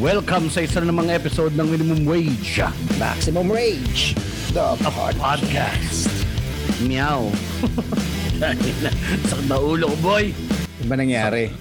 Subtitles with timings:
[0.00, 2.64] Welcome sa isa na namang episode ng Minimum Wage
[2.96, 4.16] Maximum Rage,
[4.56, 5.20] the podcast.
[5.20, 6.08] Podcast.
[6.88, 7.28] Meow.
[8.40, 10.32] Sakit na ulo ko, boy.
[10.80, 11.52] Ano ba nangyari?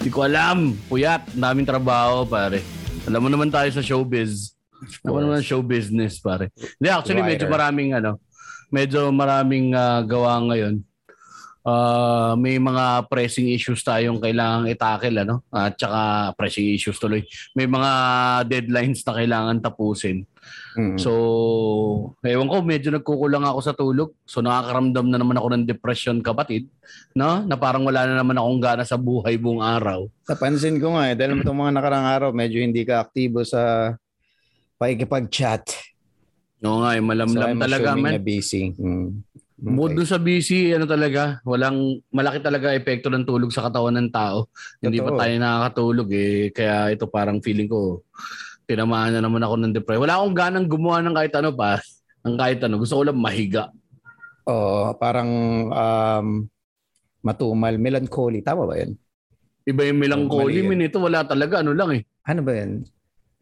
[0.00, 0.72] Hindi ko alam.
[0.88, 1.36] Puyat.
[1.36, 2.64] Ang daming trabaho, pare.
[3.04, 4.56] Alam mo naman tayo sa showbiz.
[5.04, 6.48] Alam mo naman show business, pare.
[6.80, 8.16] Hindi, actually, medyo maraming, ano,
[8.72, 10.80] medyo maraming ah, gawa ngayon.
[11.62, 15.46] Ah, may mga pressing issues tayong kailangang itakil, ano?
[15.54, 17.22] At saka pressing issues tuloy.
[17.54, 17.90] May mga
[18.50, 20.26] deadlines na kailangan tapusin.
[20.74, 20.98] Mm.
[20.98, 21.12] So,
[22.26, 24.10] ewan ko, medyo nagkukulang ako sa tulog.
[24.26, 26.66] So, nakakaramdam na naman ako ng depression, kapatid.
[27.14, 27.46] No?
[27.46, 30.10] Na parang wala na naman akong gana sa buhay buong araw.
[30.26, 33.94] Napansin ko nga eh, dahil itong mga nakarang araw, medyo hindi ka aktibo sa
[34.82, 35.94] pakikipag-chat.
[36.66, 38.18] Oo nga, eh, malamlam I'm talaga, man.
[38.18, 38.74] busy.
[38.74, 39.22] Mm.
[39.62, 44.10] Mood dun sa busy, ano talaga, walang, malaki talaga epekto ng tulog sa katawan ng
[44.10, 44.50] tao.
[44.82, 45.20] Hindi pa Totoo.
[45.22, 46.50] tayo nakakatulog eh.
[46.50, 48.02] Kaya ito parang feeling ko,
[48.66, 50.02] tinamaan na naman ako ng depression.
[50.02, 51.78] Wala akong ganang gumawa ng kahit ano pa.
[52.26, 52.74] Ng kahit ano.
[52.82, 53.70] Gusto ko lang mahiga.
[54.50, 55.30] Oo, parang
[55.70, 56.26] um,
[57.22, 58.42] matumal, melancholy.
[58.42, 58.98] Tama ba yan?
[59.62, 61.62] Iba yung melancholy, min ito wala talaga.
[61.62, 62.02] Ano lang eh.
[62.26, 62.82] Ano ba yan?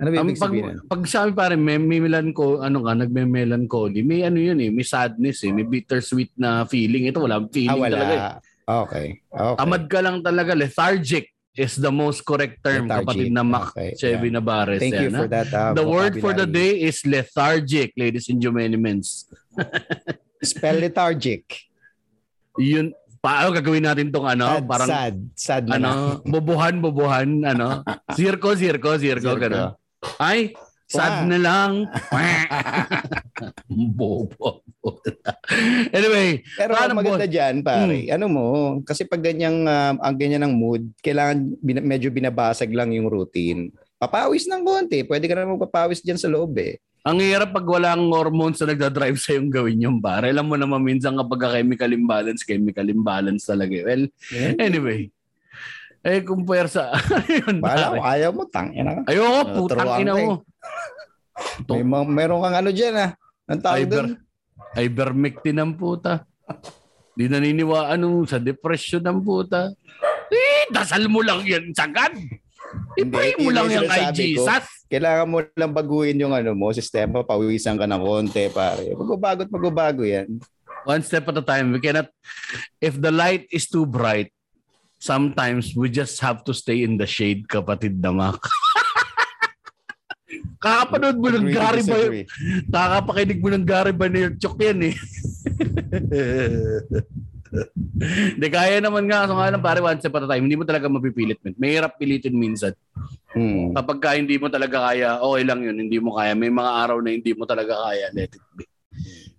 [0.00, 0.76] Ano ba Ang ibig pag, sabihin?
[0.82, 5.44] pag sabi pare, may, may melancho, ano ka, nagme-melancholy, may ano yun eh, may sadness
[5.44, 7.04] eh, may bittersweet na feeling.
[7.06, 7.92] Ito wala, Ah, feeling wala.
[7.94, 8.24] talaga eh.
[8.64, 9.06] Okay.
[9.28, 9.56] okay.
[9.58, 13.04] Tamad ka lang talaga, lethargic is the most correct term, Lethargic.
[13.04, 14.80] kapatid na Mac Okay, Chevy Navarez.
[14.80, 15.34] Thank you yan, for ha?
[15.36, 15.48] that.
[15.50, 16.78] uh, The word for the vocabulary.
[16.78, 19.04] day is lethargic, ladies and gentlemen.
[20.40, 21.44] Spell lethargic.
[22.56, 25.14] Yun, paano gagawin natin tong ano, sad, parang sad.
[25.34, 25.90] Sad na ano,
[26.32, 29.76] bubuhan, bubuhan, ano, zirko, zirko, zirko, Zirko.
[30.16, 30.56] Ay,
[30.86, 31.72] sad na lang.
[33.70, 34.64] Bobo.
[35.90, 37.32] anyway, Pero Paano, ang maganda boss?
[37.32, 38.12] dyan, pare, Hmm.
[38.12, 38.46] ano mo,
[38.82, 43.70] kasi pag ganyang, um, ang ganyan ng mood, kailangan bin- medyo binabasag lang yung routine.
[43.96, 45.04] Papawis ng konti.
[45.04, 46.80] Pwede ka na magpapawis dyan sa loob eh.
[47.00, 50.28] ang hirap pag walang hormones na nagdadrive sa yung gawin yung pare.
[50.28, 53.72] Alam mo naman minsan kapag ka chemical imbalance, chemical imbalance talaga.
[53.82, 54.04] Well,
[54.58, 55.08] anyway.
[56.00, 56.97] Eh, kung puwersa,
[57.44, 58.00] yun Bahala pare.
[58.16, 59.00] ayaw mo, tangina ka.
[59.06, 60.25] Ayoko, Uh, putang ina ka eh.
[60.25, 60.34] mo.
[61.69, 63.11] May, ma- meron kang ano dyan ah.
[63.44, 64.11] Ang tawag Iber, doon?
[64.77, 66.25] ivermectin ang puta.
[67.12, 69.69] Di naniniwaan nung sa depression ng puta.
[70.31, 72.17] Eh, dasal mo lang yan, sagad.
[72.94, 74.44] I-pray mo lang yung yan kay sinasabi ko.
[74.47, 74.65] Jesus.
[74.87, 78.94] Kailangan mo lang baguhin yung ano mo, sistema, pawisan ka ng konti, pare.
[78.94, 80.38] Magbabago at magbabago yan.
[80.82, 81.75] One step at a time.
[81.75, 82.09] We cannot,
[82.78, 84.31] if the light is too bright,
[85.00, 88.38] sometimes we just have to stay in the shade, kapatid na Mac.
[90.61, 92.25] Kakapanood mo ng Gary Bay, disagree.
[92.69, 94.94] Kakapakinig mo ng Gary Vaynerchuk yan eh.
[98.00, 99.27] Hindi, kaya naman nga.
[99.27, 100.47] So nga lang pare, step at a time.
[100.47, 101.43] Hindi mo talaga mapipilit.
[101.43, 101.59] Man.
[101.59, 102.77] Mahirap pilitin minsan.
[103.34, 103.75] Hmm.
[103.75, 105.77] Kapag ka hindi mo talaga kaya, okay lang yun.
[105.81, 106.37] Hindi mo kaya.
[106.38, 108.12] May mga araw na hindi mo talaga kaya.
[108.15, 108.65] Let it be.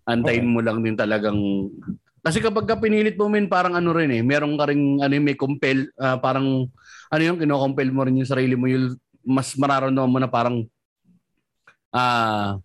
[0.10, 1.38] Antayin mo lang din talagang...
[2.22, 4.22] Kasi kapag ka pinilit mo min, parang ano rin eh.
[4.22, 6.70] Meron ka rin, ano may compel, ah, parang,
[7.10, 8.70] ano yung kinocompel mo rin yung sarili mo.
[8.70, 8.94] Yung
[9.26, 10.62] mas mararamdaman mo na parang,
[11.90, 12.62] ah,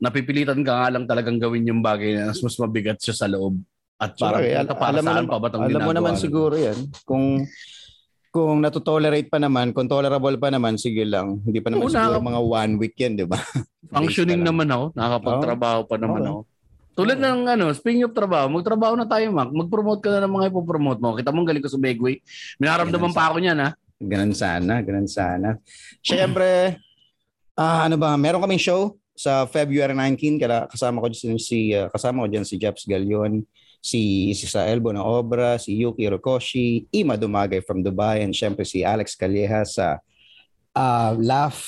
[0.00, 3.60] napipilitan ka nga lang talagang gawin yung bagay na mas, mas mabigat siya sa loob.
[4.00, 5.92] At parang, Sorry, al- "Puta, para alam mo saan naman- pa ba itong Alam mo
[5.92, 6.78] naman natin?" siguro yan.
[7.04, 7.24] Kung
[8.30, 11.42] kung natutolerate pa naman, kung tolerable pa naman, sige lang.
[11.42, 13.34] Hindi pa naman Oo, siguro mga one week yan, di ba?
[13.90, 14.94] Functioning naman ako.
[14.94, 16.30] Nakakapagtrabaho pa naman Oo.
[16.30, 16.40] ako.
[16.94, 19.48] Tulad ng ano, speaking of trabaho, magtrabaho na tayo, Mac.
[19.48, 21.14] Mag-promote ka na ng mga ipopromote mo.
[21.14, 22.18] Kita mo, galing ko sa Begway.
[22.58, 23.70] Minaramdaman pa ako niyan, ha?
[24.00, 25.60] Ganun sana, ganun sana.
[26.00, 26.80] Siyempre,
[27.52, 31.92] ah ano ba, meron kaming show sa February 19, kaya kasama ko dyan si ah,
[31.92, 33.44] kasama ko dyan si Jeps Galion,
[33.84, 38.64] si si sa Elbo na Obra, si Yuki Rokoshi, Ima Dumagay from Dubai, and siyempre
[38.64, 40.00] si Alex Calleja sa
[40.72, 41.60] ah, Laugh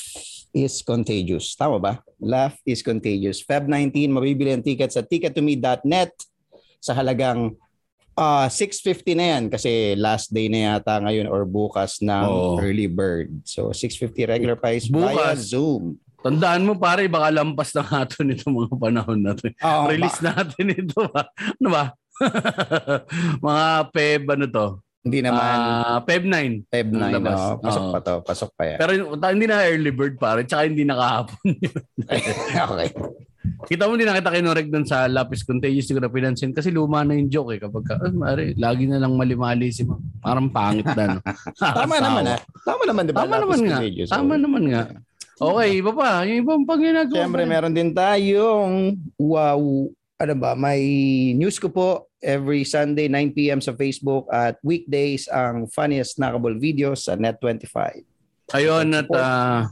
[0.53, 1.57] is Contagious.
[1.57, 2.05] Tama ba?
[2.21, 3.41] Laugh is Contagious.
[3.41, 6.13] Feb 19, mabibili ang ticket sa tickettome.net
[6.79, 7.57] sa halagang
[8.13, 12.61] ah 650 na yan kasi last day na yata ngayon or bukas ng Oo.
[12.61, 13.33] early bird.
[13.49, 15.49] So 650 regular price via Bukas.
[15.49, 15.97] Zoom.
[16.23, 19.51] Tandaan mo, pare, baka lampas na nga ito nito mga panahon natin.
[19.59, 21.27] Oo, Release natin ito, ba?
[21.59, 21.85] Ano ba?
[23.51, 24.67] mga Feb, ano to?
[25.03, 26.71] Hindi naman Ah, Feb 9.
[26.71, 27.19] Feb 9.
[27.19, 27.39] labas.
[27.39, 27.59] no?
[27.59, 28.15] pasok pa to.
[28.23, 28.79] Pasok pa yan.
[28.79, 28.91] Pero
[29.35, 30.47] hindi na early bird, pare.
[30.47, 31.43] Tsaka hindi nakahapon.
[32.71, 32.89] okay.
[33.43, 35.91] Kita mo, hindi na kita kinorek dun sa Lapis Contagious.
[35.91, 36.55] Hindi ko na pinansin.
[36.55, 37.61] Kasi luma na yung joke eh.
[37.63, 39.99] Kapag, ka, ah, mare, lagi na lang mali-mali si ma.
[40.23, 41.19] Parang pangit na.
[41.19, 41.21] No?
[41.83, 42.39] Tama naman ah.
[42.63, 43.27] Tama naman, di ba?
[43.27, 43.79] Tama Lapis naman nga.
[43.83, 44.11] Contagious.
[44.15, 44.83] Tama naman nga.
[45.43, 46.23] Okay, iba pa.
[46.23, 47.19] Yung ibang pang ginagawa.
[47.19, 49.59] Siyempre, meron din tayong wow,
[50.23, 50.79] ano ba, may
[51.35, 53.59] news ko po every Sunday 9 p.m.
[53.59, 58.07] sa Facebook at weekdays ang funniest snackable videos sa Net25.
[58.53, 59.65] Ayun at uh,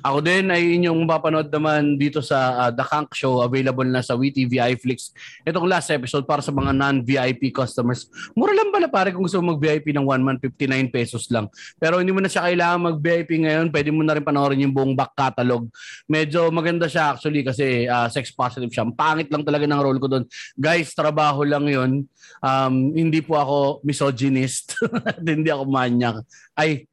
[0.00, 4.16] ako din ay inyong mapapanood naman dito sa uh, The Kank Show available na sa
[4.16, 5.12] WeTV iFlix.
[5.44, 8.08] Itong last episode para sa mga non-VIP customers.
[8.32, 11.46] Mura lang pala pare kung gusto mo mag-VIP ng 1 month 59 pesos lang.
[11.76, 13.68] Pero hindi mo na siya kailangan mag-VIP ngayon.
[13.68, 15.68] Pwede mo na rin panoorin yung buong back catalog.
[16.08, 18.88] Medyo maganda siya actually kasi uh, sex positive siya.
[18.96, 20.24] Pangit lang talaga ng role ko doon.
[20.56, 22.08] Guys, trabaho lang 'yon.
[22.40, 24.80] Um, hindi po ako misogynist.
[25.20, 26.24] hindi ako manyak.
[26.56, 26.89] Ay,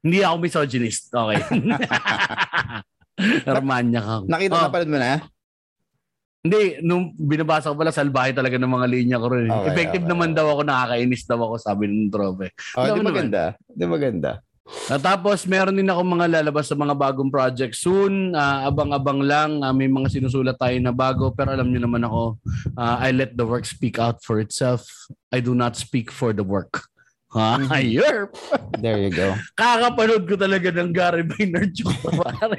[0.00, 1.12] hindi ako misogynist.
[1.12, 1.40] Okay.
[3.56, 4.14] Romanya ka.
[4.24, 4.62] Nakita oh.
[4.64, 5.14] na pala mo na?
[6.40, 9.52] Hindi, nung binabasa ko pala, salbahe talaga ng mga linya ko rin.
[9.52, 10.12] Okay, Effective okay.
[10.16, 12.48] naman daw ako, nakakainis daw ako, sabi ng trope.
[12.80, 13.42] Oh, di maganda.
[13.68, 14.40] Di maganda.
[14.86, 18.32] At tapos meron din ako mga lalabas sa mga bagong project soon.
[18.32, 19.60] Uh, abang-abang lang.
[19.60, 21.34] Uh, may mga sinusulat tayo na bago.
[21.34, 22.38] Pero alam niyo naman ako,
[22.78, 24.86] uh, I let the work speak out for itself.
[25.34, 26.86] I do not speak for the work.
[27.30, 27.62] Ha?
[27.62, 28.82] Mm-hmm.
[28.82, 29.38] There you go.
[29.54, 31.94] Kakapanood ko talaga ng Gary Vaynerchuk.
[32.10, 32.58] Pare.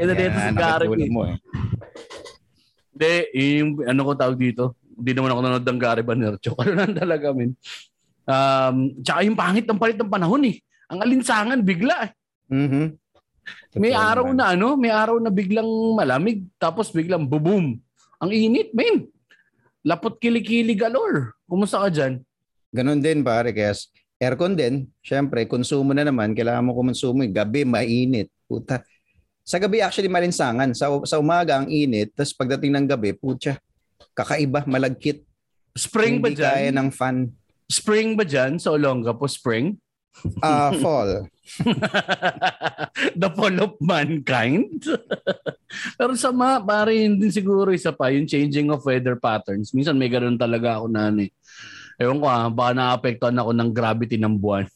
[0.00, 1.36] Ina dito si Gary mo eh.
[2.96, 6.56] Hindi, yung ano ko tawag dito, hindi naman ako nanonood ng Gary Vaynerchuk.
[6.64, 7.52] Ano lang talaga, min.
[8.24, 10.56] Um, tsaka yung pangit ng palit ng panahon eh.
[10.88, 12.10] Ang alinsangan, bigla eh.
[12.48, 12.86] Mm-hmm.
[13.76, 17.76] May araw na ano, may araw na biglang malamig, tapos biglang bubum.
[18.24, 19.04] Ang init, men.
[19.84, 21.36] Lapot kilikili galore.
[21.46, 22.25] Kumusta ka dyan?
[22.76, 23.72] Ganon din pare, kaya
[24.20, 24.84] aircon din.
[25.00, 27.24] Syempre, konsumo na naman, kailangan mo kumonsumo.
[27.24, 28.28] Gabi, mainit.
[28.44, 28.84] Puta.
[29.46, 30.76] Sa gabi actually malinsangan.
[30.76, 33.56] Sa, sa umaga ang init, tapos pagdating ng gabi, putya,
[34.12, 35.24] kakaiba, malagkit.
[35.76, 36.52] Spring Hindi ba dyan?
[36.52, 37.16] kaya ng fan.
[37.68, 39.24] Spring ba dyan sa Olonga po?
[39.24, 39.76] Spring?
[40.40, 41.28] Uh, fall.
[43.12, 44.80] The fall of mankind.
[46.00, 49.76] Pero sa mga, pare, hindi siguro isa pa, yung changing of weather patterns.
[49.76, 51.32] Minsan may ganun talaga ako na ano eh
[51.96, 54.68] Ewan ko ah, baka naapektuhan ako ng gravity ng buwan.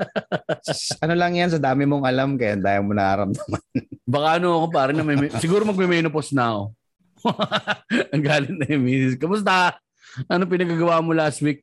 [1.04, 3.60] ano lang yan, sa dami mong alam, kaya dahil mo nararamdaman.
[4.16, 6.62] baka ano ako pare na may, siguro magme-menopause na ako.
[8.16, 9.20] Ang galing na yung misis.
[9.20, 9.76] Kamusta?
[10.32, 11.60] Ano pinagagawa mo last week?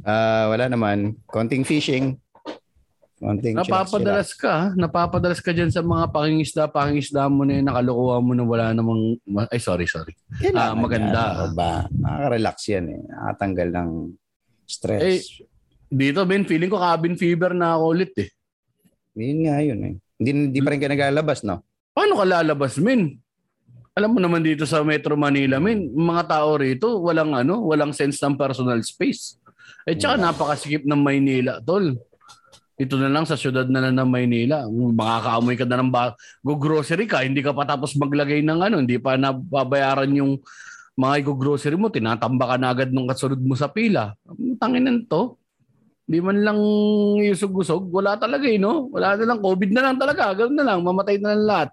[0.00, 1.20] Uh, wala naman.
[1.28, 2.16] Konting fishing.
[3.20, 8.32] Konting napapadalas ka, napapadalas ka diyan sa mga pangingisda, pangingisda mo na yun, nakalukuha mo
[8.32, 9.20] na wala namang
[9.52, 10.16] ay sorry, sorry.
[10.56, 11.44] Ah, uh, maganda.
[11.44, 11.84] Yan, ba?
[11.92, 13.00] Nakaka-relax yan eh.
[13.12, 13.90] Nakatanggal ng
[14.64, 15.04] stress.
[15.04, 15.20] Eh,
[15.92, 18.32] dito Ben, feeling ko cabin fever na ako ulit eh.
[19.12, 19.94] Yun nga yun eh.
[20.16, 21.60] Hindi, hindi pa rin ka naglalabas, no?
[21.92, 23.20] Paano ka lalabas, men?
[24.00, 28.16] Alam mo naman dito sa Metro Manila, men, mga tao rito, walang ano, walang sense
[28.24, 29.36] ng personal space.
[29.84, 30.24] Eh, tsaka yeah.
[30.24, 32.00] napakasikip ng Maynila, tol
[32.80, 34.64] ito na lang sa syudad na lang ng Maynila.
[34.72, 38.96] Makakaamoy ka na ng ba- go-grocery ka, hindi ka pa tapos maglagay ng ano, hindi
[38.96, 40.40] pa nababayaran yung
[40.96, 44.16] mga go-grocery mo, tinatamba ka na agad nung kasunod mo sa pila.
[44.56, 45.36] Tanginan to.
[46.08, 46.58] Hindi man lang
[47.20, 47.92] usog-usog.
[47.92, 48.88] Wala talaga eh, no?
[48.90, 49.38] Wala na lang.
[49.44, 50.34] COVID na lang talaga.
[50.34, 50.82] Ganun na lang.
[50.82, 51.68] Mamatay na lang lahat.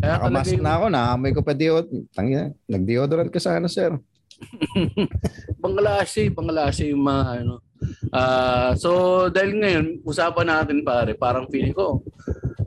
[0.00, 0.64] Kaya Nakamask yung...
[0.64, 0.84] na ako.
[0.88, 2.08] Naamoy ko pa deodorant.
[2.16, 2.56] Tangina.
[2.64, 3.92] Nag-deodorant ka sana, sir.
[5.62, 6.32] pangalasi.
[6.32, 7.60] Pangalasi yung mga ano
[8.10, 8.90] Uh, so
[9.32, 12.02] dahil ngayon, usapan natin pare, parang feeling ko,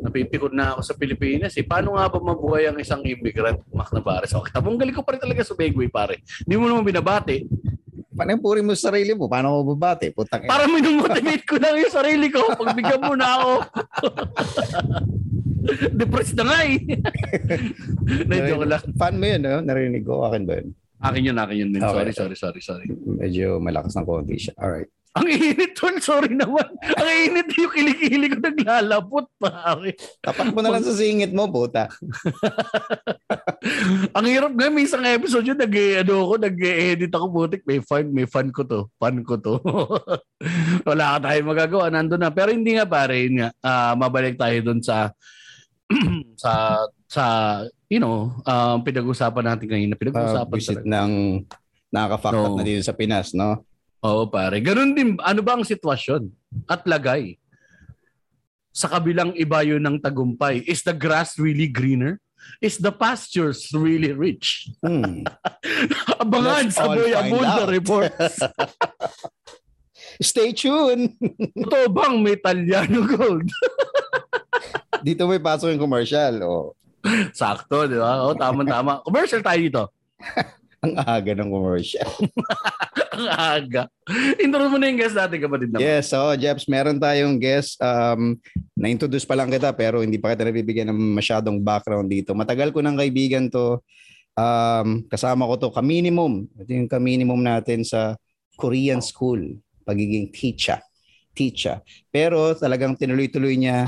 [0.03, 1.55] napipikot na ako sa Pilipinas.
[1.55, 1.63] Eh.
[1.63, 4.35] Paano nga ba mabuhay ang isang immigrant, Mac Navarez?
[4.35, 6.19] Okay, tabunggali ko pa rin talaga sa Begway pare.
[6.43, 7.47] Hindi mo naman binabati.
[8.13, 9.25] Paano puri mo sa sarili mo?
[9.25, 10.13] Paano mo babati?
[10.13, 12.45] Putang Para minumotivate ko lang yung sarili ko.
[12.53, 13.51] Pagbigyan mo na ako.
[15.97, 16.77] Depressed na nga eh.
[18.29, 18.83] Na-joke lang.
[18.99, 19.57] Fan mo yun, no?
[19.65, 20.29] Narinig ko.
[20.29, 20.77] Akin ba yun?
[21.01, 21.69] Akin yun, akin yun.
[21.73, 21.81] Okay.
[21.81, 22.85] Sorry, sorry, sorry, sorry.
[22.93, 24.53] Medyo malakas ng konti siya.
[24.61, 24.93] Alright.
[25.13, 26.65] Ang init tol, sorry naman.
[26.81, 29.93] Ang init yung kilikili ko naglalapot, pare.
[30.25, 31.85] Tapak mo na lang sa singit mo, puta.
[34.17, 35.69] Ang hirap nga, may isang episode yun, nag
[36.01, 37.61] ano ako, nag-edit ako, putik.
[37.69, 38.89] May fun, may fun ko to.
[38.97, 39.61] Fun ko to.
[40.89, 42.33] Wala ka tayong magagawa, nandun na.
[42.33, 45.13] Pero hindi nga pare, yun nga, uh, mabalik tayo dun sa
[46.41, 47.25] sa sa
[47.85, 49.93] you know, um, pinag-usapan natin kanina.
[49.93, 51.11] Pinag-usapan uh, ng
[51.93, 53.61] nakaka-fuck so, na dito sa Pinas, no?
[54.03, 54.59] Oo, pare.
[54.59, 55.15] Ganun din.
[55.23, 56.27] Ano ba ang sitwasyon?
[56.67, 57.39] At lagay.
[58.75, 62.19] Sa kabilang ibayo ng tagumpay, is the grass really greener?
[62.59, 64.67] Is the pastures really rich?
[64.83, 65.23] Hmm.
[66.23, 68.43] Abangan sa Boy Abunda Reports.
[70.27, 71.15] Stay tuned.
[71.55, 73.47] Totoo bang may Italiano Gold?
[75.07, 76.33] dito may pasok yung commercial.
[76.43, 76.67] Oh.
[77.35, 78.23] Sakto, di ba?
[78.23, 79.03] Oh, tama-tama.
[79.03, 79.83] Commercial tayo dito.
[80.83, 82.11] Ang aga ng commercial.
[83.15, 83.83] Ang aga.
[84.43, 85.79] Intro mo na yung guest natin, kapatid naman.
[85.79, 87.79] Yes, so Jeps, meron tayong guest.
[87.79, 88.35] Um,
[88.75, 92.35] na-introduce pa lang kita pero hindi pa kita nabibigyan ng masyadong background dito.
[92.35, 93.79] Matagal ko ng kaibigan to.
[94.35, 96.51] Um, kasama ko to ka-minimum.
[96.59, 98.19] Ito yung ka-minimum natin sa
[98.59, 99.39] Korean school,
[99.87, 100.83] pagiging teacher.
[101.31, 101.79] Teacher.
[102.11, 103.87] Pero talagang tinuloy-tuloy niya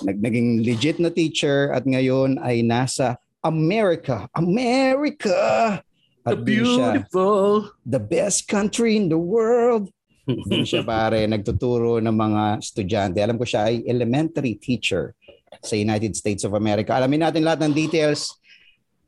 [0.00, 4.28] nag naging legit na teacher at ngayon ay nasa America.
[4.32, 5.80] America!
[6.20, 7.72] The At siya, beautiful.
[7.88, 9.88] the best country in the world.
[10.28, 13.18] Doon siya pare, nagtuturo ng mga estudyante.
[13.24, 15.16] Alam ko siya ay elementary teacher
[15.64, 16.92] sa United States of America.
[16.92, 18.36] Alamin natin lahat ng details.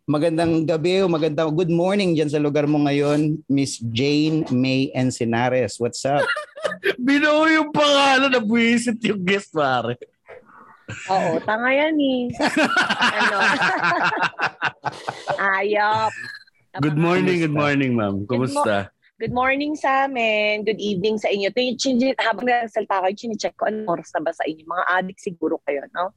[0.08, 5.78] Magandang gabi o magandang good morning dyan sa lugar mo ngayon, Miss Jane May Encinares.
[5.78, 6.26] What's up?
[7.06, 10.00] Binuo yung pangalan na buwisit yung guest, pare.
[11.12, 12.22] Oo, tanga yan eh.
[13.20, 13.38] ano?
[15.38, 16.12] Ayop.
[16.80, 18.24] Good morning, good morning, ma'am.
[18.24, 18.88] Kumusta?
[19.20, 20.64] Good morning sa amin.
[20.64, 21.52] Good evening sa inyo.
[21.52, 24.64] Ito yung chin- habang nagsalta kayo, chine-check ko anong oras na ba sa inyo.
[24.64, 26.16] Mga addict siguro kayo, no?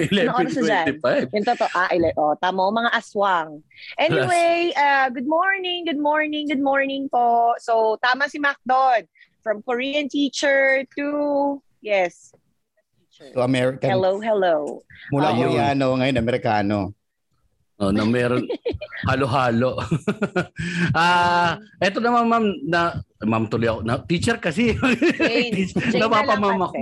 [0.00, 0.98] Ano oras na dyan?
[1.04, 1.36] 11.25.
[1.36, 3.60] Yung totoo, ah, ile, oh, tamo, mga aswang.
[4.00, 7.52] Anyway, uh, good morning, good morning, good morning po.
[7.60, 9.04] So, tama si Mac doon.
[9.44, 12.32] From Korean teacher to, yes,
[13.36, 13.84] To American.
[13.92, 14.80] hello, hello.
[15.12, 15.52] Mula Ayun.
[15.52, 16.96] Koreano, ngayon Amerikano.
[17.80, 18.44] Oh, na meron
[19.08, 19.80] halo-halo.
[20.92, 23.80] Ah, eto naman ma'am na ma'am tuloy ako.
[23.80, 24.76] Na, teacher kasi.
[26.00, 26.76] Napapamama ko.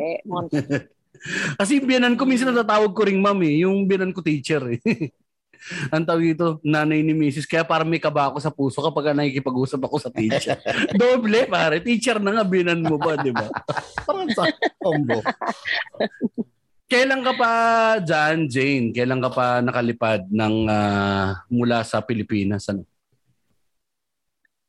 [1.55, 1.79] kasi.
[1.79, 3.63] Biyanan ko minsan natatawag ko ring ma'am eh.
[3.63, 4.83] Yung biyanan ko teacher eh.
[5.95, 7.47] Ang tawag dito, nanay ni Mrs.
[7.47, 10.59] Kaya parang may kaba ako sa puso kapag nakikipag-usap ako sa teacher.
[10.95, 13.47] Doble pare, teacher na nga biyanan mo ba, di ba?
[14.03, 14.51] Parang sa
[14.83, 15.23] Combo.
[16.89, 17.53] Kailan ka pa
[18.01, 18.97] dyan, Jane?
[18.97, 22.65] Kailan ka pa nakalipad ng ah, mula sa Pilipinas?
[22.73, 22.89] Ano?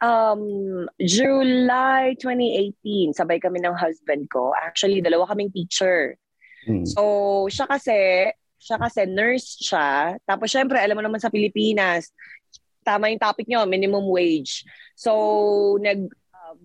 [0.04, 4.52] Um, July 2018, sabay kami ng husband ko.
[4.52, 6.20] Actually, dalawa kaming teacher.
[6.68, 6.84] Hmm.
[6.84, 7.04] So,
[7.48, 8.28] siya kasi,
[8.60, 10.20] siya kasi nurse siya.
[10.28, 12.12] Tapos syempre, alam mo naman sa Pilipinas,
[12.84, 14.68] tama yung topic nyo, minimum wage.
[14.92, 16.04] So, nag
[16.36, 16.60] um,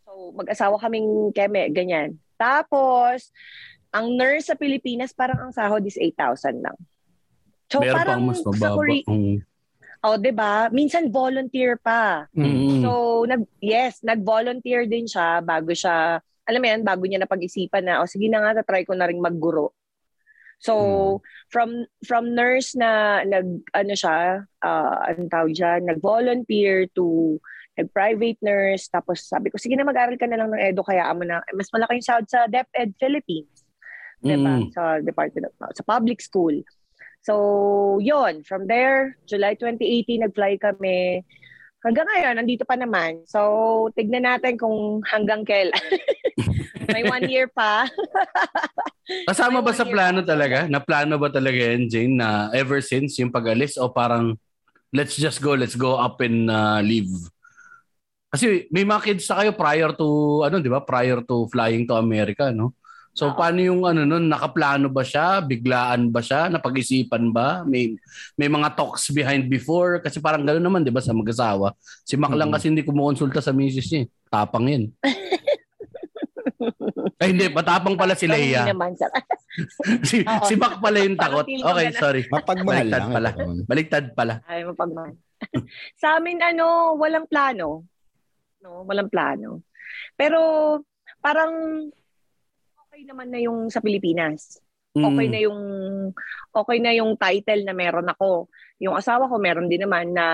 [0.00, 2.16] so mag-asawa kaming keme, ganyan.
[2.40, 3.28] Tapos,
[3.94, 6.74] ang nurse sa Pilipinas, parang ang sahod is 8,000 lang.
[7.70, 8.74] So, Meron parang pang mas sa mababa.
[8.76, 9.36] Korea, Mm.
[10.04, 10.54] oh, 'di ba?
[10.68, 12.26] Minsan volunteer pa.
[12.34, 12.82] Mm.
[12.82, 12.90] So,
[13.24, 18.10] nag yes, nag-volunteer din siya bago siya, alam mo yan, bago niya napag-isipan na, o
[18.10, 19.72] sige na nga, try ko na rin magguro.
[20.60, 27.38] So, from from nurse na nag ano siya, uh, anong tawag dyan, nag-volunteer to
[27.74, 31.26] nag-private nurse, tapos sabi ko, sige na mag-aral ka na lang ng edo, kaya mo
[31.26, 33.63] na, mas malaki yung sahod sa DepEd Philippines.
[34.24, 34.64] Diba?
[34.64, 34.72] Mm.
[34.72, 36.56] Sa Department of, sa public school.
[37.24, 41.24] So, yon From there, July 2018, nag-fly kami.
[41.84, 43.24] Hanggang ngayon, nandito pa naman.
[43.28, 45.76] So, tignan natin kung hanggang kailan.
[46.92, 47.88] May one year pa.
[49.28, 50.32] Kasama ba sa plano pa.
[50.32, 50.64] talaga?
[50.68, 54.36] Na plano ba talaga yan, Jane, na ever since yung pag-alis o parang
[54.92, 57.08] let's just go, let's go up and uh, leave?
[58.32, 60.84] Kasi may mga kids na kayo prior to, ano, di ba?
[60.84, 62.76] Prior to flying to America, no?
[63.14, 63.34] So, Oo.
[63.38, 64.26] paano yung ano nun?
[64.26, 65.38] Nakaplano ba siya?
[65.38, 66.50] Biglaan ba siya?
[66.50, 67.62] Napag-isipan ba?
[67.62, 67.94] May,
[68.34, 70.02] may mga talks behind before?
[70.02, 71.70] Kasi parang gano'n naman, di ba, sa mag-asawa.
[72.02, 72.52] Si Mac lang Mhm.
[72.52, 74.02] kasi hindi kumukonsulta sa misis niya.
[74.02, 74.06] eh.
[74.26, 74.90] Tapang yun.
[77.22, 77.46] Ay, hindi.
[77.48, 78.66] Matapang pala si Leia.
[80.08, 80.44] si, Oo.
[80.44, 81.46] si Mac pala yung takot.
[81.46, 82.22] Okay, sorry.
[82.26, 83.12] Mapagmahal Baliktad lang.
[83.14, 83.28] pala.
[83.64, 84.34] Baliktad pala.
[84.44, 85.14] Ay, mapagmahal.
[86.02, 87.86] sa amin, ano, walang plano.
[88.58, 89.62] No, walang plano.
[90.16, 90.38] Pero,
[91.20, 91.52] parang,
[93.04, 94.56] okay naman na yung sa Pilipinas.
[94.96, 95.32] Okay Mm.
[95.34, 95.60] na yung,
[96.54, 98.48] okay na yung title na meron ako.
[98.80, 100.26] Yung asawa ko, meron din naman na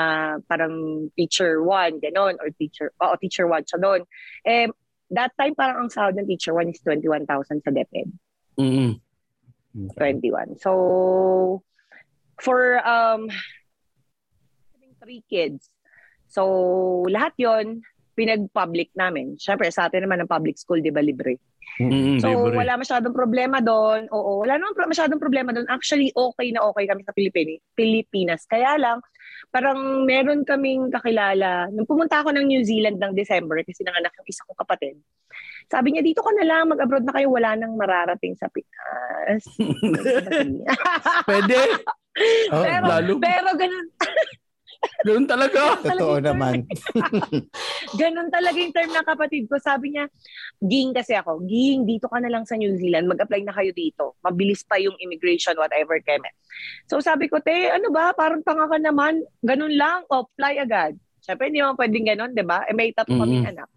[0.47, 4.07] parang teacher one, ganon, or teacher, oo, teacher one siya doon.
[4.47, 4.71] Eh,
[5.11, 8.09] that time, parang ang sahod ng teacher one is 21,000 sa DepEd.
[8.61, 9.01] Mm.
[9.97, 10.21] Okay.
[10.21, 10.61] 21.
[10.61, 11.65] So,
[12.39, 13.33] for um,
[14.77, 15.67] having three kids,
[16.31, 17.83] so lahat yon
[18.21, 19.41] pinag-public namin.
[19.41, 21.41] Siyempre, sa atin naman ang public school, di ba, libre.
[21.81, 22.61] Mm, So, libre.
[22.61, 24.05] wala masyadong problema doon.
[24.13, 25.65] Oo, wala naman masyadong problema doon.
[25.67, 28.45] Actually, okay na okay kami sa Pilipini- Pilipinas.
[28.45, 29.01] Kaya lang,
[29.49, 31.73] parang meron kaming kakilala.
[31.73, 35.01] Nung pumunta ako ng New Zealand ng December, kasi nanganak yung isa kong kapatid,
[35.71, 39.43] sabi niya, dito ka na lang, mag-abroad na kayo, wala nang mararating sa Pinas.
[41.31, 41.59] Pwede.
[42.51, 43.13] Oh, pero, lalo.
[43.23, 43.87] pero ganun,
[45.05, 45.77] Ganun talaga.
[45.81, 46.65] Totoo naman.
[48.01, 49.57] ganun talaga yung term ng kapatid ko.
[49.61, 50.09] Sabi niya,
[50.61, 54.17] Ging kasi ako, Ging, dito ka na lang sa New Zealand, mag-apply na kayo dito.
[54.21, 56.29] Mabilis pa yung immigration, whatever, keme.
[56.89, 60.97] So sabi ko, te, ano ba, parang tanga ka naman, ganun lang, o fly agad.
[61.21, 62.65] Siyempre, hindi naman pwedeng ganun, di ba?
[62.65, 63.53] Eh, may tatlo kaming Mhm.
[63.53, 63.69] anak.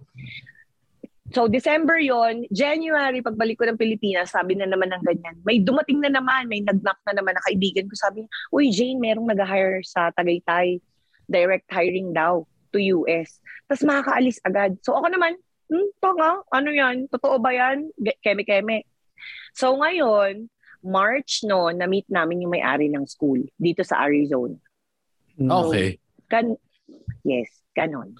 [1.34, 5.36] So, December yon January, pagbalik ko ng Pilipinas, sabi na naman ng ganyan.
[5.42, 7.98] May dumating na naman, may nag-knock na naman na kaibigan ko.
[7.98, 10.78] Sabi niya, Uy, Jane, merong nag-hire sa Tagaytay.
[11.28, 13.40] Direct hiring daw to US.
[13.70, 14.78] Tapos makakaalis agad.
[14.82, 15.38] So ako naman,
[15.70, 17.08] hmm, tanga, ano yan?
[17.08, 17.90] Totoo ba yan?
[18.22, 18.84] Keme-keme.
[19.54, 20.50] So ngayon,
[20.84, 24.60] March no, na-meet namin yung may-ari ng school dito sa Arizona.
[25.40, 25.98] Okay.
[26.28, 26.60] Kan
[27.24, 28.14] yes, ganon.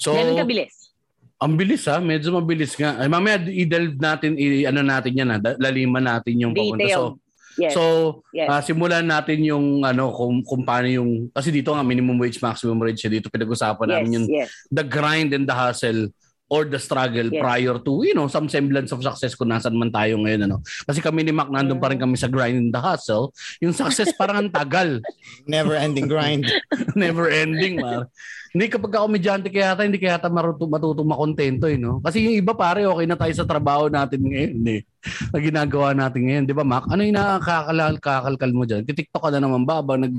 [0.00, 0.96] So, Ganun kabilis.
[1.36, 2.00] ang bilis ha.
[2.00, 2.96] Medyo mabilis nga.
[2.96, 5.38] Ay, mamaya i-delve natin, i- ano natin yan ha.
[5.60, 6.88] Laliman natin yung papunta.
[6.88, 7.20] So.
[7.58, 7.74] Yes.
[7.74, 8.46] so yes.
[8.46, 12.78] ah, simulan natin yung ano kung, kung paano yung kasi dito nga minimum wage maximum
[12.78, 14.48] wage dito pinag-usapan yes, namin yung yes.
[14.70, 16.10] the grind and the hustle
[16.50, 17.38] or the struggle Yes.
[17.40, 20.98] prior to you know some semblance of success kung nasan man tayo ngayon ano kasi
[20.98, 23.30] kami ni Mac nandun pa rin kami sa grind and the hustle
[23.62, 24.98] yung success parang ang tagal
[25.50, 26.44] Never ending grind.
[26.98, 28.10] never ending man
[28.50, 32.26] hindi kapag ako medyante kaya yata hindi kaya yata maruto, matutong makontento eh no kasi
[32.26, 34.82] yung iba pare okay na tayo sa trabaho natin ngayon eh
[35.30, 39.30] na ginagawa natin ngayon di ba Mac ano yung nakakakalal kakalkal mo diyan TikTok ka
[39.30, 40.12] na naman ba ba nag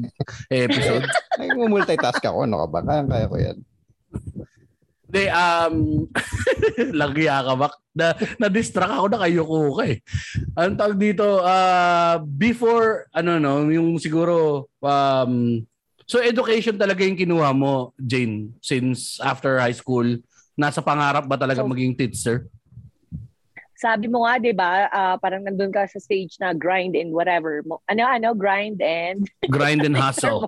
[0.48, 1.06] episode
[1.42, 2.46] Ay, multitask ako.
[2.46, 2.80] Ano ka ba?
[2.86, 3.58] Kaya ko yan.
[5.12, 6.08] Hindi, um,
[7.04, 7.68] lagya ka ba?
[7.92, 10.00] Na, na-distract ako na kayo ko ka eh.
[10.56, 15.60] Ang tawag dito, uh, before, ano no, yung siguro, um,
[16.08, 20.08] so education talaga yung kinuha mo, Jane, since after high school.
[20.56, 22.48] Nasa pangarap ba talaga So- maging teacher?
[23.76, 27.66] Sabi mo nga, 'di ba, ah, parang nandun ka sa stage na grind and whatever.
[27.90, 30.46] Ano ano, grind and Grind and hustle.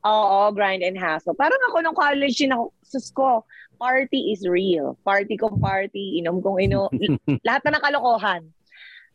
[0.00, 1.36] Oo, grind and hustle.
[1.36, 3.44] Parang ako nung college din ako, sus ko,
[3.78, 4.98] party is real.
[5.06, 6.90] Party kong party, inom kong ino,
[7.46, 8.42] lahat na ng kalokohan.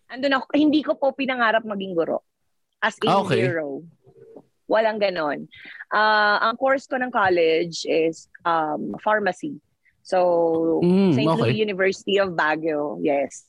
[0.08, 2.24] Andun ako, hindi ko po pinangarap maging guro.
[2.80, 3.44] As in Ah, okay.
[3.44, 3.84] zero.
[4.66, 5.48] Walang ganon.
[5.88, 9.60] Ah, ang course ko ng college is um, pharmacy.
[10.04, 11.28] So, Mm, St.
[11.28, 11.40] okay.
[11.40, 13.00] Louis University of Baguio.
[13.00, 13.48] Yes.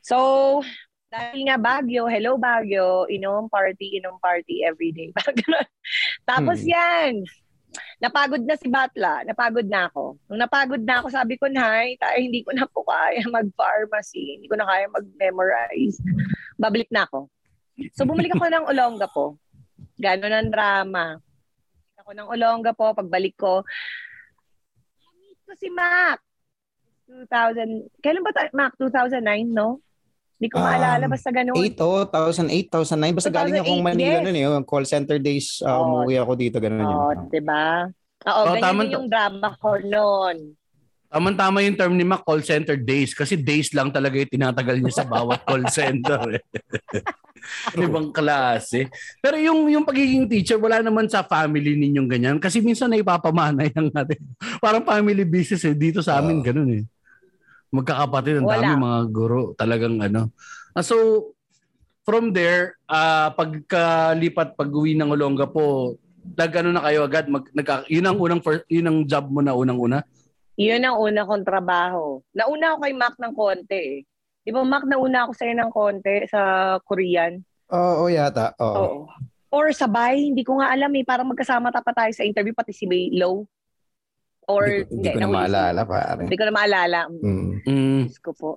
[0.00, 0.60] So,
[1.08, 5.12] dahil nga Baguio, hello Baguio, inom party, inom party every day.
[6.28, 6.72] Tapos Hmm.
[6.72, 7.12] yan,
[7.98, 10.16] napagod na si Batla, napagod na ako.
[10.30, 14.46] Nung napagod na ako, sabi ko, Nay, tayo, hindi ko na po kaya mag-pharmacy, hindi
[14.46, 15.98] ko na kaya mag-memorize.
[16.56, 17.28] Babalik na ako.
[17.94, 19.38] So, bumalik ako ng Olonga po.
[19.98, 21.04] Gano'n ang drama.
[22.02, 23.62] Ako ng Olonga po, pagbalik ko,
[25.18, 26.22] meet ko si Mac.
[27.08, 28.76] 2000, kailan ba tayo, Mac?
[28.76, 29.80] 2009, no?
[30.38, 31.54] Hindi ko Um, maalala, basta ganun.
[31.58, 33.18] 8 oh, 2008, 2009.
[33.18, 34.22] Basta galing 2008, akong Manila yes.
[34.22, 34.44] noon eh.
[34.46, 35.82] Yung call center days, uh, Oo.
[35.82, 36.56] umuwi ako dito.
[36.62, 37.18] Ganun Oo, yun.
[37.26, 37.90] di ba?
[38.22, 40.54] Oo, Oo, ganyan yung drama ko noon.
[41.08, 43.18] Tama-tama yung term ni Mac, call center days.
[43.18, 46.38] Kasi days lang talaga yung tinatagal niya sa bawat call center.
[46.38, 46.42] Eh.
[47.82, 48.86] Ibang klase.
[49.18, 52.36] Pero yung, yung pagiging teacher, wala naman sa family ninyong ganyan.
[52.38, 54.22] Kasi minsan naipapamana yan natin.
[54.62, 55.74] Parang family business eh.
[55.74, 56.46] Dito sa amin, Oo.
[56.46, 56.84] ganun eh.
[57.68, 58.64] Magkakapatid, ang Wala.
[58.64, 59.40] dami mga guro.
[59.54, 60.32] Talagang ano.
[60.72, 60.96] Ah, so,
[62.08, 67.84] from there, ah pagkalipat, pag-uwi ng Olonga po, nag ano na kayo agad, mag, nagka,
[67.92, 70.00] yun ang unang first, yun ang job mo na unang-una?
[70.58, 72.24] Yun ang una kong trabaho.
[72.34, 73.96] Nauna ako kay Mac ng konti eh.
[74.42, 76.40] Di ba, Mac, nauna ako sa'yo ng konti sa
[76.82, 77.38] Korean?
[77.68, 78.56] Oo, oh, yata.
[78.58, 78.76] Oo.
[78.76, 79.00] Oo.
[79.48, 81.04] Or sabay, hindi ko nga alam eh.
[81.04, 82.84] Parang magkasama pa tayo sa interview, pati si
[83.16, 83.48] Low.
[84.48, 86.20] Or, Hindi ko, hindi ko na maalala, pare.
[86.24, 86.98] Hindi ko na maalala.
[87.12, 87.48] Mm.
[87.68, 88.00] Mm.
[88.24, 88.50] Ko po.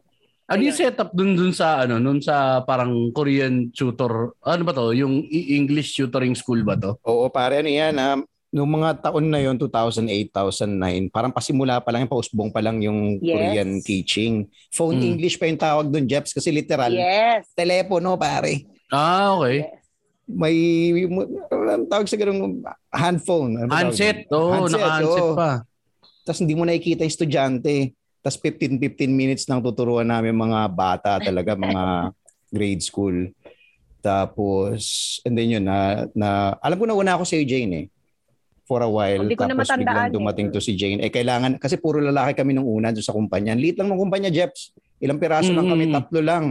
[0.47, 0.83] Ano yung Ayun.
[0.83, 4.35] setup dun dun sa ano, dun sa parang Korean tutor?
[4.39, 4.91] Ano ba to?
[4.91, 6.95] Yung I- English tutoring school ba to?
[7.03, 8.19] Oo, pare, ano yan, ha?
[8.51, 13.15] Noong mga taon na yon 2008, 2009, parang pasimula pa lang, pausbong pa lang yung
[13.19, 13.31] Yes.
[13.31, 14.33] Korean teaching.
[14.71, 15.07] Phone Mm.
[15.15, 17.47] English pa yung tawag doon, Jeps, kasi literal, Yes.
[17.51, 18.63] telepono, pare.
[18.91, 19.63] Ah, okay.
[19.63, 19.79] yes.
[20.27, 20.55] May,
[21.87, 23.55] tawag sa ganung handphone.
[23.57, 24.27] Ano Handset.
[24.31, 25.35] Oo, Handset, naka-handset oo.
[25.35, 25.51] pa.
[26.21, 27.93] Tapos hindi mo nakikita yung estudyante.
[28.21, 32.13] Tapos 15-15 minutes nang tuturuan namin mga bata talaga, mga
[32.55, 33.33] grade school.
[34.01, 37.85] Tapos, and then yun, na, na, alam ko na una ako si Jane eh.
[38.65, 39.25] For a while.
[39.25, 40.15] Hindi ko na tapos matandaan biglang eh.
[40.17, 41.01] dumating to si Jane.
[41.01, 43.53] Eh, kailangan, kasi puro lalaki kami nung una doon sa kumpanya.
[43.53, 44.73] Liit lang ng kumpanya, Jeps.
[45.01, 45.93] Ilang piraso lang kami, Mm.
[45.97, 46.45] tatlo lang.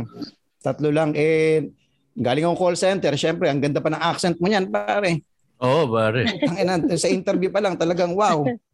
[0.62, 1.10] Tatlo lang.
[1.14, 1.70] Eh,
[2.14, 3.14] galing akong call center.
[3.14, 5.22] Siyempre, ang ganda pa ng accent mo niyan, pare.
[5.62, 6.26] Oo, oh, pare.
[6.38, 8.42] Tangina, sa interview pa lang, talagang wow.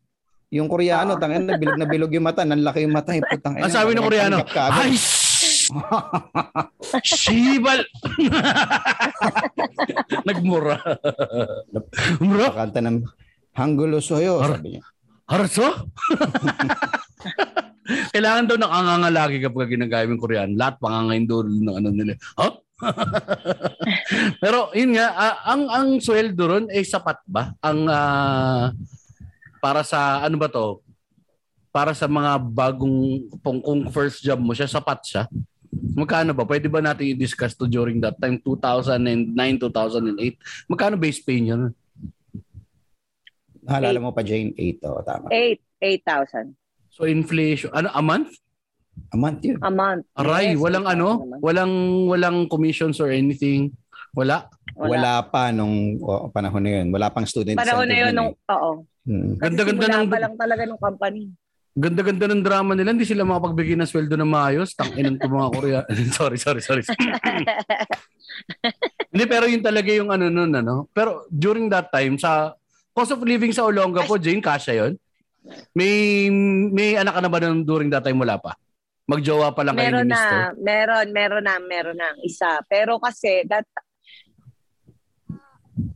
[0.56, 3.12] Yung Koreano, tangina, bilog na bilog yung mata, nanlaki yung mata.
[3.12, 4.40] Eh, putang ina, Ang sabi ng Koreano.
[4.56, 4.96] Ay!
[7.04, 7.84] Shibal!
[10.28, 10.76] Nagmura.
[12.22, 12.46] Mura?
[12.54, 13.02] Kanta ng
[13.56, 14.84] Hanggulo Soyo, Ar- sabi niya.
[15.26, 15.66] Harso?
[18.14, 20.54] Kailangan daw nakanganga lagi kapag ginagaya yung Korean.
[20.54, 22.14] Lahat pangangain doon ng ano nila.
[22.38, 22.48] Ha?
[24.42, 27.54] Pero yun nga, ah, ang ang sweldo ron eh sapat ba?
[27.62, 28.70] Ang ah,
[29.60, 30.80] para sa ano ba to?
[31.72, 35.22] Para sa mga bagong kung, kung first job mo siya, sapat siya.
[35.92, 36.48] Magkano ba?
[36.48, 40.72] Pwede ba natin i-discuss to during that time 2009, 2008?
[40.72, 41.68] Magkano base pay niya?
[43.66, 44.56] Naalala mo pa, Jane?
[44.56, 45.26] 8, oh, tama.
[45.28, 45.60] 8,
[46.00, 46.56] 8,000
[46.96, 48.40] So inflation, ano, a month?
[49.12, 49.60] A month yun.
[49.60, 50.08] a month.
[50.16, 51.08] Aray, Yes, walang 8,000 ano?
[51.44, 51.72] Walang
[52.08, 53.76] walang commissions or anything.
[54.16, 54.48] Wala.
[54.72, 56.88] Wala, pa nung oh, panahon na yun.
[56.88, 58.70] Wala pang student Panahon na yun nung, nun oo.
[59.06, 59.38] Hmm.
[59.38, 61.30] Ganda-ganda ng pa lang talaga ng company.
[61.76, 62.96] ganda-ganda ng drama nila.
[62.96, 64.74] Hindi sila makapagbigay ng sweldo na maayos.
[64.74, 65.80] Tanginan ko mga Korea.
[66.18, 66.82] sorry, sorry, sorry.
[69.12, 70.88] Hindi, pero yun talaga yung ano nun, ano.
[70.90, 72.56] Pero during that time, sa
[72.96, 74.96] cost of living sa Olonga po, Jane, kasha yun?
[75.76, 76.26] May
[76.72, 78.18] may anak ka na ba nun during that time?
[78.18, 78.56] Wala pa.
[79.06, 80.34] Magjowa pa lang kayo meron ni Mister.
[80.34, 82.58] na, meron, meron na, meron na ang isa.
[82.66, 83.62] Pero kasi, that,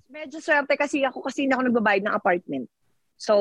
[0.06, 2.70] medyo swerte kasi ako kasi hindi ako nagbabayad ng apartment.
[3.20, 3.34] So,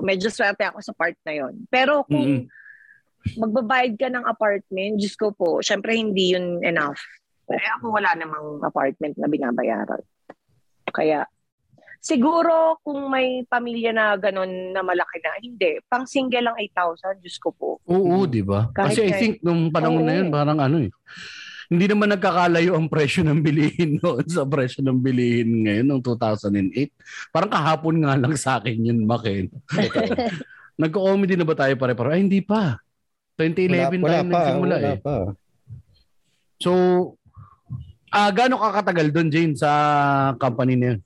[0.00, 1.66] medyo swerte ako sa part na yon.
[1.66, 3.34] Pero kung Mm-mm.
[3.34, 7.02] magbabayad ka ng apartment, Diyos ko po, syempre hindi yun enough.
[7.50, 10.02] Eh ako wala namang apartment na binabayaran.
[10.86, 11.26] Kaya,
[11.98, 15.82] siguro kung may pamilya na ganun na malaki na, hindi.
[15.90, 17.82] Pang single lang 8,000, Diyos ko po.
[17.90, 18.70] Oo, di ba?
[18.70, 20.90] Kahit Kasi I kahit- think nung panahon na yun, parang ano eh.
[21.66, 27.34] Hindi naman nagkakalayo ang presyo ng bilihin noon sa presyo ng bilihin ngayon noong 2008.
[27.34, 29.50] Parang kahapon nga lang sa akin yun, Makin.
[30.82, 32.20] Nagko-comedy na ba tayo pare-pare?
[32.20, 32.78] Ay, hindi pa.
[33.40, 34.98] 2011 wala, tayo pa, nagsimula wala eh.
[35.00, 35.16] pa.
[36.56, 36.70] So,
[38.08, 39.70] ah gaano ka katagal doon, Jane, sa
[40.40, 41.00] company na yun?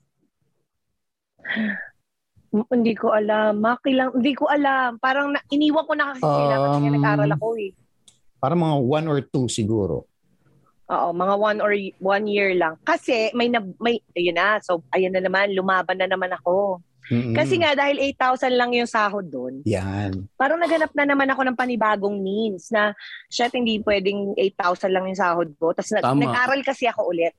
[2.51, 3.63] Hindi ko alam.
[3.63, 4.11] Maki lang.
[4.11, 4.99] Hindi ko alam.
[4.99, 7.71] Parang na, iniwan ko na kasi sila kasi Um, nag-aral ako eh.
[8.43, 10.10] Parang mga one or two siguro.
[10.91, 11.71] Oo, mga one or
[12.03, 12.75] one year lang.
[12.83, 14.59] Kasi may, na, may ayun na.
[14.59, 15.55] So, ayun na naman.
[15.55, 16.83] Lumaban na naman ako.
[17.11, 17.35] Mm-mm.
[17.35, 20.31] Kasi nga, dahil 8,000 lang yung sahod doon, Yan.
[20.39, 22.95] parang naganap na naman ako ng panibagong means na,
[23.27, 25.75] shit, hindi pwedeng 8,000 lang yung sahod ko.
[25.75, 27.35] Tapos nag- nag-aral kasi ako ulit.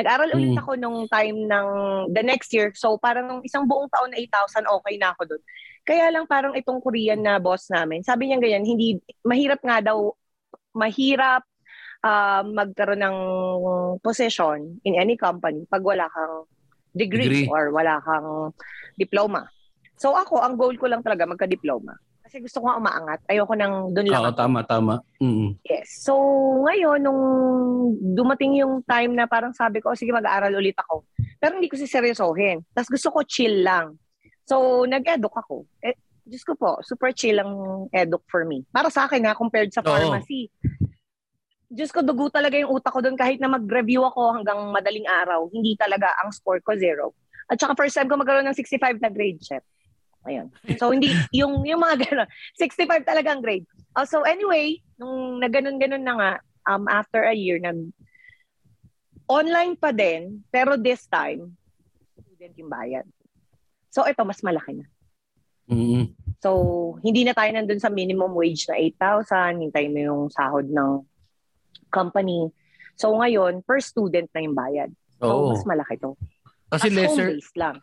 [0.00, 0.60] Nag-aral ulit Mm.
[0.64, 1.68] ako nung time ng
[2.08, 2.72] the next year.
[2.72, 5.42] So parang nung isang buong taon na 8,000, okay na ako doon.
[5.84, 10.16] Kaya lang parang itong Korean na boss namin, sabi niya ganyan, hindi, mahirap nga daw,
[10.72, 11.44] mahirap
[12.02, 13.18] ah, magkaroon ng
[14.02, 16.46] position in any company pag wala kang
[16.92, 17.48] degree, Degree.
[17.48, 18.52] or wala kang
[18.98, 19.48] diploma.
[19.96, 21.94] So ako, ang goal ko lang talaga magka-diploma.
[22.22, 23.20] Kasi gusto ko nga umaangat.
[23.28, 24.40] Ayoko nang doon lang Oo, ako.
[24.40, 24.94] tama, tama.
[25.20, 25.52] Mm-mm.
[25.68, 26.00] Yes.
[26.00, 26.16] So,
[26.64, 27.22] ngayon, nung
[28.16, 31.04] dumating yung time na parang sabi ko, "Oh, sige, mag-aaral ulit ako.
[31.36, 32.64] Pero hindi ko siseryosohin.
[32.72, 34.00] Tapos gusto ko chill lang.
[34.48, 35.68] So, nag-eduk ako.
[35.84, 38.62] Eh, Diyos ko po, super chill ang eduk for me.
[38.70, 39.90] Para sa akin ha, compared sa Oo.
[41.72, 45.48] Diyos ko, dugo talaga yung utak ko doon kahit na mag-review ako hanggang madaling araw.
[45.48, 47.16] Hindi talaga ang score ko zero.
[47.48, 49.64] At saka first time ko magkaroon ng 65 na grade, chef.
[50.28, 50.52] Ayun.
[50.76, 51.08] So, hindi,
[51.40, 52.28] yung, yung mga gano'n,
[52.60, 53.64] 65 talaga ang grade.
[53.96, 56.30] Oh, so anyway, nung naganon-ganon na nga,
[56.68, 57.88] um, after a year, nag
[59.32, 61.56] online pa din, pero this time,
[62.20, 63.06] student yung bayad.
[63.88, 64.86] So ito, mas malaki na.
[65.72, 66.12] Mm-mm.
[66.42, 66.50] So,
[67.06, 71.06] hindi na tayo nandun sa minimum wage na 8,000, hintay mo yung sahod ng
[71.92, 72.48] company.
[72.96, 74.90] So ngayon, per student na yung bayad.
[75.20, 75.48] So, Oo.
[75.54, 76.16] mas malaki to.
[76.66, 77.76] Kasi As lesser, home-based lang.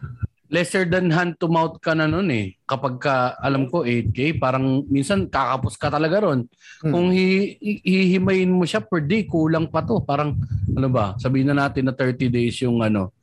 [0.50, 2.58] lesser than hand to mouth ka na nun eh.
[2.65, 6.50] Kapag ka, alam ko, 8K, parang minsan kakapos ka talaga ron.
[6.82, 6.91] Hmm.
[6.91, 10.02] Kung hi- hi- hihimayin mo siya per day, kulang pa to.
[10.02, 10.34] Parang,
[10.74, 13.13] ano ba, sabihin na natin na 30 days yung ano,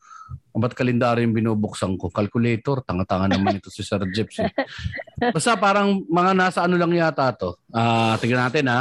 [0.57, 2.09] ba't kalendaryo yung binubuksan ko?
[2.09, 4.41] Calculator, tanga-tanga naman ito si Sir Jeps.
[4.41, 4.49] Eh.
[5.37, 7.61] Basta parang mga nasa ano lang yata to.
[7.69, 8.81] Ah, tingnan natin ha.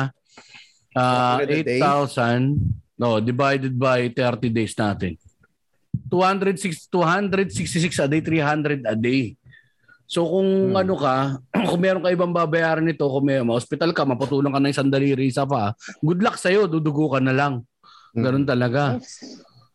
[0.95, 1.79] Ah, 100 a day?
[1.83, 2.55] 8,000
[2.95, 5.19] no, divided by 30 days natin.
[6.07, 9.35] 206 266 a day, 300 a day.
[10.05, 10.79] So kung Hmm.
[10.79, 11.15] ano ka,
[11.69, 15.27] kung meron ka ibang babayaran nito, kung may hospital ka, maputulong ka ng isang daliri
[15.27, 17.65] isa pa, good luck sa'yo, dudugo ka na lang.
[18.15, 18.95] Ganun talaga.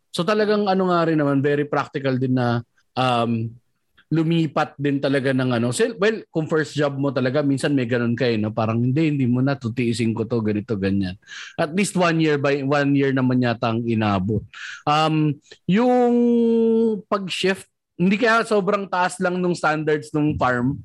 [0.08, 2.64] So talagang ano nga rin naman, very practical din na
[2.96, 3.52] um,
[4.10, 5.70] lumipat din talaga ng ano.
[5.70, 8.50] So, well, kung first job mo talaga, minsan may ganun kayo, no?
[8.50, 11.14] parang hindi, hindi mo na, tutiisin ko to, ganito, ganyan.
[11.54, 14.42] At least one year by one year naman yata ang inabot.
[14.82, 15.38] Um,
[15.70, 16.14] yung
[17.06, 20.82] pag-shift, hindi kaya sobrang taas lang nung standards nung farm.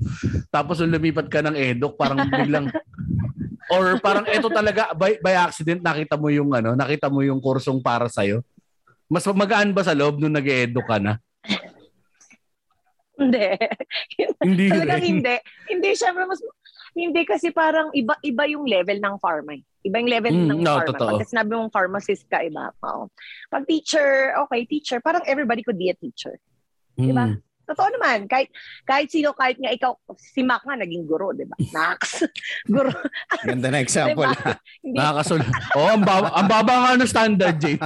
[0.53, 2.69] Tapos nung lumipat ka ng edok, parang biglang
[3.73, 7.81] or parang eto talaga by, by accident nakita mo yung ano, nakita mo yung kursong
[7.81, 8.21] para sa
[9.09, 11.17] Mas magaan ba sa loob nung nag-edo ka na?
[13.15, 13.47] Hindi.
[14.45, 15.09] Hindi Talagang rin.
[15.17, 15.35] hindi.
[15.67, 16.39] Hindi, syempre mas,
[16.91, 19.53] hindi kasi parang iba iba yung level ng pharma.
[19.53, 19.63] eh.
[19.81, 20.89] Iba yung level Mm, ng no, pharma.
[20.89, 21.09] totoo.
[21.15, 22.71] Pag sinabi mong pharmacist ka, iba.
[22.81, 23.07] Oo.
[23.47, 24.99] Pag teacher, okay, teacher.
[24.99, 26.39] Parang everybody could be a teacher.
[26.95, 27.31] Diba?
[27.31, 27.43] Mm.
[27.65, 28.29] Totoo naman.
[28.29, 31.57] Kahit, kahit sino, kahit nga ikaw, si Mac nga naging guro, di ba?
[31.71, 32.21] Max.
[32.69, 32.93] guro.
[33.41, 34.29] Ganda na example.
[34.29, 34.53] Diba?
[34.79, 35.41] Hindi, Nakakasul.
[35.73, 37.81] oh, ang baba, ang baba nga ng standard, Jane.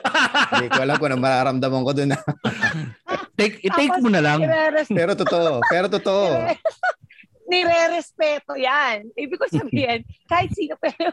[0.52, 2.12] Hindi ko alam kung ano mararamdaman ko doon.
[3.38, 4.40] take, i-take mo na lang.
[4.88, 5.60] Pero totoo.
[5.68, 6.24] Pero totoo.
[6.32, 6.60] nire-
[7.50, 9.12] nire-respeto yan.
[9.12, 10.00] Ibig ko sabihin,
[10.30, 11.12] kahit sino pero...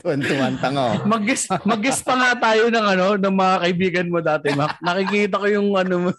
[0.00, 0.96] Tuwan-tuwan tango.
[1.04, 4.80] Mag-guess, mag-guess pa nga tayo ng ano, ng mga kaibigan mo dati, Mac.
[4.80, 6.10] Nakikita ko yung ano, mo,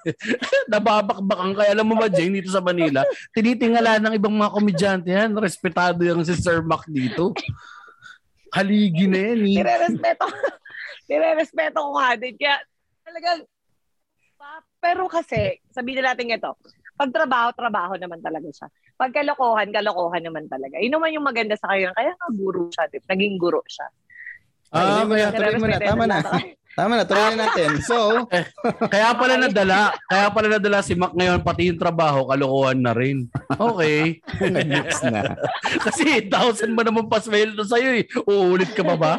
[0.70, 3.02] nababakbakan kaya alam mo ba, Jane, dito sa Manila,
[3.34, 5.34] tinitingala ng ibang mga komedyante yan.
[5.34, 7.34] Respetado yung si Sir Mac dito.
[8.52, 9.56] Haligi na yan eh.
[9.64, 10.26] nire-respeto.
[11.10, 12.36] nire-respeto ko nga din.
[12.36, 12.58] Kaya
[13.08, 13.40] talagang,
[14.82, 16.52] pero kasi, sabihin na natin ito,
[16.98, 18.68] pag trabaho, trabaho naman talaga siya.
[19.00, 20.78] Pag kalokohan, kalokohan naman talaga.
[20.78, 21.96] Yun naman yung maganda sa kanya.
[21.98, 22.86] Kaya nga guro siya.
[22.92, 23.88] di- Naging guro siya.
[24.72, 25.80] Ah, kaya tuloy mo na.
[25.82, 26.20] Tama na.
[26.72, 27.04] Tama na.
[27.04, 27.72] Tuloy na natin.
[27.84, 28.28] So,
[28.94, 33.28] Kaya pala nadala, kaya pala nadala si Mac ngayon, pati yung trabaho, kalokohan na rin.
[33.52, 34.24] Okay.
[34.40, 35.36] nag-mix na.
[35.86, 38.06] Kasi 8,000 ba naman pasweldo sa'yo eh.
[38.24, 39.14] Uulit ka pa ba?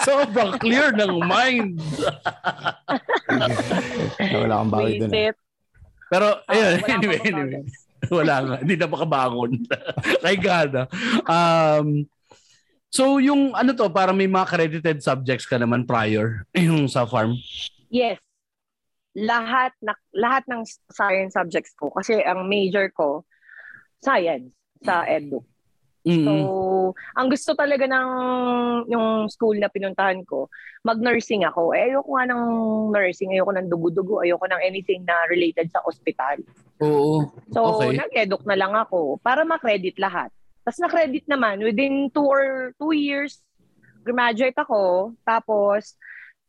[0.00, 1.76] Sobrang clear ng mind.
[4.32, 5.12] Wala kang bawi doon.
[5.12, 5.36] Visit.
[6.06, 7.62] Pero, ayun, wala anyway, akong anyway.
[8.06, 8.56] Wala nga.
[8.62, 9.52] Hindi na makabangon.
[10.22, 10.82] Kay Gada.
[11.26, 12.06] Um,
[12.96, 17.36] so, yung ano to, para may mga credited subjects ka naman prior, yung sa farm.
[17.92, 18.16] Yes.
[19.12, 23.24] Lahat na lahat ng science subjects ko kasi ang major ko
[24.00, 25.44] science sa edu.
[26.06, 26.46] So, Mm.
[27.18, 28.08] ang gusto talaga ng
[28.86, 30.46] yung school na pinuntahan ko,
[30.86, 31.74] mag-nursing ako.
[31.74, 32.42] Eh, ayoko nga ng
[32.94, 36.38] nursing, ayoko ng dugo-dugo, ayoko ng anything na related sa ospital.
[36.78, 37.26] Oo.
[37.50, 37.98] So, Okay.
[37.98, 40.30] nag-educ na lang ako para ma-credit lahat.
[40.66, 43.38] Tapos na-credit naman, within two or two years,
[44.02, 45.14] graduate ako.
[45.22, 45.94] Tapos,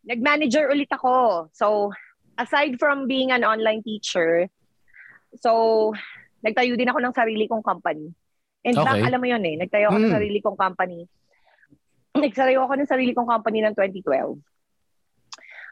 [0.01, 1.45] nag-manager ulit ako.
[1.53, 1.93] So,
[2.33, 4.49] aside from being an online teacher,
[5.37, 5.93] so,
[6.41, 8.09] nagtayo din ako ng sarili kong company.
[8.65, 8.89] And Okay.
[8.89, 10.17] back, alam mo yun eh, nagtayo ako ng Hmm.
[10.17, 10.99] sarili kong company.
[12.17, 14.41] Nagtayo ako ng sarili kong company ng 2012.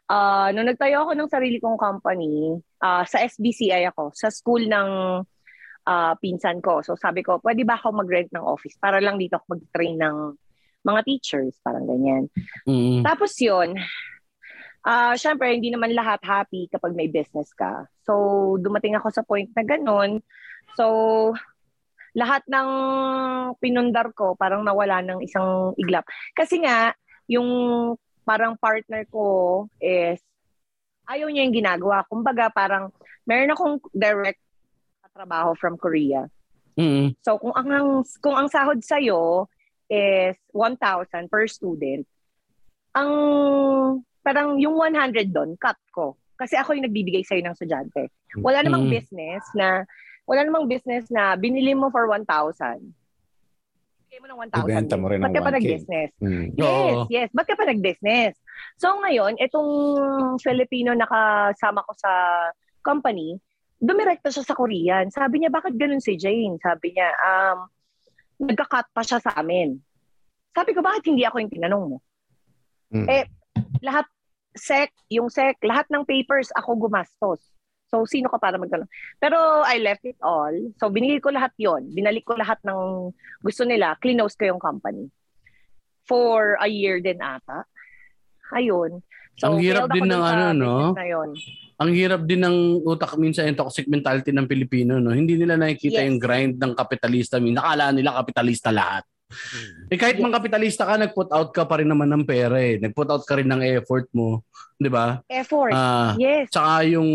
[0.05, 4.89] Ah, nung nagtayo ako ng sarili kong company, ah, sa SBCI ako, sa school ng
[5.85, 6.81] ah, pinsan ko.
[6.81, 10.17] So sabi ko, pwede ba ako mag-rent ng office para lang dito ako mag-train ng
[10.85, 12.29] mga teachers, parang ganyan.
[12.69, 13.01] Mm.
[13.01, 13.73] Tapos yun,
[14.85, 17.89] ah syempre, hindi naman lahat happy kapag may business ka.
[18.05, 18.13] So,
[18.61, 20.21] dumating ako sa point na ganun.
[20.77, 21.33] So,
[22.15, 22.69] lahat ng
[23.59, 26.07] pinundar ko, parang nawala ng isang iglap.
[26.31, 26.95] Kasi nga,
[27.27, 27.49] yung
[28.23, 30.23] parang partner ko is,
[31.11, 32.07] ayaw niya yung ginagawa.
[32.07, 32.89] Kumbaga, parang,
[33.27, 34.41] meron akong direct
[35.15, 36.27] trabaho from Korea.
[36.75, 37.15] Mm.
[37.23, 38.99] So kung ang kung ang sahod sa
[39.87, 42.03] is 1,000 per student,
[42.91, 43.09] ang
[44.19, 46.19] parang yung 100 doon cut ko.
[46.35, 48.11] Kasi ako yung nagbibigay sa ng estudyante.
[48.43, 48.91] Wala namang Mm.
[48.91, 49.87] business na
[50.27, 52.27] wala namang business na binili mo for 1,000.
[54.11, 54.67] Bigay mo ng 1,000.
[54.67, 55.55] Ibenta mo rin ng Ba't ka pa 1K?
[55.63, 56.09] nag-business?
[56.19, 56.45] Hmm.
[56.59, 57.07] Yes, Oo.
[57.07, 57.29] yes.
[57.31, 58.33] Ba't ka pa nag-business?
[58.75, 59.69] So ngayon, itong
[60.43, 62.11] Filipino nakasama ko sa
[62.83, 63.39] company,
[63.79, 65.11] dumirekta siya sa Korean.
[65.11, 66.57] Sabi niya, bakit ganun si Jane?
[66.59, 67.57] Sabi niya, um,
[68.41, 69.79] nagka-cut pa siya sa amin.
[70.55, 71.97] Sabi ko, bakit hindi ako yung tinanong mo?
[72.91, 73.07] Hmm.
[73.11, 73.27] Eh,
[73.83, 74.07] lahat,
[74.55, 77.43] sec, yung sec, lahat ng papers, ako gumastos.
[77.91, 78.89] So, sino ka para magtanong?
[79.21, 80.51] Pero I left it all.
[80.81, 83.13] So, binigay ko lahat yon Binalik ko lahat ng
[83.45, 83.93] gusto nila.
[84.01, 85.11] Clinose ko yung company.
[86.09, 87.65] For a year din ata.
[88.53, 89.05] Ayun.
[89.37, 90.75] So, Ang hirap din ng ano, no?
[90.97, 91.35] Na yun.
[91.75, 95.11] Ang hirap din ng utak minsan yung toxic mentality ng Pilipino, no?
[95.11, 96.07] Hindi nila nakikita Yes.
[96.07, 97.35] yung grind ng kapitalista.
[97.35, 99.03] Nakala nila kapitalista lahat.
[99.91, 100.23] Eh kahit Yes.
[100.23, 102.79] mang kapitalista ka, nag-put out ka pa rin naman ng pera eh.
[102.79, 104.45] Nag-put out ka rin ng effort mo.
[104.75, 105.19] Di ba?
[105.27, 105.71] Effort.
[105.75, 106.47] Ah, yes.
[106.51, 107.09] Tsaka yung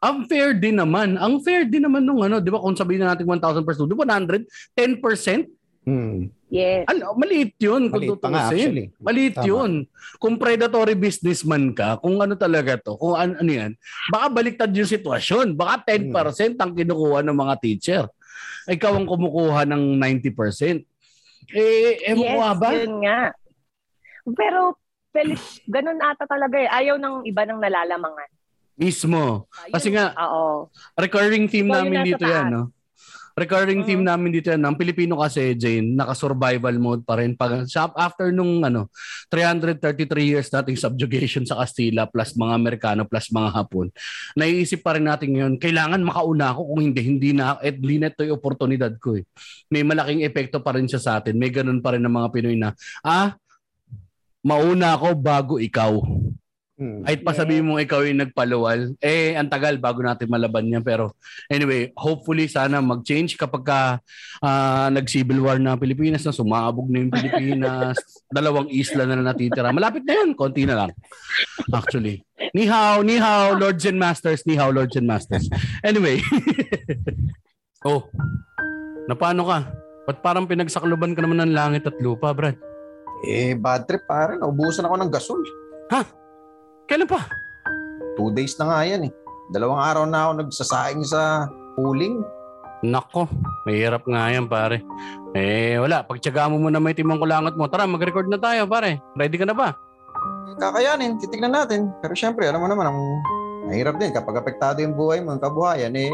[0.00, 1.20] unfair din naman.
[1.20, 2.60] Ang fair din naman nung ano, 'di ba?
[2.60, 4.44] Kung sabihin na natin 1,000 per student, 100,
[4.76, 5.48] 10%,
[5.82, 6.30] Hmm.
[6.52, 6.84] Yes.
[6.86, 8.86] ano, maliit 'yun kung Maliit pa nga actually.
[9.02, 9.46] Maliit Tama.
[9.48, 9.72] 'yun.
[10.20, 13.72] Kung predatory businessman ka, kung ano talaga 'to, kung ano, ano 'yan,
[14.12, 15.58] baka baliktad yung sitwasyon.
[15.58, 18.04] Baka 10% ang kinukuha ng mga teacher.
[18.68, 20.86] Ikaw ang kumukuha ng 90%.
[21.50, 22.70] Eh, eh yes, mo ba?
[22.70, 23.34] yun nga.
[24.38, 24.78] Pero,
[25.10, 26.70] Felix, ganun ata talaga eh.
[26.70, 28.30] Ayaw ng iba ng nalalamangan.
[28.78, 29.50] Mismo.
[29.66, 29.72] Ayun.
[29.74, 30.70] Kasi nga, Oo.
[30.94, 32.62] recurring theme Ikaw yung namin dito yan, no?
[33.32, 33.86] Recurring Mhm.
[33.88, 34.60] theme namin dito yan.
[34.60, 37.32] Ang Pilipino kasi, Jane, naka-survival mode pa rin.
[37.32, 37.64] Pag,
[37.96, 38.92] after nung ano,
[39.32, 43.88] 333 years nating subjugation sa Kastila plus mga Amerikano plus mga Hapon,
[44.36, 48.22] naiisip pa rin natin ngayon, kailangan makauna ako kung hindi, hindi na, at na ito
[48.24, 49.24] yung oportunidad ko eh.
[49.72, 51.36] May malaking epekto pa rin siya sa atin.
[51.36, 53.36] May ganun pa rin ng mga Pinoy na, ah,
[54.42, 56.02] mauna ako bago ikaw.
[56.72, 57.04] Hmm.
[57.04, 60.80] Kahit pa sabihin mo ikaw yung nagpaluwal, eh, ang tagal bago natin malaban yan.
[60.80, 61.12] Pero
[61.52, 63.80] anyway, hopefully sana mag-change kapag ka
[64.40, 67.96] ah, nag-civil war na Pilipinas na sumabog na yung Pilipinas,
[68.36, 69.68] dalawang isla na, na natitira.
[69.68, 70.90] Malapit na yun, konti na lang.
[71.70, 72.24] Actually.
[72.56, 75.46] Ni hao, ni hao, lords and masters, ni hao, lords and masters.
[75.84, 76.24] Anyway.
[77.88, 78.08] oh,
[79.06, 79.58] na paano ka?
[80.08, 82.58] Ba't parang pinagsakluban ka naman ng langit at lupa, Brad?
[83.22, 84.34] Eh, bad trip pare.
[84.34, 85.40] Naubusan ako ng gasol.
[86.92, 87.24] Kailan pa?
[88.20, 89.12] Two days na nga yan eh.
[89.48, 92.20] Dalawang araw na ako nagsasaing sa pooling.
[92.84, 93.32] Nako,
[93.64, 94.84] mahirap nga yan pare.
[95.32, 97.64] Eh wala, pagtyaga mo muna may timang kulangot mo.
[97.72, 99.00] Tara, mag-record na tayo pare.
[99.16, 99.72] Ready ka na ba?
[100.60, 101.88] Kakayanin, titignan natin.
[102.04, 103.00] Pero syempre, alam mo naman, ang
[103.72, 106.12] mahirap din kapag apektado yung buhay mo, ang kabuhayan, eh,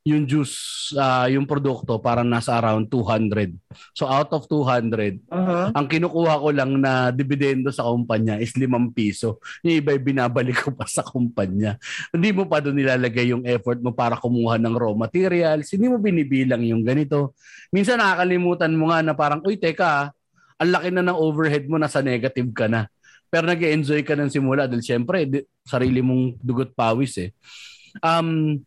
[0.01, 3.53] yung juice, ah, yung produkto parang nasa around 200.
[3.93, 5.21] So out of 200,
[5.69, 9.37] ang kinukuha ko lang na dividendo sa kumpanya is 5 piso.
[9.61, 11.77] Yung iba binabalik ko pa sa kumpanya.
[12.09, 15.69] Hindi mo pa doon nilalagay yung effort mo para kumuha ng raw materials.
[15.69, 17.37] Hindi mo binibilang yung ganito.
[17.69, 20.09] Minsan nakakalimutan mo nga na parang, uy, teka,
[20.57, 22.87] ang laki na ng overhead mo, nasa negative ka na.
[23.33, 27.29] Pero nag enjoy ka ng simula dahil syempre, di- sarili mong dugot pawis eh.
[28.01, 28.61] Um,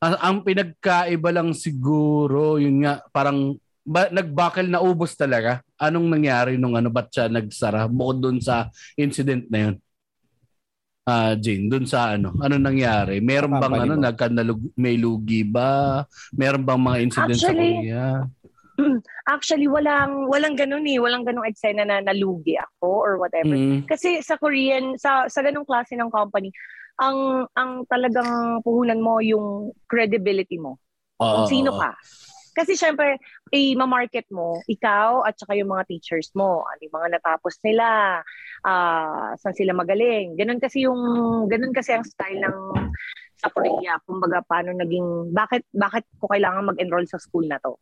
[0.00, 5.60] ang, ang pinagkaiba lang siguro, yun nga, parang ba, nagbakal na ubos talaga.
[5.76, 7.84] Anong nangyari nung ano, ba't siya nagsara?
[7.88, 9.76] Bukod dun sa incident na yun.
[11.04, 13.20] Ah, Jane, dun sa ano, ano nangyari?
[13.20, 16.00] Meron Sa bang ano, nagkanalug, may lugi ba?
[16.32, 18.04] Meron bang mga incident sa Actually, Korea?
[19.34, 20.98] Actually, walang walang ganun eh.
[20.98, 23.54] Walang ganung eksena na nalugi ako or whatever.
[23.54, 23.86] Mm.
[23.86, 26.50] Kasi sa Korean, sa sa ganung klase ng company,
[26.98, 30.78] ang ang talagang puhunan mo yung credibility mo.
[31.22, 31.80] Oo, Kung sino oo.
[31.80, 31.94] ka.
[32.54, 33.18] Kasi syempre,
[33.50, 36.62] i-market mo, ikaw at saka yung mga teachers mo.
[36.62, 38.22] Ano yung mga natapos nila,
[38.62, 40.38] ah saan sila magaling.
[40.38, 41.02] Ganun kasi yung,
[41.50, 42.58] ganun kasi ang style ng
[43.42, 43.98] sa Korea.
[44.06, 47.74] Kumbaga, paano naging, bakit, bakit ko kailangan mag-enroll sa school na to?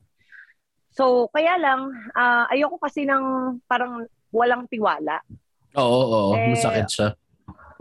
[0.92, 5.24] So, kaya lang, ah, ayoko kasi ng parang walang tiwala.
[5.76, 7.08] Oo, oo, Eh, masakit siya.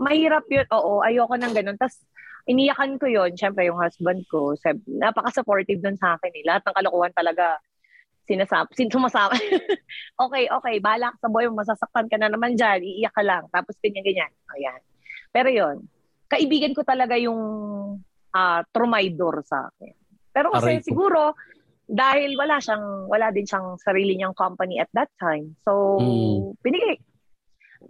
[0.00, 0.64] mahirap yun.
[0.72, 1.76] Oo, ayoko ng ganun.
[1.76, 2.00] Tapos,
[2.48, 3.36] iniyakan ko yun.
[3.36, 6.32] Siyempre, yung husband ko, sab- napaka-supportive dun sa akin.
[6.32, 6.44] Eh.
[6.48, 7.60] Lahat ng kalokohan talaga,
[8.24, 9.36] sinasap, sin sumasama.
[10.24, 13.44] okay, okay, bahala ka sa boy mo, masasaktan ka na naman dyan, iiyak ka lang.
[13.52, 14.32] Tapos, ganyan-ganyan.
[14.56, 14.80] Ayan.
[15.30, 15.76] Pero yun,
[16.32, 17.40] kaibigan ko talaga yung
[18.32, 19.92] ah trumaydor sa akin.
[20.32, 21.36] Pero kasi Aray ko.
[21.84, 25.54] Dahil wala siyang, wala din siyang sarili niyang company at that time.
[25.62, 26.56] So, Mm.
[26.60, 26.96] binigay,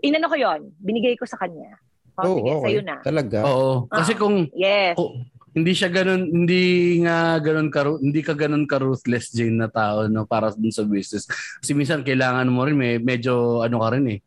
[0.00, 1.76] inano ko yon binigay ko sa kanya.
[2.12, 2.62] O, Oh, sige, okay.
[2.68, 2.96] sa'yo na.
[3.00, 3.38] Talaga.
[3.46, 3.88] Oo.
[3.88, 4.18] Kasi Ah.
[4.18, 4.96] kung Yes.
[5.00, 5.16] Oh,
[5.52, 6.62] hindi siya ganun, hindi
[7.00, 10.84] nga ganun ka, hindi ka ganun ka ruthless Jane na tao no para dun sa
[10.84, 11.28] business.
[11.60, 14.18] Kasi minsan kailangan mo rin may medyo ano ka rin eh.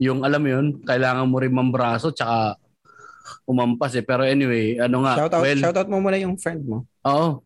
[0.00, 2.56] Yung alam mo yun, kailangan mo rin mambraso tsaka
[3.44, 4.04] umampas eh.
[4.04, 6.88] Pero anyway, ano nga, Shout out, well, shout out mo muna yung friend mo.
[7.04, 7.44] oo.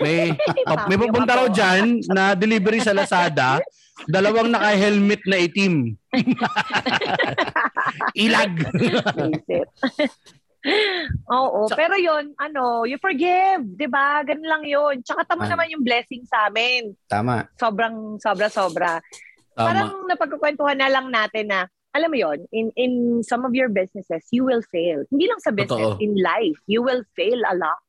[0.00, 0.36] May
[0.88, 3.64] may pupunta raw diyan na delivery sa Lazada,
[4.04, 5.96] dalawang naka-helmet na itim.
[8.28, 8.52] Ilag.
[11.32, 14.20] Oo, Sa- pero yon ano, you forgive, 'di ba?
[14.20, 15.00] Ganun lang 'yon.
[15.00, 15.56] Tsaka tama Ay.
[15.56, 16.92] naman yung blessing sa amin.
[17.08, 17.48] Tama.
[17.56, 19.00] Sobrang sobra sobra.
[19.56, 19.64] Tama.
[19.64, 22.92] Parang napagkukwentuhan na lang natin na alam mo yon, in in
[23.26, 25.02] some of your businesses, you will fail.
[25.10, 26.04] Hindi lang sa business, Totoo.
[26.04, 27.80] in life, you will fail a lot.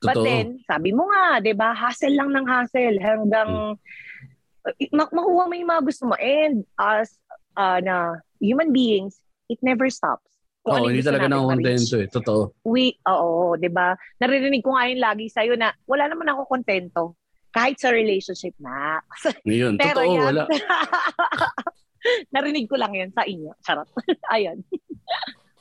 [0.00, 0.24] But Totoo.
[0.24, 1.76] then, sabi mo nga, 'di ba?
[1.76, 4.96] Hassle lang ng hassle hanggang Hmm.
[4.96, 6.16] ma- makuha mo yung mga gusto mo.
[6.16, 7.12] And as
[7.52, 10.24] uh, na human beings, it never stops.
[10.60, 12.08] Kung Oo, yung hindi talaga na kontento eh.
[12.08, 12.52] Totoo.
[12.64, 13.92] We, oo, 'di ba?
[14.16, 17.16] Naririnig ko nga yun lagi sa'yo na wala naman ako kontento.
[17.52, 19.00] Kahit sa relationship na.
[19.44, 20.16] Yun, Pero totoo.
[20.16, 20.44] yan, Wala.
[22.34, 23.52] narinig ko lang yan sa inyo.
[23.60, 23.88] Charot.
[24.32, 24.64] Ayun.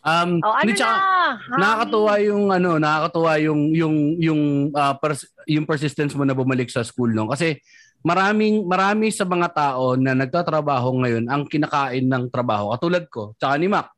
[0.09, 1.57] Um, O, ano tsaka, na?
[1.61, 4.41] nakakatuwa yung ano, nakakatuwa yung yung yung
[4.73, 7.61] ah, pers- yung persistence mo na bumalik sa school no kasi
[8.01, 13.59] maraming marami sa mga tao na nagtatrabaho ngayon ang kinakain ng trabaho katulad ko tsaka
[13.59, 13.91] ni Mac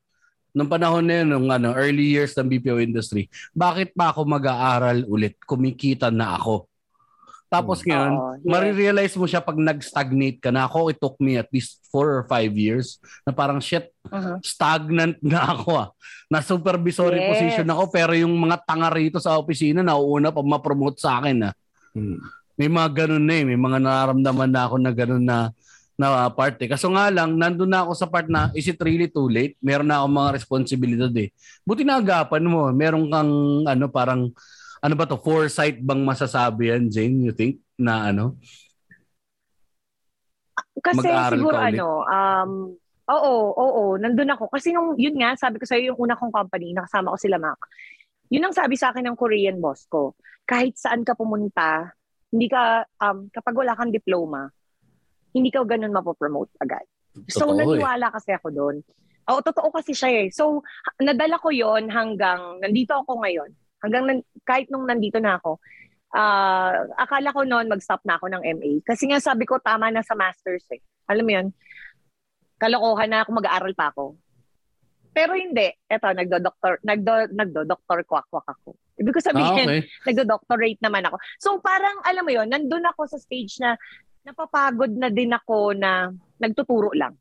[0.51, 5.07] nung panahon na yun, nung ano, early years ng BPO industry, bakit pa ako mag-aaral
[5.07, 5.39] ulit?
[5.47, 6.70] Kumikita na ako.
[7.51, 7.87] Tapos Hmm.
[7.91, 8.47] ngayon, Oo, yes.
[8.47, 12.23] marirealize mo siya pag nag-stagnate ka na ako, it took me at least four or
[12.23, 12.95] five years
[13.27, 14.39] na parang shit, Mhm.
[14.39, 15.89] stagnant na ako ah.
[16.31, 17.27] Na supervisory Yes.
[17.27, 21.53] position ako pero yung mga tanga rito sa opisina nauuna pa ma-promote sa akin ah.
[21.91, 22.23] Hmm.
[22.55, 23.43] May mga ganun na eh.
[23.43, 25.51] May mga nararamdaman na ako na ganun na
[25.99, 26.71] na part eh.
[26.71, 29.53] Kaso nga lang, nandun na ako sa part na is it really too late?
[29.59, 31.29] Meron na akong mga responsibilidad eh.
[31.61, 32.71] Buti na agapan mo.
[32.71, 33.31] Meron kang
[33.67, 34.31] ano parang
[34.81, 38.37] ano ba to foresight bang masasabi yan Jane you think na ano
[40.81, 42.51] Kasi Mag-aaral siguro ano, um,
[43.05, 44.49] oo, oo, nandun ako.
[44.49, 47.59] Kasi nung, yun nga, sabi ko sa'yo, yung una kong company, nakasama ko sila Mac.
[48.33, 50.17] Yun ang sabi sa akin ng Korean boss ko.
[50.47, 51.93] Kahit saan ka pumunta,
[52.33, 54.49] hindi ka, um, kapag wala kang diploma,
[55.37, 56.87] hindi ka ganun mapopromote agad.
[57.29, 57.57] So, Totoo eh.
[57.61, 58.75] naniwala kasi ako doon.
[59.29, 60.27] Oo, totoo kasi siya eh.
[60.33, 60.65] So,
[60.97, 63.53] nadala ko yon hanggang, nandito ako ngayon.
[63.81, 65.57] Hanggang, nan- kahit nung nandito na ako,
[66.11, 68.71] ah akala ko noon mag-stop na ako ng MA.
[68.83, 70.81] Kasi nga sabi ko, tama na sa master's eh.
[71.07, 71.47] Alam mo yun?
[72.61, 74.19] Kalokohan na ako, mag-aaral pa ako.
[75.11, 75.67] Pero hindi.
[75.91, 78.75] Eto, nagdo-doctor, nagdo, nagdo-doctor kwak-kwak ako.
[78.95, 81.17] Ibig ko ah, sabihin, okay nagdo-doctorate naman ako.
[81.39, 83.75] So parang alam mo yon, nandun ako sa stage na
[84.23, 87.17] napapagod na din ako na nagtuturo lang.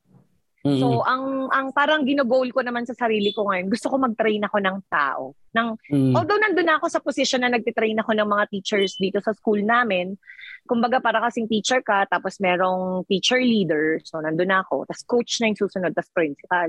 [0.61, 0.77] Mm-mm.
[0.77, 4.61] So ang ang parang gino-goal ko naman sa sarili ko ngayon, gusto ko mag-train ako
[4.61, 5.33] ng tao.
[5.57, 6.13] Ng Mm.
[6.13, 9.65] although nandun na ako sa position na nagtitrain ako ng mga teachers dito sa school
[9.65, 10.21] namin,
[10.69, 15.41] kumbaga para kasing teacher ka, tapos merong teacher leader, so nandun na ako, tapos coach
[15.41, 16.69] na yung susunod, tapos principal.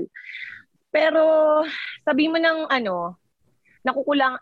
[0.88, 1.22] Pero
[2.00, 3.20] sabi mo ng ano,
[3.84, 4.40] nakukulang,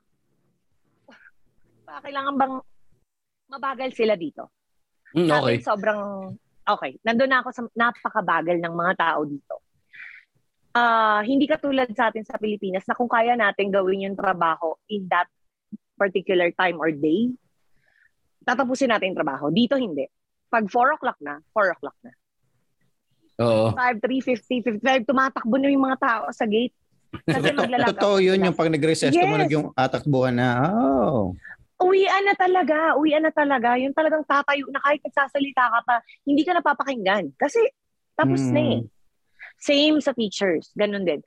[1.82, 2.54] pa kailangan bang
[3.50, 4.54] mabagal sila dito?
[5.10, 6.00] Mm, okay akin, sobrang,
[6.66, 9.54] okay, nandun na ako sa napakabagal ng mga tao dito.
[10.70, 15.02] Ah, hindi katulad sa atin sa Pilipinas na kung kaya natin gawin yung trabaho in
[15.10, 15.26] that
[15.98, 17.28] particular time or day,
[18.46, 19.50] tatapusin natin yung trabaho.
[19.50, 20.06] Dito hindi.
[20.46, 22.12] Pag 4 o'clock na, 4 o'clock na.
[23.40, 26.74] oo 5, 3, 50, 55, tumatakbo na yung mga tao sa gate.
[27.26, 29.22] Kasi maglalag Totoo yun yung pag nag-recess Yes.
[29.26, 30.70] tumunog yung atakbuhan na.
[30.70, 31.34] Oh.
[31.80, 33.80] Uwian na talaga, uwian na talaga.
[33.80, 35.96] Yung talagang tatayo na kahit nagsasalita ka pa,
[36.28, 37.32] hindi ka napapakinggan.
[37.40, 37.60] Kasi
[38.20, 38.80] tapos na eh.
[38.84, 38.88] Hmm.
[39.60, 41.20] Same sa teachers, ganun din.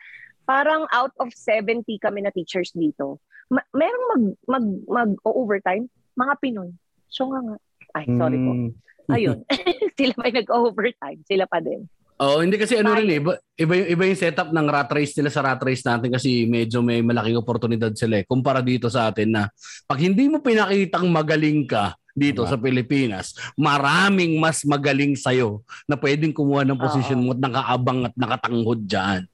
[0.45, 6.69] Parang out of 70 kami na teachers dito, ma- merong mag, mag, mag-overtime, mga Pinoy.
[7.09, 7.57] So nga nga.
[7.93, 8.51] Ay, sorry po.
[8.53, 8.71] Hmm.
[9.09, 9.37] Ayun.
[9.97, 11.19] sila pa nag-overtime.
[11.25, 11.85] Sila pa din.
[12.23, 13.19] Oo, hindi kasi ano rin eh.
[13.19, 16.47] Iba, iba, yung, iba yung setup ng rat race nila sa rat race natin kasi
[16.47, 18.25] medyo may malaking oportunidad sila eh.
[18.25, 19.43] Kumpara dito sa atin na
[19.83, 22.51] pag hindi mo pinakitang magaling ka dito Diba?
[22.53, 23.25] sa Pilipinas,
[23.57, 29.25] maraming mas magaling sa'yo na pwedeng kumuha ng posisyon mo at nakaabang at nakatanghod dyan.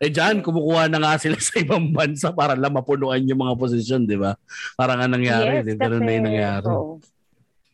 [0.00, 4.08] Eh dyan, kumukuha na nga sila sa ibang bansa para lang mapunuan yung mga posisyon,
[4.08, 4.34] di ba?
[4.74, 5.60] Parang nga nangyari.
[5.60, 6.66] yes, di- Ganun na yung nangyari.
[6.72, 6.96] oo.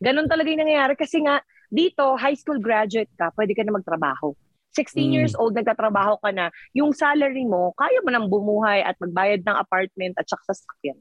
[0.02, 1.38] Ganun talaga yung nangyayari kasi nga
[1.74, 4.30] dito, high school graduate ka, pwede ka na magtrabaho.
[4.70, 5.12] 16 Mm.
[5.12, 6.50] years old, nagtatrabaho ka na.
[6.72, 10.98] Yung salary mo, kaya mo nang bumuhay at magbayad ng apartment at saka sa sakyan.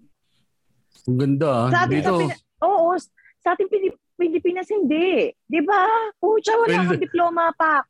[1.04, 1.68] Ang ganda ah.
[1.68, 2.90] Sa atin, Dito, sa Pina- oo,
[3.40, 5.34] sa ating Pilip- Pilipinas hindi.
[5.44, 5.90] Di ba?
[6.16, 7.82] Pucha, wala Well, kang diploma pa.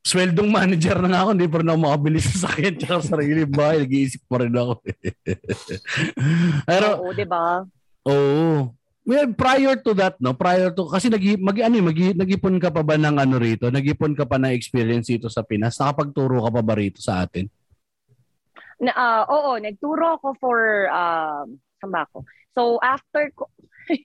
[0.00, 3.44] sweldong manager na nga ako, hindi pa rin ako makabili sa sakit tsaka sa sarili
[3.44, 3.84] bahay.
[3.84, 4.80] Nag-iisip pa rin ako.
[6.68, 7.64] Pero, Oo, di ba?
[8.02, 8.76] oo.
[9.00, 12.84] Well, prior to that, no, prior to, kasi nag, mag, ano, mag, nag-ipon ka pa
[12.84, 13.72] ba ng ano rito?
[13.72, 15.80] Nag-ipon ka pa na experience dito sa Pinas?
[15.80, 17.48] Nakapagturo ka pa ba rito sa atin?
[18.76, 22.28] Na, ah, oo, nagturo ako for, um, saan ba ako?
[22.52, 23.48] So, after ko,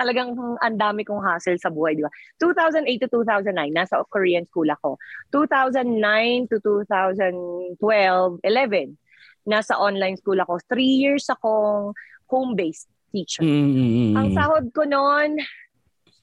[0.00, 2.12] talagang ang dami kong hassle sa buhay, di ba?
[2.36, 5.00] 2008 to 2009, nasa Korean school ako.
[5.32, 9.00] 2009 to 2012, 11,
[9.48, 10.60] nasa online school ako.
[10.68, 11.96] Three years akong
[12.28, 13.44] home-based teacher.
[13.44, 14.16] Mm-mm.
[14.16, 15.36] Ang sahod ko noon,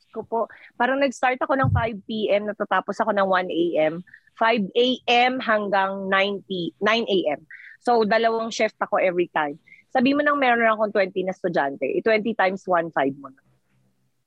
[0.10, 0.40] ko po,
[0.74, 2.50] parang nag-start ako ng 5 p.m.
[2.50, 3.94] natatapos ako ng 1 a.m.
[4.36, 5.34] 5 a.m.
[5.38, 7.40] hanggang 9, p- 9 a.m.
[7.84, 9.62] So, dalawang shift ako every time.
[9.90, 13.42] Sabi mo nang meron akong 20 na estudyante, eh, 20 times 1.5 mo na.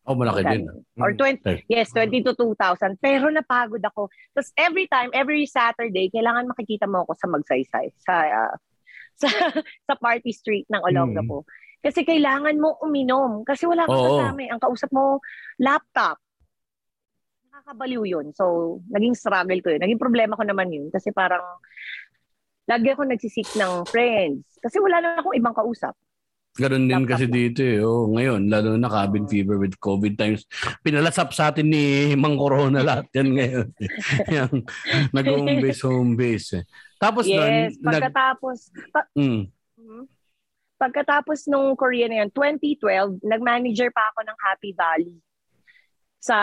[0.03, 0.67] Oh, malaki din.
[0.99, 1.63] Or 20, Okay.
[1.71, 2.99] yes, 20 to 2,000.
[2.99, 4.11] Pero napagod ako.
[4.35, 7.87] Tapos every time, every Saturday, kailangan makikita mo ako sa magsaysay.
[8.03, 8.55] Sa, ah,
[9.23, 9.29] sa,
[9.63, 11.47] sa party street ng Olongapo.
[11.83, 13.43] Kasi kailangan mo uminom.
[13.43, 14.07] Kasi wala kang Oo.
[14.17, 14.39] kasama.
[14.41, 14.49] eh.
[14.49, 15.19] Ang kausap mo,
[15.59, 16.17] laptop.
[17.51, 18.27] Nakakabaliw yun.
[18.33, 19.83] So, naging struggle ko yun.
[19.83, 20.89] Naging problema ko naman yun.
[20.89, 21.43] Kasi parang,
[22.65, 24.47] lagi ako nagsisik ng friends.
[24.63, 25.93] Kasi wala na akong ibang kausap.
[26.53, 27.35] Ganon din Laptop kasi lang.
[27.35, 27.81] dito eh.
[27.81, 30.45] Oh, ngayon, lalo na cabin fever with COVID times.
[30.81, 33.67] Pinalasap sa atin ni Mang Corona lahat yan ngayon.
[34.37, 34.55] Yung
[35.11, 36.61] nag-home base, home base.
[36.61, 36.65] Eh.
[37.01, 37.41] Tapos yes,
[37.75, 38.59] doon, nag, pagkatapos,
[38.93, 39.43] pa- mm,
[39.81, 40.03] Mhm.
[40.83, 45.15] Pagkatapos nung Korea na yun, 2012, nag-manager pa ako ng Happy Valley.
[46.19, 46.35] Sa,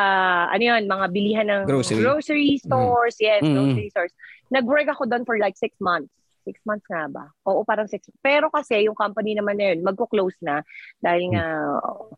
[0.47, 2.55] ano yun, mga bilihan ng Grocery.
[2.63, 3.19] stores.
[3.19, 3.51] Yes, Mhm.
[3.51, 4.13] grocery stores.
[4.47, 6.07] Nag-work ako doon for like six months.
[6.47, 7.27] Six months nga ba?
[7.51, 8.07] Oo, parang six.
[8.23, 10.63] Pero kasi yung company naman na yun, magko-close na
[11.03, 11.45] dahil nga,
[11.83, 12.15] oh,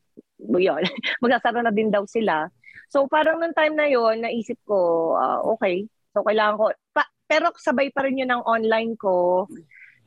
[0.62, 0.82] yun,
[1.26, 2.54] magsasara na din daw sila.
[2.94, 7.50] So parang nung time na yun, naisip ko, ah, okay, so kailangan ko, pa, pero
[7.58, 9.46] sabay pa rin yun ng online ko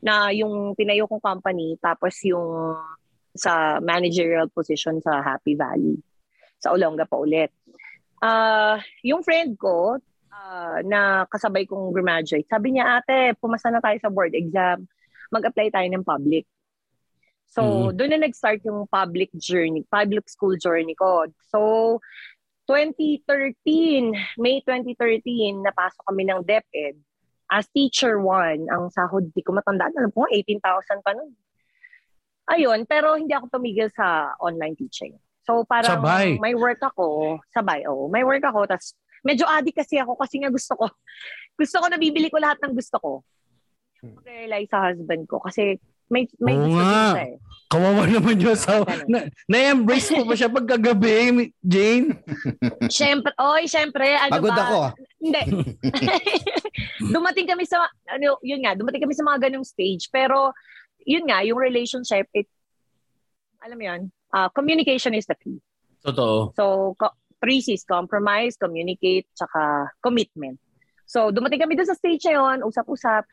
[0.04, 2.76] na yung tinayo kong company tapos yung
[3.32, 5.96] sa managerial position sa Happy Valley
[6.64, 7.52] sa Olonga pa ulit.
[8.24, 10.00] Ah, yung friend ko
[10.32, 14.88] ah, na kasabay kong graduate, sabi niya, ate, pumasa na tayo sa board exam.
[15.28, 16.48] Mag-apply tayo ng public.
[17.54, 21.28] So, doon na nag-start yung public journey, public school journey ko.
[21.52, 21.60] So,
[22.66, 26.96] 2013, May 2013, napasok kami ng DepEd
[27.54, 28.66] as teacher 1.
[28.66, 31.30] Ang sahod, di ko matandaan, alam ko, 18,000 pa nun.
[32.50, 35.14] Ayun, pero hindi ako tumigil sa online teaching.
[35.44, 36.40] So parang Sabay.
[36.40, 40.48] may work ako, sabay, oh, may work ako, tas medyo addict kasi ako kasi nga
[40.48, 40.88] gusto ko,
[41.60, 43.12] gusto ko nabibili ko lahat ng gusto ko.
[44.04, 47.06] Mag-realize sa husband ko kasi may may Oo gusto din nga.
[47.16, 47.36] siya eh.
[47.64, 48.84] kawawa naman yung sa...
[48.84, 49.08] Ganun.
[49.10, 49.18] Na,
[49.50, 52.14] na-embrace mo ba siya pagkagabi, Jane?
[52.96, 54.62] Siyempre, oy, siyempre, ano Pagod ba?
[54.62, 54.78] ako.
[55.18, 55.42] Hindi.
[57.14, 60.06] dumating kami sa, ano, yun nga, dumating kami sa mga ganong stage.
[60.12, 60.54] Pero,
[61.02, 62.46] yun nga, yung relationship, it,
[63.58, 64.00] alam mo yun,
[64.30, 65.58] uh, communication is the key.
[66.04, 66.52] Totoo.
[66.54, 70.60] So, co- three C's, compromise, communicate, tsaka commitment.
[71.04, 73.24] So, dumating kami doon sa stage na yun, usap-usap.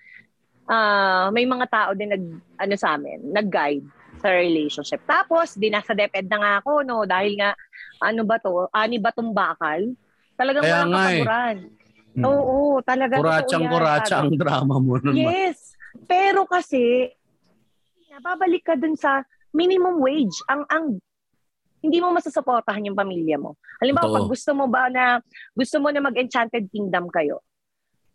[0.71, 2.23] Ah, may mga tao din nag,
[2.55, 3.83] ano sa amin, nag-guide
[4.23, 5.03] sa relationship.
[5.03, 7.51] Tapos, di nasa DepEd na nga ako, no, dahil nga,
[7.99, 9.91] ano ba to, ani ba tong bakal?
[10.39, 10.95] Talagang Kaya walang eh.
[10.95, 11.57] kapaguran.
[12.11, 12.23] Hmm.
[12.23, 13.19] Oo, talaga.
[13.19, 14.23] totoo Kuratsang yan, kuratsa sabi.
[14.31, 15.15] ang drama mo nun.
[15.15, 15.75] Yes.
[16.07, 17.11] Pero kasi,
[18.23, 20.39] babalik ka dun sa minimum wage.
[20.47, 20.85] Ang, ang,
[21.83, 23.59] hindi mo masasuportahan yung pamilya mo.
[23.83, 24.17] Halimbawa, Totoo.
[24.23, 25.19] pag gusto mo ba na,
[25.51, 27.43] gusto mo na mag-Enchanted Kingdom kayo,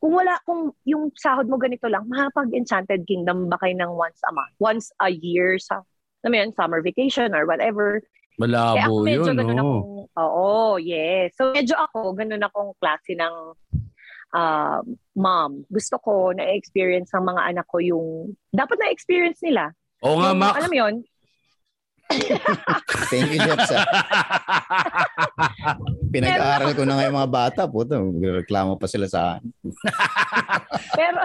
[0.01, 4.33] kung wala, kung yung sahod mo ganito lang, makapag-Enchanted Kingdom ba kayo ng once a
[4.33, 4.55] month?
[4.61, 5.81] Once a year sa,
[6.25, 8.05] alam mo yun, summer vacation or whatever.
[8.37, 9.65] Kaya ako Malabo medyo yun, ganun no?
[9.65, 11.33] akong, oo, yes.
[11.41, 13.35] So medyo ako, ganun akong klase ng
[14.37, 14.85] ah,
[15.17, 15.65] mom.
[15.73, 19.73] Gusto ko na-experience ng mga anak ko yung, dapat na-experience nila.
[20.05, 20.61] Oo nga, Mac.
[20.61, 20.95] Alam mo yun?
[23.11, 23.61] Thank you, Jeff.
[23.67, 23.83] Sa...
[26.15, 27.61] Pinag-aaral ko na nga yung mga bata.
[27.67, 29.51] Puto, reklamo pa sila sa akin.
[30.99, 31.21] Pero,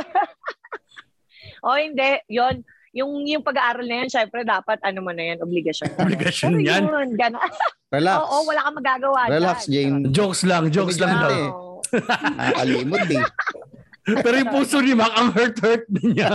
[1.66, 5.96] oh hindi, yon yung yung pag-aaral na yan, syempre dapat ano mo na yan, obligasyon.
[5.96, 6.84] Obligasyon Pero yan.
[6.92, 7.40] Yun, gana.
[7.88, 8.18] Relax.
[8.20, 10.04] Oo, wala kang magagawa Relax, dyan.
[10.04, 10.12] Jane.
[10.12, 11.40] Jokes lang, jokes lang Komedyante.
[11.40, 11.56] daw.
[11.56, 11.72] Oo.
[11.92, 13.24] Nakakalimot eh.
[14.02, 16.34] Pero yung puso ni Mac, ang hurt-hurt niya.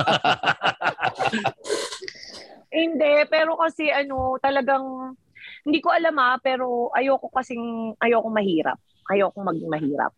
[2.76, 5.16] Hindi, pero kasi ano, talagang
[5.64, 8.76] hindi ko alam ah, pero ayoko kasing ayoko mahirap.
[9.08, 10.12] Ayoko maging mahirap.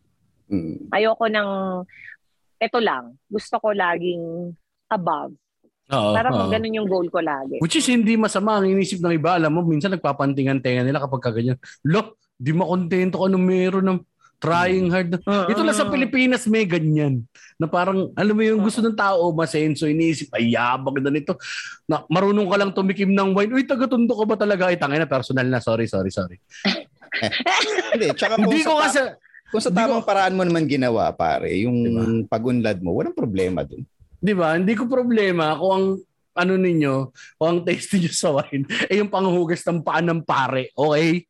[0.51, 0.91] Mm.
[0.91, 1.49] Ayoko ng
[2.59, 3.15] eto lang.
[3.31, 4.51] Gusto ko laging
[4.91, 5.31] above.
[5.89, 6.13] Oo.
[6.13, 6.51] Parang oo.
[6.51, 7.57] ganun yung goal ko lagi.
[7.63, 9.39] Which is hindi masama ang inisip ng iba.
[9.39, 11.57] Alam mo, minsan nagpapantingan tenga nila kapag kaganyan.
[11.87, 13.99] Lo, di makontento ka nung meron ng
[14.39, 15.11] trying hard.
[15.13, 17.27] na- Ito lang sa Pilipinas may ganyan.
[17.55, 21.35] Na parang, alam mo yung gusto ng tao, masenso, iniisip, ay yabang na nito.
[21.83, 23.51] Na, marunong ka lang tumikim ng wine.
[23.51, 24.67] Uy, taga-tondo ka ba talaga?
[24.67, 25.59] Ay, tangay na, personal na.
[25.59, 26.39] Sorry, sorry, sorry.
[27.91, 28.99] Hindi, tsaka kung Hindi sa, ko ta- kasi,
[29.49, 32.03] kung sa tamang paraan mo naman ginawa, pare, yung Diba?
[32.29, 33.83] pagunlad mo, walang problema dun.
[34.15, 35.85] di ba, hindi ko problema kung ang
[36.37, 36.93] ano ninyo,
[37.35, 40.71] kung ang taste niyo sa wine, eh yung panghugas ng paa ng pare.
[40.71, 41.23] Okay?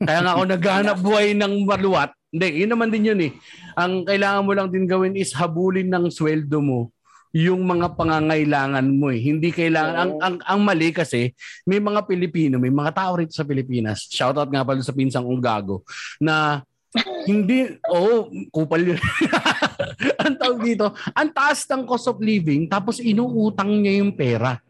[0.00, 2.10] Kaya nga ako naghahanap buhay ng maluwat.
[2.32, 3.32] Hindi, yun naman din yun eh.
[3.76, 6.88] Ang kailangan mo lang din gawin is habulin ng sweldo mo
[7.32, 9.20] yung mga pangangailangan mo eh.
[9.20, 11.32] Hindi kailangan ang, ang ang mali kasi
[11.64, 14.08] may mga Pilipino, may mga tao rito sa Pilipinas.
[14.08, 15.84] Shoutout nga pala sa pinsang kong gago
[16.20, 16.64] na
[17.24, 19.00] hindi oh kupal yun.
[20.24, 24.60] ang tawag dito, ang taas ng cost of living tapos inuutang niya yung pera.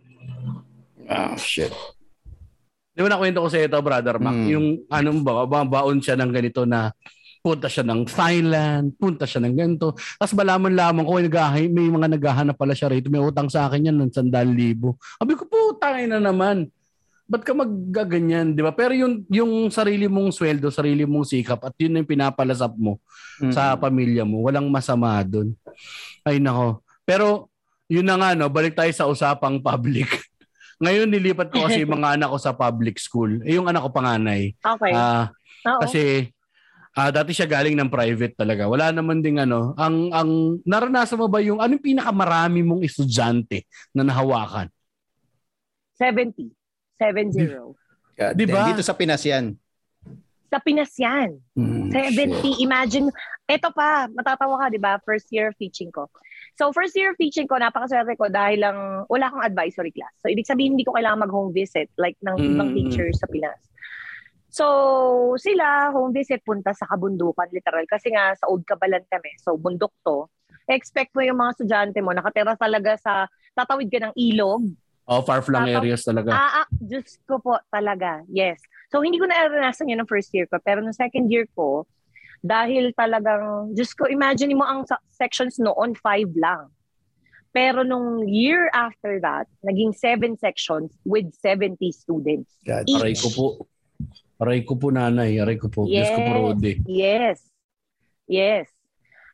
[1.10, 1.74] Ah, shit.
[2.94, 4.38] Di ba nakwento ko sa ito, brother Mac?
[4.38, 4.48] Mm.
[4.54, 6.94] Yung anong ba, ba- baon siya ng ganito na
[7.42, 9.98] punta siya ng Thailand, punta siya ng ganito.
[10.16, 13.10] Tapos malaman lamang ko, may mga naghahanap pala siya rito.
[13.10, 14.30] May utang sa akin yan ng 100,000.
[15.18, 16.70] Sabi ko, putang na naman.
[17.26, 18.70] Ba't ka maggaganyan, di ba?
[18.70, 23.02] Pero yung, yung sarili mong sweldo, sarili mong sikap, at yun yung pinapalasap mo
[23.50, 25.56] sa pamilya mo, walang masama doon.
[26.22, 26.84] Ay nako.
[27.02, 27.50] Pero
[27.90, 30.06] yun na nga, no, balik tayo sa usapang public.
[30.82, 33.42] Ngayon nilipat ko kasi mga anak ko sa public school.
[33.42, 34.54] Eh, yung anak ko panganay.
[34.58, 34.92] Okay.
[34.92, 35.30] Ah,
[35.66, 35.80] Oo.
[35.82, 36.30] kasi
[36.92, 38.68] ah, dati siya galing ng private talaga.
[38.68, 40.30] Wala naman ding ano, ang ang
[40.62, 44.68] naranasan mo ba yung anong pinakamarami mong estudyante na nahawakan?
[45.96, 46.50] 70.
[46.98, 47.74] 70.
[48.12, 48.58] God Di ba?
[48.62, 48.68] damn.
[48.74, 49.56] Dito sa Pinas yan.
[50.52, 51.40] Sa Pinas yan.
[51.56, 52.60] Mm, 70.
[52.60, 53.08] Imagine,
[53.48, 55.00] ito pa, matatawa ka, di ba?
[55.00, 56.12] First year of teaching ko.
[56.60, 58.76] So, first year of teaching ko, napakaswerte ko dahil lang
[59.08, 60.12] wala akong advisory class.
[60.20, 62.76] So, ibig sabihin, hindi ko kailangan mag-home visit like ng ibang Mm.
[62.76, 63.56] teachers sa Pinas.
[64.52, 67.88] So, sila, home visit, punta sa kabundukan, literal.
[67.88, 69.32] Kasi nga, sa Old Cabalan kami.
[69.40, 70.28] So, bundok to.
[70.68, 73.24] Expect mo yung mga estudyante mo, nakatira talaga sa,
[73.56, 74.62] tatawid ka ng ilog,
[75.02, 76.30] Oh, far-flung Tataw- areas talaga.
[76.30, 78.22] Ah, ah, Diyos ko po talaga.
[78.30, 78.62] Yes.
[78.94, 80.62] So, hindi ko naranasan yun ng first year ko.
[80.62, 81.90] Pero nung second year ko,
[82.38, 86.70] dahil talagang, Diyos ko, imagine mo ang sections noon, five lang.
[87.50, 92.54] Pero nung year after that, naging seven sections with 70 students.
[92.64, 92.86] God.
[92.88, 93.02] Each.
[93.02, 93.46] Aray ko po.
[94.42, 95.38] Aray ko po nanay.
[95.38, 95.86] Aray ko po.
[95.86, 96.36] Diyos ko po Yes.
[96.36, 96.72] Rode.
[96.84, 97.38] Yes.
[98.26, 98.66] Yes.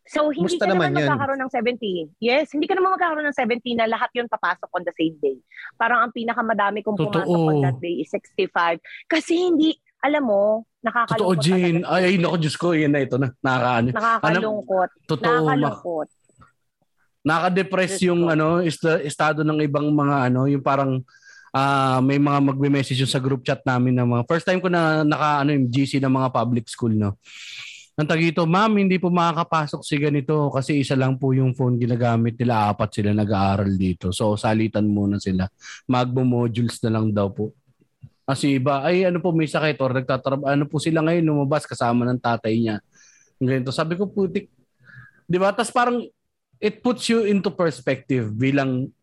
[0.04, 2.16] So, hindi Musta ka naman, naman magkakaroon ng 70.
[2.16, 5.36] Yes, hindi ka naman magkakaroon ng 70 na lahat yun papasok on the same day.
[5.76, 7.52] Parang ang pinakamadami kong pumasok Totoo.
[7.52, 8.80] on that day is 65.
[9.04, 11.84] Kasi hindi, alam mo, Totoo, nakakalungkot Jane.
[11.84, 11.92] talaga.
[11.92, 12.72] Ay, ay, naku, Diyos ko.
[12.72, 13.28] Yan na ito na.
[13.36, 13.88] Nakakaano.
[13.92, 14.90] Nakakalungkot.
[15.04, 15.28] Totoo.
[15.28, 16.08] Ma- Nakakalungkot.
[17.20, 18.32] Naka-depress Diyos yung ko.
[18.32, 21.04] ano, esta- estado ng ibang mga ano, yung parang
[21.58, 25.02] ah, may mga magme-message yung sa group chat namin ng mga first time ko na
[25.02, 27.18] naka ano yung GC ng mga public school no.
[27.98, 32.38] Ang tagito, ma'am, hindi po makakapasok si ganito kasi isa lang po yung phone ginagamit
[32.38, 34.14] nila, apat sila nag-aaral dito.
[34.14, 35.50] So salitan muna sila.
[35.90, 37.58] Magmo-modules na lang daw po.
[38.22, 42.06] Kasi iba, ay ano po may sakit or nagtatrabaho, ano po sila ngayon lumabas kasama
[42.06, 42.76] ng tatay niya.
[43.42, 43.74] Ganito.
[43.74, 44.46] Sabi ko, putik.
[45.26, 45.50] Di ba?
[45.50, 45.98] Tapos parang
[46.62, 48.94] it puts you into perspective bilang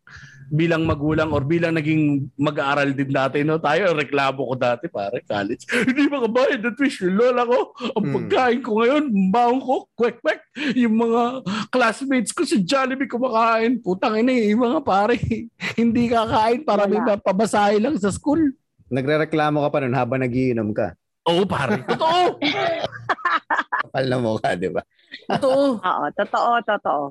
[0.47, 2.01] bilang magulang or bilang naging
[2.35, 7.41] mag-aaral din dati no tayo reklamo ko dati pare college hindi makabayad ng tuition lola
[7.43, 8.13] ko ang Hmm.
[8.15, 10.41] pagkain ko ngayon baon ko kwek kwek
[10.75, 11.23] yung mga
[11.67, 15.17] classmates ko sa Jollibee kumakain putang ina yung mga pare
[15.79, 17.17] hindi kakain para may Wala.
[17.17, 18.53] pabasahe lang sa school
[18.85, 20.93] Nagre-reklamo ka pa nun habang nagiinom ka.
[21.25, 22.37] oo pare totoo
[23.81, 24.81] Kapal na mukha, di ba?
[25.27, 27.03] totoo Oo, totoo, totoo.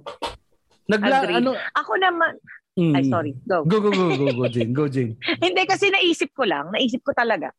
[0.86, 1.36] nagla Agree.
[1.36, 2.32] ano Ako naman,
[2.78, 2.94] mm.
[2.94, 3.64] ay sorry, go.
[3.64, 5.14] go go go go go Jane go Jane
[5.44, 7.50] Hindi kasi naisip ko lang, naisip ko talaga.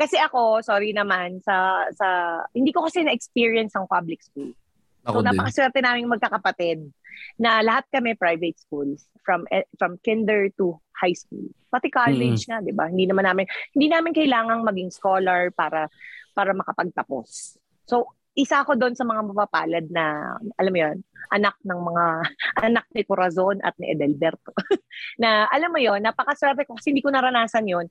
[0.00, 4.56] Kasi ako, sorry naman sa sa hindi ko kasi na-experience ang public school.
[5.04, 6.88] ako So napakaswerte naming magkakapatid
[7.36, 11.44] na lahat kami private schools from eh, from kinder to high school.
[11.68, 12.88] Pati college nga, 'di ba?
[12.88, 13.44] Hindi naman namin
[13.76, 15.88] hindi namin kailangang maging scholar para
[16.32, 17.60] para makapagtapos.
[17.84, 20.96] So isa ako doon sa mga mapapalad na alam mo 'yon,
[21.34, 22.04] anak ng mga
[22.66, 24.54] anak ni Corazon at ni Edelberto.
[25.22, 27.86] na alam mo 'yon, napakaswerte ko kasi hindi ko naranasan 'yon.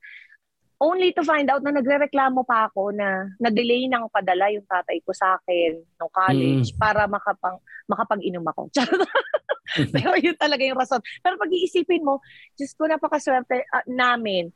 [0.79, 5.11] Only to find out na nagrereklamo pa ako na na-delay ng padala yung tatay ko
[5.11, 7.59] sa akin ng college para makapang
[7.91, 8.71] makapag-inom ako.
[9.93, 11.03] Pero yun talaga yung rason.
[11.19, 12.23] Pero pag iisipin mo,
[12.55, 14.49] Diyos ko, napakaswerte ah, namin.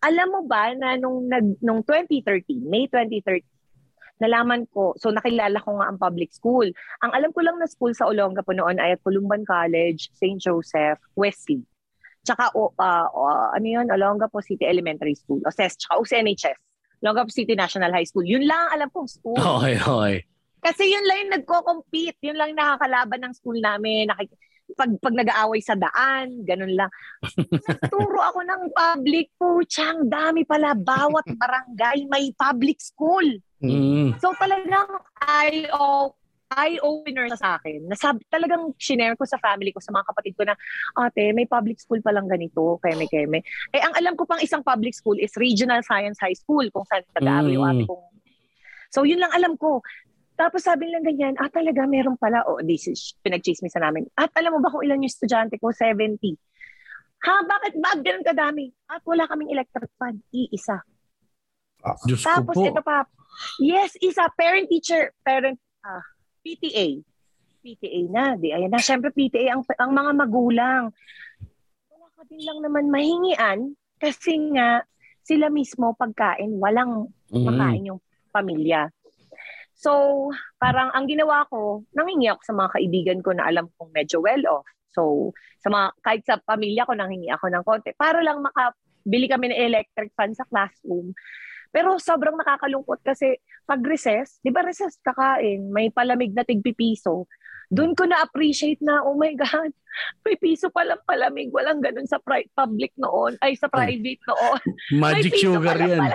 [0.00, 3.44] Alam mo ba na nung, nag, nung 2013, May 2013,
[4.20, 6.68] nalaman ko, so nakilala ko nga ang public school.
[7.00, 10.36] Ang alam ko lang na school sa Olonga po noon ay at Columban College, St.
[10.36, 11.64] Joseph, Wesley.
[12.20, 13.20] Tsaka, o, ah, o,
[13.56, 16.58] ano yun, Olonga po City Elementary School, o SES, tsaka OCNHS,
[17.00, 18.28] Olonga po City National High School.
[18.28, 19.40] Yun lang ang alam kong school.
[19.40, 20.14] okay okay
[20.60, 22.20] Kasi yun lang yung nagko-compete.
[22.20, 24.12] Yun lang nakakalaban ng school namin.
[24.12, 24.36] Nakik-
[24.76, 26.90] pag, pag nag-aaway sa daan, ganun lang.
[27.68, 29.64] Nagturo ako ng public po.
[29.66, 30.76] Tiyang dami pala.
[30.76, 33.24] Bawat barangay may public school.
[33.62, 34.20] Mm.
[34.20, 34.88] So talagang
[35.20, 36.14] eye o
[36.50, 37.86] eye-opener sa akin.
[37.86, 40.58] Nasab talagang shinare ko sa family ko, sa mga kapatid ko na,
[40.98, 43.46] ate, may public school palang ganito, keme keme.
[43.70, 47.06] Eh, ang alam ko pang isang public school is Regional Science High School, kung saan
[47.14, 47.70] nag-aaral yung Mm.
[47.70, 48.06] ate kong.
[48.90, 49.78] So, yun lang alam ko.
[50.34, 52.42] Tapos sabi nila ganyan, ah talaga meron pala.
[52.50, 54.10] O, oh, this is, pinag-chismisan namin.
[54.18, 55.70] At alam mo ba kung ilan yung estudyante ko?
[55.70, 56.34] 70.
[57.20, 58.72] Ha, bakit ba ganun kadami?
[58.90, 60.18] At wala kaming electric fan.
[60.34, 60.82] Iisa.
[62.08, 63.04] Diyos Tapos ito pa,
[63.60, 66.04] yes, isa, parent-teacher, parent, ah,
[66.44, 67.00] PTA.
[67.60, 70.82] PTA na, di, ayan na, syempre PTA, ang, ang mga magulang.
[71.92, 74.84] Wala ka din lang naman mahingian kasi nga,
[75.20, 77.46] sila mismo pagkain, walang Mm.
[77.46, 78.00] makain yung
[78.34, 78.90] pamilya.
[79.78, 80.28] So,
[80.58, 84.44] parang ang ginawa ko, nangingi ako sa mga kaibigan ko na alam kong medyo well
[84.50, 84.66] off.
[84.90, 87.94] So, sa mga, kahit sa pamilya ko, nangingi ako ng konti.
[87.94, 91.14] Para lang makabili kami ng electric fan sa classroom.
[91.70, 97.30] Pero sobrang nakakalungkot kasi pag recess, di ba recess kakain, may palamig na tigpipiso.
[97.70, 99.70] Doon ko na-appreciate na, oh my God,
[100.26, 101.54] may piso palang palamig.
[101.54, 104.60] Walang ganun sa pri- public noon, ay sa private noon.
[105.02, 106.10] Magic sugar yan.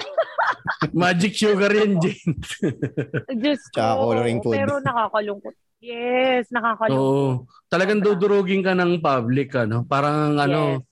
[0.91, 2.35] Magic sugar yan, Jane.
[3.31, 3.79] Diyos ko.
[3.79, 4.55] Tsaka coloring food.
[4.59, 5.55] Pero nakakalungkot.
[5.79, 6.99] Yes, nakakalungkot.
[6.99, 7.47] Oo.
[7.71, 9.87] Talagang dudurugin ka ng public, ano?
[9.87, 10.83] Parang ano,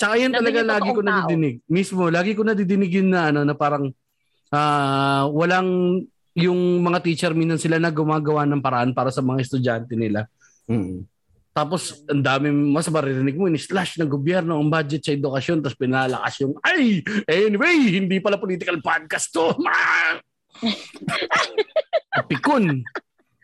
[0.00, 1.28] Tsaka yan talaga lagi ko tao.
[1.28, 1.60] nadidinig.
[1.68, 3.92] Mismo, lagi ko nadidinig yun na ano na parang
[4.48, 6.00] ah walang
[6.32, 10.24] yung mga teacher minsan sila na gumagawa ng paraan para sa mga estudyante nila.
[10.64, 11.04] Mm.
[11.52, 16.34] Tapos ang dami mas maririnig mo ni-slash ng gobyerno ang budget sa edukasyon tapos pinalakas
[16.40, 19.52] yung ay anyway hindi pala political podcast to.
[19.60, 20.16] Ma!
[22.24, 22.80] Pikon.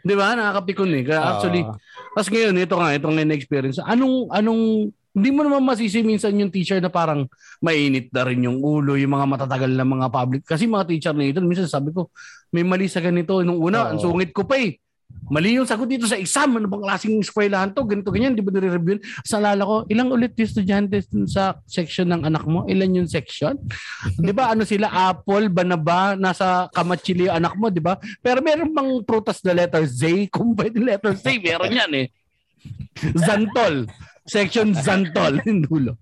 [0.01, 0.33] 'Di ba?
[0.33, 1.03] Nakakapikon eh.
[1.05, 1.77] Kaya actually Ah,
[2.17, 3.77] tapos ngayon, ito nga, itong na-experience.
[3.85, 7.25] Anong, anong, hindi mo naman masisi minsan yung teacher na parang
[7.65, 10.45] mainit na rin yung ulo, yung mga matatagal na mga public.
[10.45, 12.13] Kasi mga teacher na ito, minsan sabi ko,
[12.53, 13.41] may mali sa ganito.
[13.41, 14.77] Nung una, ang sungit ko pa eh.
[15.27, 16.61] Mali yung sagot dito sa exam.
[16.61, 17.89] Ano bang klaseng eskwelahan to?
[17.89, 18.37] Ganito, ganyan.
[18.37, 19.01] Di ba nire-review?
[19.25, 22.69] Sa alala ko, ilang ulit yung estudyante sa section ng anak mo?
[22.69, 23.57] Ilan yung section?
[24.27, 24.93] di ba ano sila?
[24.93, 27.97] Apple, banaba, nasa kamatsili yung anak mo, di ba?
[28.21, 30.05] Pero meron bang prutas na letter Z?
[30.35, 32.07] Kung pwede letter Z, meron yan eh.
[33.17, 33.89] Zantol.
[34.27, 35.41] Section Zantol.
[35.49, 35.93] Yung dulo.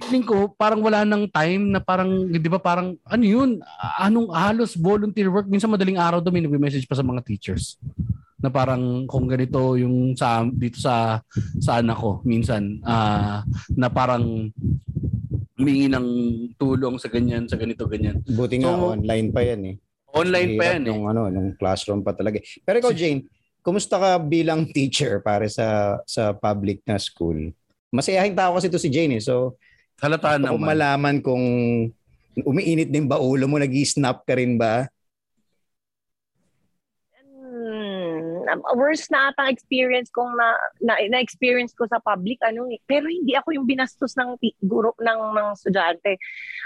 [0.00, 3.60] Feeling ko, parang wala nang time na parang, di ba parang, ano yun?
[4.00, 5.44] Anong halos volunteer work?
[5.44, 7.76] Minsan madaling araw daw may nagme-message pa sa mga teachers
[8.40, 11.20] na parang kung ganito yung sa dito sa
[11.60, 13.44] sa anak ko minsan ah,
[13.76, 14.48] na parang
[15.60, 16.06] humingi ng
[16.56, 19.74] tulong sa ganyan sa ganito ganyan buti nga So, online pa yan eh.
[20.16, 22.40] online pa Hirap yan eh Nung, ano, nung classroom pa talaga.
[22.64, 23.28] Pero ikaw, Jane,
[23.60, 27.52] kumusta ka bilang teacher para sa sa public na school?
[27.90, 29.22] Masayahing tao kasi to si Jane eh.
[29.22, 29.58] So,
[29.98, 31.44] halata naman malaman kung
[32.38, 34.86] umiinit din ba ulo mo, nag-snap ka rin ba?
[37.50, 38.46] Hmm,
[38.78, 42.78] worst na atang experience kong na, na, na-experience ko sa public ano eh.
[42.86, 46.16] Pero hindi ako yung binastos ng guro ng ng estudyante.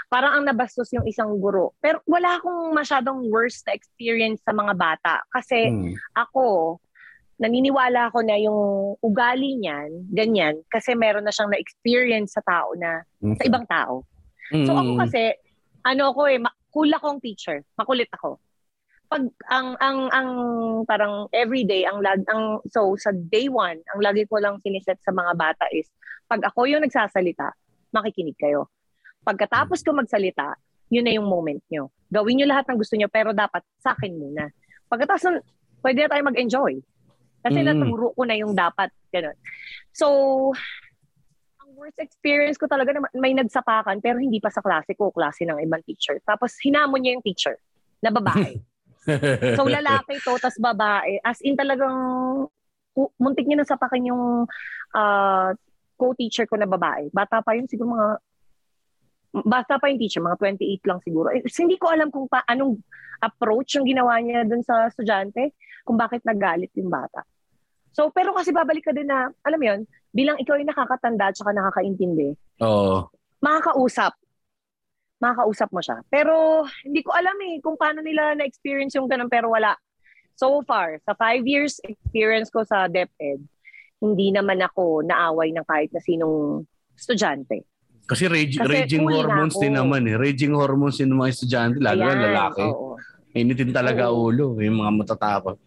[0.07, 1.73] Parang ang nabastos yung isang guro.
[1.81, 5.97] Pero wala akong masyadong worst na experience sa mga bata kasi Hmm.
[6.13, 6.77] ako
[7.35, 13.03] naniniwala ako na yung ugali niyan, ganyan, kasi meron na siyang na-experience sa tao na,
[13.35, 13.47] sa Okay.
[13.51, 14.07] ibang tao.
[14.63, 15.01] So ako Mm.
[15.03, 15.21] kasi,
[15.83, 16.39] ano ako eh,
[16.71, 17.63] cool akong teacher.
[17.75, 18.39] Makulit ako.
[19.05, 20.29] Pag ang ang ang
[20.89, 25.13] parang everyday ang lag ang so sa day one ang lagi ko lang siniset sa
[25.13, 25.85] mga bata is
[26.25, 27.53] pag ako yung nagsasalita
[27.93, 28.65] makikinig kayo
[29.21, 30.57] pagkatapos ko magsalita
[30.89, 34.09] yun na yung moment nyo gawin nyo lahat ng gusto nyo pero dapat sa akin
[34.17, 34.49] muna
[34.89, 35.37] pagkatapos nun
[35.85, 36.73] pwede na tayo mag-enjoy
[37.45, 37.67] kasi Mm.
[37.69, 39.37] naturo ko na yung dapat ganun
[39.93, 40.07] so
[41.61, 45.59] ang worst experience ko talaga may nagsapakan pero hindi pa sa klase ko, klase ng
[45.65, 46.21] ibang teacher.
[46.21, 47.57] Tapos hinamon niya yung teacher
[48.05, 48.61] na babae.
[49.57, 51.17] so lalaki to, tas babae.
[51.25, 51.97] As in talagang
[53.19, 54.45] muntik niya nang sapakin yung
[54.95, 55.51] ah,
[55.99, 57.09] co-teacher ko na babae.
[57.11, 58.09] Bata pa yun, siguro mga
[59.43, 61.27] bata pa yung teacher, mga 28 lang siguro.
[61.33, 62.79] Eh, hindi ko alam kung pa, anong
[63.19, 67.23] approach yung ginawa niya dun sa estudyante, kung bakit nagalit yung bata.
[67.95, 69.81] So, pero kasi babalik ka din na, alam mo yun,
[70.11, 73.07] bilang ikaw yung nakakatanda at saka nakakaintindi, Oo.
[73.39, 74.11] makakausap.
[75.23, 76.03] Makakausap mo siya.
[76.11, 79.79] Pero hindi ko alam eh kung paano nila na-experience yung ganun pero wala.
[80.35, 83.39] So far, sa five years experience ko sa DepEd,
[84.03, 86.67] hindi naman ako naaway ng kahit na sinong
[86.99, 87.63] estudyante.
[88.05, 89.63] Kasi, rage, Kasi raging na hormones ako.
[89.65, 90.13] din naman eh.
[90.19, 92.65] Raging hormones din ng mga estudyante, lalo na Ayan, lalaki.
[92.69, 92.99] oo.
[93.33, 95.57] Initin talaga ulo, yung mga matatapang.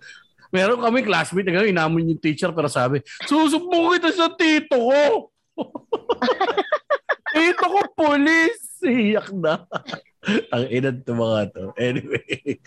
[0.48, 5.28] Meron kami classmate na gano'n, inamon yung teacher pero sabi, susumbong kita sa tito ko!
[7.34, 8.64] tito ko, police!
[8.80, 9.66] Iyak na.
[10.54, 11.72] Ang inad to mga to.
[11.76, 12.58] Anyway.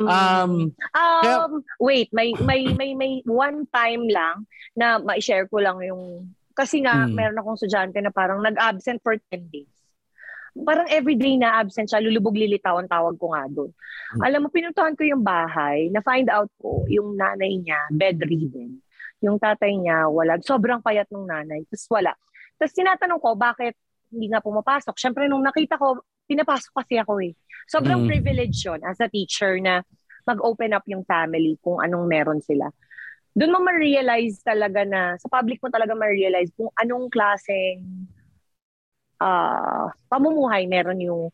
[0.00, 5.80] um, Kaya- Um, wait, may may may may one time lang na ma-share ko lang
[5.82, 7.12] yung kasi nga Hmm.
[7.12, 9.73] meron akong estudyante na parang nag-absent for 10 days.
[10.62, 13.74] Parang everyday na absent siya, lulubog lilitaw ang tawag ko nga doon.
[14.14, 14.22] Hmm.
[14.22, 18.78] Alam mo, pinuntahan ko yung bahay, na-find out ko, yung nanay niya, bedridden.
[19.18, 20.38] Yung tatay niya, wala.
[20.38, 21.66] Sobrang payat ng nanay.
[21.66, 22.12] Tapos wala.
[22.54, 23.74] Tapos tinatanong ko, bakit
[24.14, 24.94] hindi nga pumapasok?
[24.94, 25.98] Siyempre, nung nakita ko,
[26.30, 27.34] pinapasok kasi ako eh.
[27.66, 28.08] Sobrang Mm.
[28.14, 29.82] privilege yun as a teacher na
[30.24, 32.70] mag-open up yung family kung anong meron sila.
[33.34, 37.82] Doon mo ma-realize talaga na, sa public mo talaga ma-realize kung anong klaseng
[39.20, 41.28] ah pamumuhay meron yung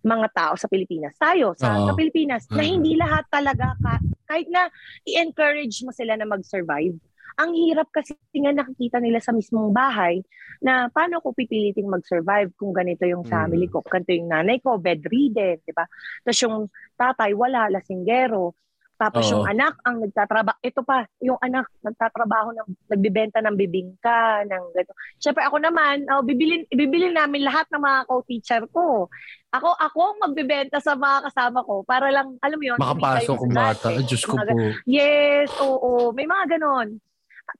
[0.00, 1.12] mga tao sa Pilipinas.
[1.20, 1.84] Tayo, sa, Oo.
[1.84, 2.70] sa Pilipinas, na Mhm.
[2.72, 4.72] hindi lahat talaga, ka- kahit na
[5.04, 6.96] i-encourage mo sila na mag-survive,
[7.36, 10.20] ang hirap kasi nga nakikita nila sa mismong bahay
[10.60, 13.80] na paano ko pipiliting mag-survive kung ganito yung family ko.
[13.84, 15.88] Ganito yung nanay ko, bedridden, di ba?
[16.24, 16.56] Tapos yung
[17.00, 18.52] tatay, wala, lasinggero.
[19.00, 19.40] Tapos Oo.
[19.40, 20.60] yung anak ang nagtatrabaho.
[20.60, 24.92] Ito pa, yung anak nagtatrabaho ng nagbebenta ng bibingka, ng ganito.
[25.16, 29.08] Siyempre ako naman, oh, bibilin bibilin namin lahat ng mga co-teacher ko.
[29.56, 33.88] Ako ako ang magbebenta sa mga kasama ko para lang alam mo yun, Makapasok estudyante.
[33.88, 34.56] Ay, Diyos ko po.
[34.84, 37.00] Yes, oo, may mga ganon.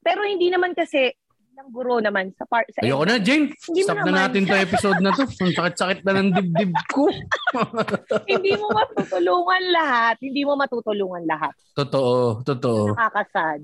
[0.05, 1.09] Pero hindi naman kasi
[1.61, 3.53] ng guro naman sa part sa Ayoko na, Jane.
[3.53, 5.29] Hindi Stop na natin to episode na to.
[5.29, 7.05] Ang sakit-sakit na ng dibdib ko.
[8.33, 10.17] hindi mo matutulungan lahat.
[10.25, 11.53] Hindi mo matutulungan lahat.
[11.77, 12.97] totoo, totoo.
[12.97, 13.61] Nakakasad.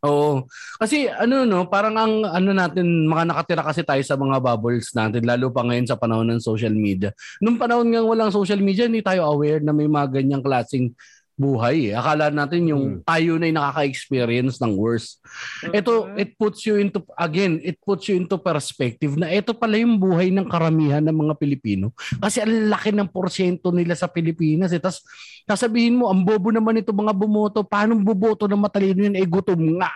[0.00, 0.48] Oo.
[0.80, 5.28] Kasi ano no, parang ang ano natin, mga nakatira kasi tayo sa mga bubbles natin,
[5.28, 7.12] lalo pa ngayon sa panahon ng social media.
[7.40, 10.96] Nung panahon nga walang social media, hindi tayo aware na may mga ganyang klaseng
[11.40, 11.90] buhay.
[11.90, 11.94] Eh.
[11.96, 15.24] Akala natin yung tayo na yung nakaka-experience ng worst.
[15.72, 19.96] Ito, it puts you into, again, it puts you into perspective na ito pala yung
[19.96, 21.96] buhay ng karamihan ng mga Pilipino.
[22.20, 24.76] Kasi ang laki ng porsyento nila sa Pilipinas.
[24.76, 24.78] Eh.
[24.78, 25.00] Tapos,
[25.48, 27.64] sasabihin mo, ang bobo naman ito mga bumoto.
[27.64, 29.16] Paano buboto ng matalino yun?
[29.16, 29.90] Eh, gutom nga.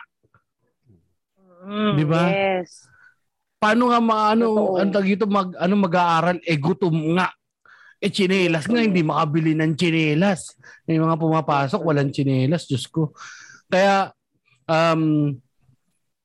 [1.64, 2.22] Mm, Di ba?
[2.32, 2.88] Yes.
[3.60, 6.36] Paano nga maano, ang tag ito, mag, ano, mag-aaral?
[6.44, 7.32] Eh, gutom nga.
[8.04, 10.52] Eh, chinelas nga, hindi makabili ng chinelas.
[10.84, 13.16] May mga pumapasok, walang chinelas, Diyos ko.
[13.72, 14.12] Kaya,
[14.68, 15.32] um,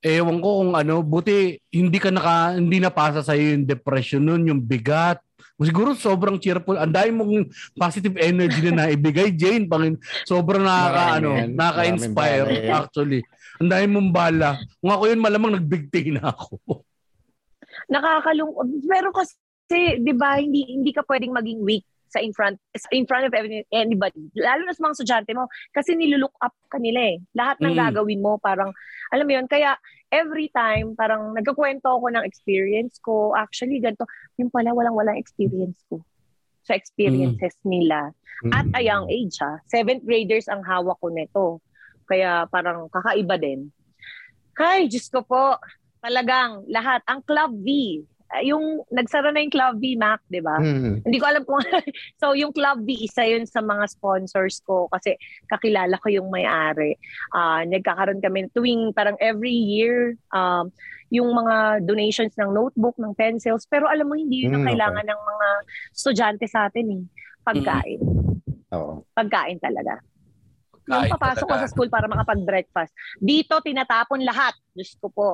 [0.04, 4.60] ewan ko kung ano, buti hindi ka naka, hindi napasa sa'yo yung depression nun, yung
[4.60, 5.24] bigat.
[5.60, 6.76] Siguro sobrang cheerful.
[6.80, 9.68] Ang dami mong positive energy na naibigay, Jane.
[9.68, 13.24] Pangin, sobrang nakaka, ano, nakaka-inspire actually.
[13.60, 14.56] Ang dami mong bala.
[14.80, 16.60] Kung ako yun, malamang nagbigti na ako.
[17.92, 18.68] Nakakalungkot.
[18.88, 19.36] Pero kasi,
[19.70, 22.58] 'di ba, hindi hindi ka pwedeng maging weak sa in front
[22.90, 24.34] in front of any- anybody.
[24.34, 27.18] Lalo na sa mga estudyante mo kasi nilulook up ka nila eh.
[27.38, 27.80] Lahat ng Mm.
[27.86, 28.74] gagawin mo parang
[29.14, 29.78] alam mo 'yun kaya
[30.10, 33.38] every time parang nagkukwento ako ng experience ko.
[33.38, 34.10] Actually ganito,
[34.42, 36.02] yung pala walang walang experience ko
[36.66, 38.10] sa experiences nila.
[38.50, 39.62] At a young age ha.
[39.70, 41.46] Seventh graders ang hawak ko nito.
[42.10, 43.70] Kaya parang kakaiba din.
[44.58, 45.56] Hi, Diyos ko po.
[46.00, 47.04] Talagang lahat.
[47.06, 48.02] Ang Club V.
[48.32, 50.58] eh, Yung nagsara na yung Club V, Mac, di ba?
[50.58, 51.02] Mm.
[51.02, 51.60] Hindi ko alam kung
[52.22, 55.18] So, yung Club V, isa yun sa mga sponsors ko kasi
[55.48, 56.94] kakilala ko yung may-ari.
[57.32, 60.70] Ah, nagkakaroon kami tuwing parang every year um,
[61.10, 63.66] yung mga donations ng notebook, ng pencils.
[63.66, 64.72] Pero alam mo, hindi yun ang Mm, okay.
[64.78, 65.48] kailangan ng mga
[65.90, 67.04] estudyante sa atin eh.
[67.42, 68.00] Pagkain.
[68.70, 69.02] Oo.
[69.12, 69.98] Pagkain talaga.
[70.86, 71.66] Yung Kahit papasok ko talaga.
[71.66, 72.94] sa school para makapag-breakfast.
[73.18, 74.54] Dito, tinatapon lahat.
[74.70, 75.30] Diyos ko po.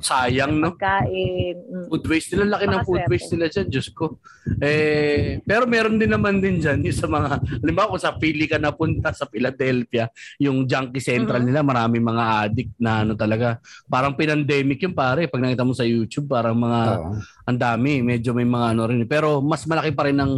[0.00, 0.74] Sayang, no?
[0.74, 1.56] Pagkain.
[1.60, 1.86] Mm.
[1.88, 4.16] Food waste nila, laki ng food waste nila dyan, Diyos ko.
[4.58, 7.28] Eh, pero meron din naman din dyan yung sa mga,
[7.60, 10.08] halimbawa kung sa pili ka napunta sa Philadelphia,
[10.40, 11.46] yung junkie central Mhm.
[11.52, 13.60] nila, marami mga addict na ano talaga.
[13.86, 17.12] Parang pinandemic yung pare, pag nakita mo sa YouTube, parang mga, Oo.
[17.46, 19.04] ang dami, medyo may mga ano rin.
[19.04, 20.32] Pero mas malaki pa rin ng,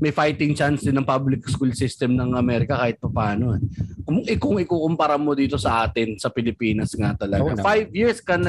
[0.00, 3.52] may fighting chance din ng public school system ng Amerika kahit pa paano.
[3.56, 3.60] Eh.
[4.00, 7.44] Kung, eh, kung ikukumpara mo dito sa atin, sa Pilipinas nga talaga.
[7.44, 7.64] Oo naman.
[7.64, 8.40] Five years ka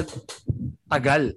[0.48, 1.36] nagtagal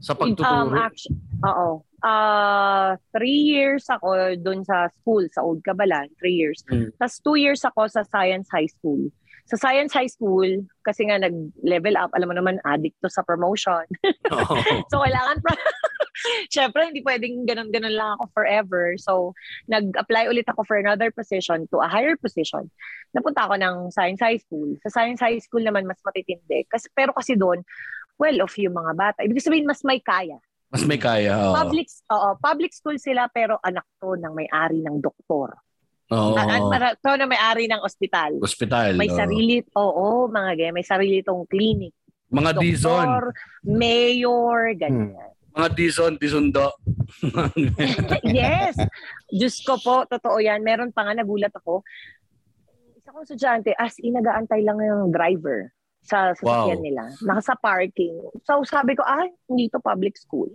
[0.00, 0.74] sa Um, pagtuturo.
[0.80, 1.68] actually, oo.
[2.00, 6.64] Ah, three years ako dun sa school, sa Old Cabalan, three years.
[6.72, 6.96] Mm.
[6.96, 9.12] Tapos two years ako sa Science High School.
[9.50, 13.82] Sa Science High School, kasi nga nag-level up, alam mo naman, addict to sa promotion.
[14.34, 14.54] Oo.
[14.94, 15.58] so, kailangan pa.
[16.54, 18.94] Siyempre, hindi pwedeng ganun-ganun lang ako forever.
[18.94, 19.34] So,
[19.66, 22.70] nag-apply ulit ako for another position to a higher position.
[23.10, 24.78] Napunta ako ng Science High School.
[24.86, 26.70] Sa Science High School naman, mas matitindi.
[26.70, 27.66] Kasi, pero kasi doon,
[28.22, 29.18] well off yung mga bata.
[29.26, 30.38] Ibig sabihin, mas may kaya.
[30.70, 31.34] Mas may kaya.
[31.34, 31.58] Oo.
[31.58, 35.58] Public, oo, public school sila, pero anak to ng may-ari ng doktor.
[36.10, 36.34] Oo.
[36.34, 38.34] Ah, para- to na may-ari ng ospital.
[38.42, 38.98] Hospital.
[38.98, 39.18] May oo.
[39.18, 41.94] sarili, oo, mga ganyan, may sarili tong clinic.
[42.30, 43.06] Mga dizon.
[43.06, 43.24] Doktor,
[43.66, 45.30] mayor, ganyan.
[45.50, 46.70] Mga dizon, dizundo.
[48.26, 48.78] yes.
[49.30, 50.62] Diyos ko po, totoo yan.
[50.62, 51.82] Meron pa nga, nagulat ako.
[52.94, 55.74] Isa kong estudyante, as in, nag-aantay lang ng driver.
[56.00, 56.84] Sa sasakyan Wow.
[56.84, 57.02] nila.
[57.22, 58.16] Nasa parking.
[58.42, 60.48] So sabi ko, ay, hindi to public school.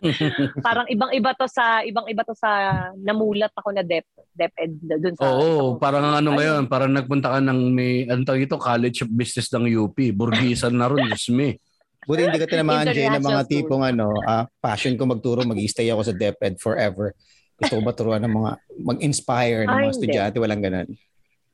[0.66, 2.50] Parang ibang-iba to sa ibang-iba to sa
[2.96, 6.36] namulat ako na dep DepEd doon sa Oo, sa- parang ano Ay.
[6.42, 9.94] ngayon, parang nagpunta ka ng may, ano tawag ito, College of Business ng UP.
[10.10, 11.62] Burgisan na ron, Diyos me.
[12.02, 16.02] Buti hindi ka tinamaan, Jay, ng mga tipong ano, ah, passion ko magturo, mag-stay ako
[16.02, 17.14] sa DepEd forever.
[17.54, 18.50] Gusto ko maturuan ng mga,
[18.82, 20.88] mag-inspire ng mga estudyante, walang ganun.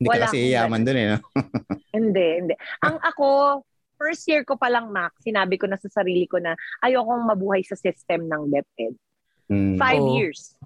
[0.01, 1.07] Hindi ka Wala kasi akong yaman dun eh.
[1.13, 1.19] No?
[2.01, 2.55] Hindi, hindi.
[2.87, 3.27] Ang ako,
[4.01, 7.61] first year ko pa lang, Mac, sinabi ko na sa sarili ko na ayokong mabuhay
[7.67, 8.95] sa system ng DepEd.
[9.53, 9.77] Mm.
[9.77, 10.15] Five Oo.
[10.17, 10.57] years.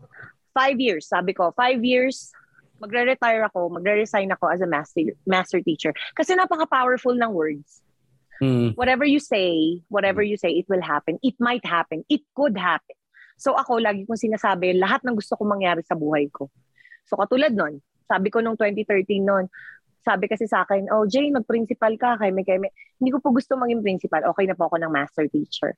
[0.55, 1.51] Five years, sabi ko.
[1.57, 2.31] Five years,
[2.79, 5.91] magre-retire ako, magre-resign ako as a master, master teacher.
[6.15, 7.83] Kasi napaka-powerful ng words.
[8.39, 8.79] Mm.
[8.79, 11.19] Whatever you say, whatever you say, it will happen.
[11.27, 12.05] It might happen.
[12.07, 12.95] It could happen.
[13.41, 16.53] So ako, lagi kong sinasabi, lahat ng gusto kong mangyari sa buhay ko.
[17.09, 19.47] So katulad nun, sabi ko nung 2013 nun,
[20.05, 22.69] sabi kasi sa akin, oh Jane, mag-principal ka, kay may, kay may.
[23.01, 24.21] Hindi ko po gusto maging principal.
[24.37, 25.73] Okay na po ako ng master teacher.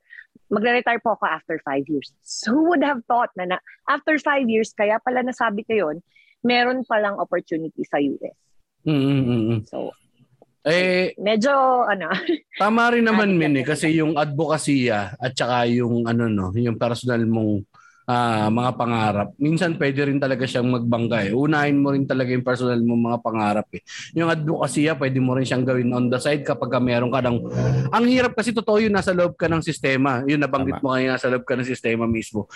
[0.50, 2.10] Magre-retire po ako after five years.
[2.26, 5.96] So who would have thought na, na after five years, kaya pala nasabi ko yun,
[6.42, 8.36] meron palang opportunity sa US.
[8.82, 9.60] Mm, mm, mm.
[9.70, 9.94] So,
[10.66, 12.10] Eh, medyo, ano,
[12.58, 16.74] tama rin naman, Adik Min, eh, kasi yung advokasya at saka yung ano no, yung
[16.74, 17.62] personal mong
[18.06, 19.28] ah, mga pangarap.
[19.36, 21.32] Minsan pwede rin talaga siyang magbangga eh.
[21.34, 23.82] Unahin mo rin talaga yung personal mong mga pangarap eh.
[24.14, 27.38] Yung advokasya, pwede mo rin siyang gawin on the side kapag ka meron ka ng...
[27.90, 30.22] Ang hirap kasi totoo yun, nasa loob ka ng sistema.
[30.24, 32.46] Yun, nabanggit mo kanina, nasa loob ka ng sistema mismo.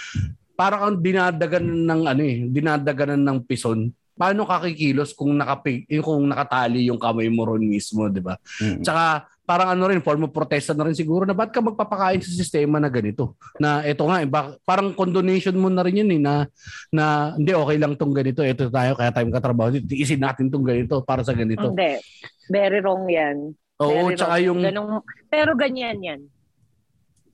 [0.55, 3.90] Parang kang dinadaganan ng ano eh, dinadaganan ng pison.
[4.20, 8.36] Paano kakikilos kung nakapi, yung kung nakatali yung kamay mo ron mismo, 'di ba?
[8.61, 8.84] Mm.
[8.84, 12.30] Tsaka parang ano rin, form of protesta na rin siguro na ba't ka magpapakain sa
[12.30, 13.34] sistema na ganito?
[13.59, 14.30] Na eto nga, eh,
[14.62, 16.46] parang condonation mo na rin yun eh, na,
[16.94, 21.03] na hindi okay lang tong ganito, eto tayo, kaya tayo katrabaho, tiisin natin tong ganito
[21.03, 21.66] para sa ganito.
[21.66, 21.98] hindi.
[22.46, 23.51] Very wrong yan.
[23.82, 24.46] Oo, Very tsaka wrong.
[24.46, 24.90] yung, Ganong,
[25.26, 26.20] pero ganyan yan.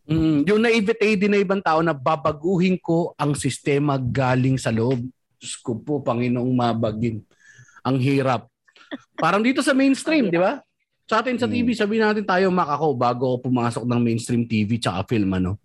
[0.09, 5.05] mm, yung naivete din na ibang tao na babaguhin ko ang sistema galing sa loob.
[5.37, 7.21] Diyos po, Panginoong mabagin.
[7.85, 8.49] Ang hirap.
[9.21, 10.65] Parang dito sa mainstream, di ba?
[11.07, 11.47] Sa atin sa.
[11.47, 15.63] TV, sabihin natin tayo, Mac, ako, bago ako pumasok ng mainstream TV tsaka film, ano.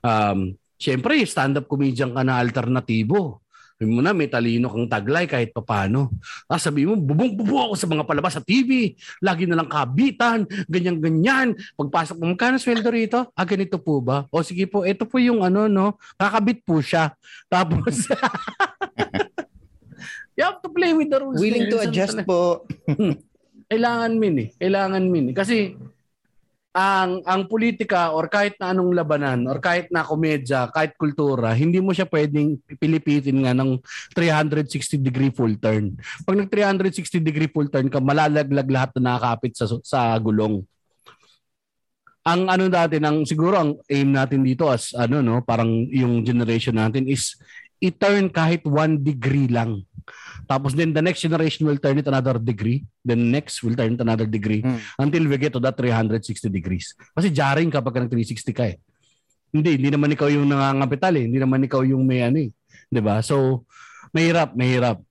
[0.00, 3.40] Um, Siyempre, stand-up comedian ka na alternatibo.
[3.76, 6.12] Sabi mo na, may talino kang taglay kahit papano.
[6.48, 8.96] Ah, sabi mo, bubong-bubo ako sa mga palabas sa TV.
[9.20, 11.56] Lagi na lang kabitan, ganyan-ganyan.
[11.76, 13.20] Pagpasok mo, magkano sweldo rito?
[13.36, 14.24] Ah, ganito po ba?
[14.32, 16.00] O sige po, ito po yung ano, no?
[16.16, 17.12] Kakabit po siya.
[17.52, 18.08] Tapos,
[20.36, 21.40] you have to play with the rules.
[21.40, 22.64] Willing to adjust po.
[23.66, 24.48] Kailangan min eh.
[24.58, 25.34] Kailangan min eh.
[25.34, 25.74] Kasi
[26.76, 31.80] ang ang politika or kahit na anong labanan or kahit na komedya, kahit kultura, hindi
[31.80, 33.80] mo siya pwedeng pilipitin nga ng
[34.12, 35.96] 360 degree full turn.
[36.28, 40.60] Pag nag 360 degree full turn ka, malalaglag lahat na nakakapit sa sa gulong.
[42.28, 46.76] Ang ano natin, ang siguro ang aim natin dito as ano no, parang yung generation
[46.76, 47.40] natin is
[47.80, 49.80] i-turn kahit one degree lang.
[50.46, 52.86] Tapos then the next generation will turn it another degree.
[53.02, 54.78] Then next will turn it another degree Hmm.
[55.02, 56.94] until we get to that 360 degrees.
[57.12, 58.78] Kasi jarring kapag nag 360 ka eh.
[59.50, 61.24] Hindi, hindi naman ikaw yung nangangapital eh.
[61.26, 62.50] Hindi naman ikaw yung may ano eh.
[63.02, 63.22] ba?
[63.24, 63.66] So,
[64.14, 65.02] mahirap, mahirap.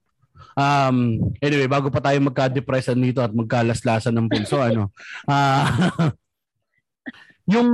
[0.55, 4.87] Um, anyway, bago pa tayo magka-depression dito at magkalaslasan ng pulso, ano.
[5.27, 5.67] Ah,
[7.53, 7.69] yung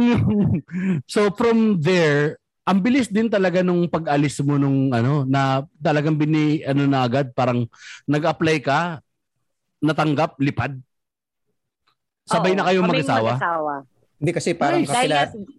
[1.14, 6.62] so from there, ang bilis din talaga nung pag-alis mo nung ano na talagang bini
[6.62, 7.66] ano na agad parang
[8.06, 9.02] nag-apply ka
[9.80, 10.78] natanggap lipad
[12.24, 13.74] sabay Oo, na kayong mag-asawa mag-asawa.
[14.22, 14.94] Hindi kasi parang Nice.
[14.94, 15.12] Dahil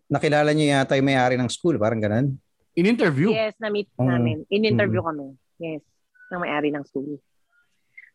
[0.07, 2.39] nakilala, niya yata yung may-ari ng school, parang ganun.
[2.73, 4.07] in interview yes, na-meet Mm.
[4.07, 4.37] namin.
[4.49, 5.09] In-interview Mm.
[5.11, 5.27] kami.
[5.59, 5.83] Yes,
[6.31, 7.19] ng may-ari ng school.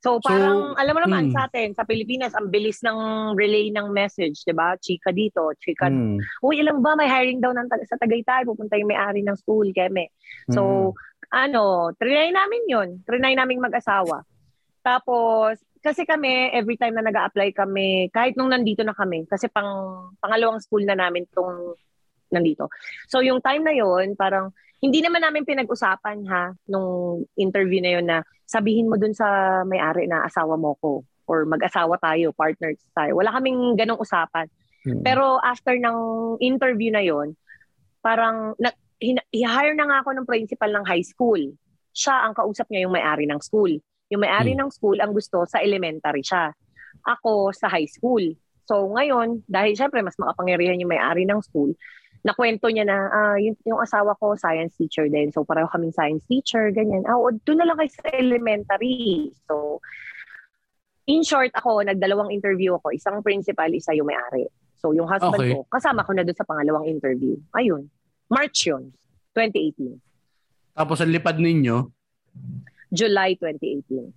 [0.08, 1.34] So, parang, alam mo naman, mm.
[1.36, 4.80] sa atin, sa Pilipinas, ang bilis ng relay ng message, di ba?
[4.80, 6.16] Chika dito, chika Hmm.
[6.40, 10.16] uy, alam ba, may hiring daw ng, sa Tagaytay, pupunta yung may-ari ng school, keme.
[10.48, 10.96] So,
[11.28, 12.90] ano, trinay namin yun.
[13.04, 14.24] Trinay namin mag-asawa.
[14.80, 19.52] Tapos, kasi kami, every time na nag apply kami, kahit nung nandito na kami, kasi
[19.52, 21.76] pang pangalawang school na namin tong
[22.32, 22.72] nandito.
[23.12, 28.08] So, yung time na yon parang, hindi naman namin pinag-usapan ha, nung interview na yon
[28.08, 33.20] na sabihin mo dun sa may-ari na asawa mo ko or mag-asawa tayo, partners tayo.
[33.20, 34.48] Wala kaming ganong usapan.
[34.88, 35.04] Hmm.
[35.04, 36.00] Pero after ng
[36.40, 37.36] interview na yon,
[38.00, 38.72] parang na,
[39.36, 41.38] i-hire na nga ako ng principal ng high school.
[41.92, 43.76] Siya ang kausap niya yung may-ari ng school.
[44.08, 46.56] Yung may-ari ng school ang gusto sa elementary siya.
[47.04, 48.24] Ako sa high school.
[48.64, 51.76] So ngayon, dahil syempre mas makapangyarihan yung may-ari ng school,
[52.26, 55.30] nakwento niya na ah, yung, yung asawa ko science teacher din.
[55.34, 57.06] So pareho kaming science teacher, ganyan.
[57.06, 59.30] Ah, o, doon na lang kayo sa elementary.
[59.46, 59.82] So
[61.08, 62.92] in short, ako, nagdalawang interview ako.
[62.92, 64.46] Isang principal, isa yung may-ari.
[64.78, 65.54] So, yung husband Okay.
[65.58, 67.34] ko, kasama ko na doon sa pangalawang interview.
[67.58, 67.90] Ayun.
[68.30, 68.94] March yun.
[69.34, 69.98] 2018.
[70.78, 71.90] Tapos ang lipad ninyo,
[72.94, 74.14] July 2018.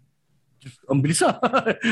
[0.89, 1.37] Ang bilis ah.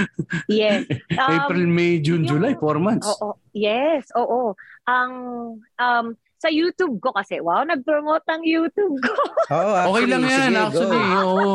[0.51, 0.85] Yes.
[1.15, 3.09] Um, April, May, June, yung- July, four months.
[3.19, 3.37] Oo.
[3.53, 4.53] Yes, oo.
[4.89, 5.13] Ang
[5.61, 6.07] um
[6.39, 9.13] sa YouTube ko kasi, wow, nag-promote ang YouTube ko.
[9.51, 10.63] Okay actually, lang yan, sige, go.
[10.71, 11.03] actually.
[11.19, 11.53] Oo.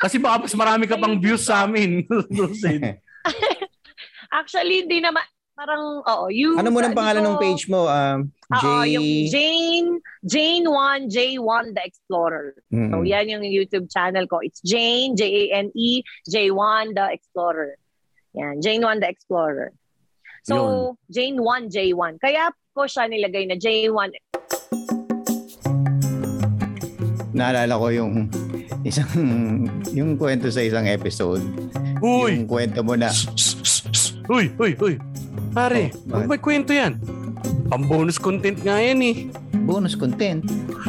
[0.00, 2.02] Kasi baka mas marami ka pang views sa amin.
[4.32, 5.20] Actually, hindi naman
[5.52, 7.86] parang oo, you Ano mo ng pangalan ng page mo?
[7.86, 8.64] Um, J...
[8.64, 9.90] Oo, yung Jane
[10.24, 12.56] Jane 1 J1 the Explorer.
[12.72, 12.90] Mm.
[12.90, 14.40] So yan yung YouTube channel ko.
[14.40, 17.76] It's Jane J A N E J1 the Explorer.
[18.32, 19.76] Yan, Jane 1 the Explorer.
[20.42, 22.18] So, Jane 1 J1.
[22.18, 24.10] Kaya ko siya nilagay na J1
[27.32, 28.26] Naalala ko yung
[28.82, 29.12] isang
[29.92, 31.44] yung kwento sa isang episode.
[32.02, 32.40] Uy!
[32.40, 33.12] Yung kwento mo na
[34.32, 34.94] Uy, uy, uy.
[35.52, 36.96] Pare, Oh, may kwento yan.
[37.68, 39.16] Pang-bonus content nga yan eh.
[39.62, 40.42] bonus content.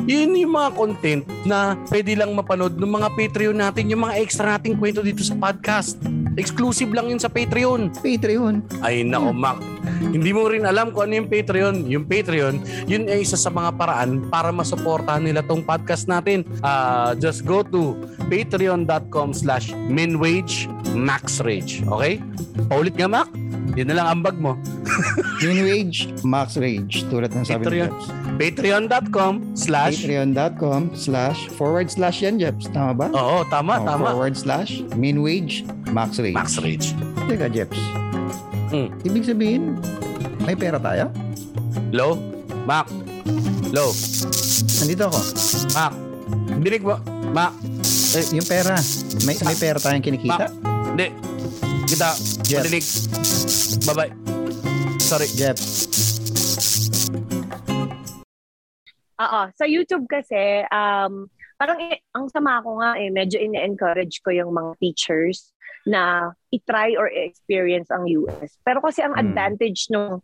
[0.09, 4.57] Yun yung mga content na pwede lang mapanood ng mga Patreon natin, yung mga extra
[4.57, 6.01] nating kwento dito sa podcast.
[6.35, 7.93] Exclusive lang yun sa Patreon.
[8.01, 8.65] Patreon.
[8.81, 9.61] Ay nako, Mac.
[10.01, 11.75] Hindi mo rin alam kung ano yung Patreon.
[11.89, 16.45] Yung Patreon, yun ay isa sa mga paraan para masuportahan nila tong podcast natin.
[16.61, 17.97] Ah, just go to
[18.29, 21.85] patreon.com slash minwagemaxrage.
[21.85, 22.21] Okay?
[22.69, 23.29] Paulit nga, Mac.
[23.73, 24.53] Yun na lang ambag mo.
[25.43, 27.01] Min wage, max rage.
[27.09, 28.22] Tulad ng sabi ni Patreon.
[28.33, 32.65] Patreon.com slash Patreon.com slash forward slash yan, Jeps.
[32.69, 33.07] Tama ba?
[33.13, 34.09] Oo, tama, Oh, tama.
[34.11, 36.33] Forward slash min wage, max rage.
[36.33, 36.97] Maxrage.
[37.29, 37.77] Teka, Jeps.
[38.73, 38.89] Hmm.
[39.01, 39.77] Ibig sabihin,
[40.43, 41.13] may pera tayo?
[41.93, 42.17] Low?
[42.65, 42.89] Mac?
[43.69, 43.93] Low?
[44.81, 45.19] Nandito ako.
[45.71, 45.93] Mac?
[46.57, 46.97] Dinig mo?
[47.29, 47.53] Mac?
[48.13, 48.73] Eh, yung pera.
[49.25, 50.49] May, may pera tayong kinikita?
[50.89, 51.13] Hindi.
[51.85, 52.17] Kita.
[52.41, 52.65] Jeff.
[52.65, 52.85] Madinig.
[53.85, 54.11] Bye-bye.
[54.97, 55.29] Sorry.
[55.29, 56.12] Jeps.
[59.23, 59.41] Oo.
[59.55, 64.51] Sa YouTube kasi, um, parang eh, ang sama ko nga eh, medyo ine-encourage ko yung
[64.51, 65.55] mga teachers
[65.87, 68.55] na i-try or i-experience ang US.
[68.63, 69.19] Pero kasi ang Hmm.
[69.19, 70.19] advantage nung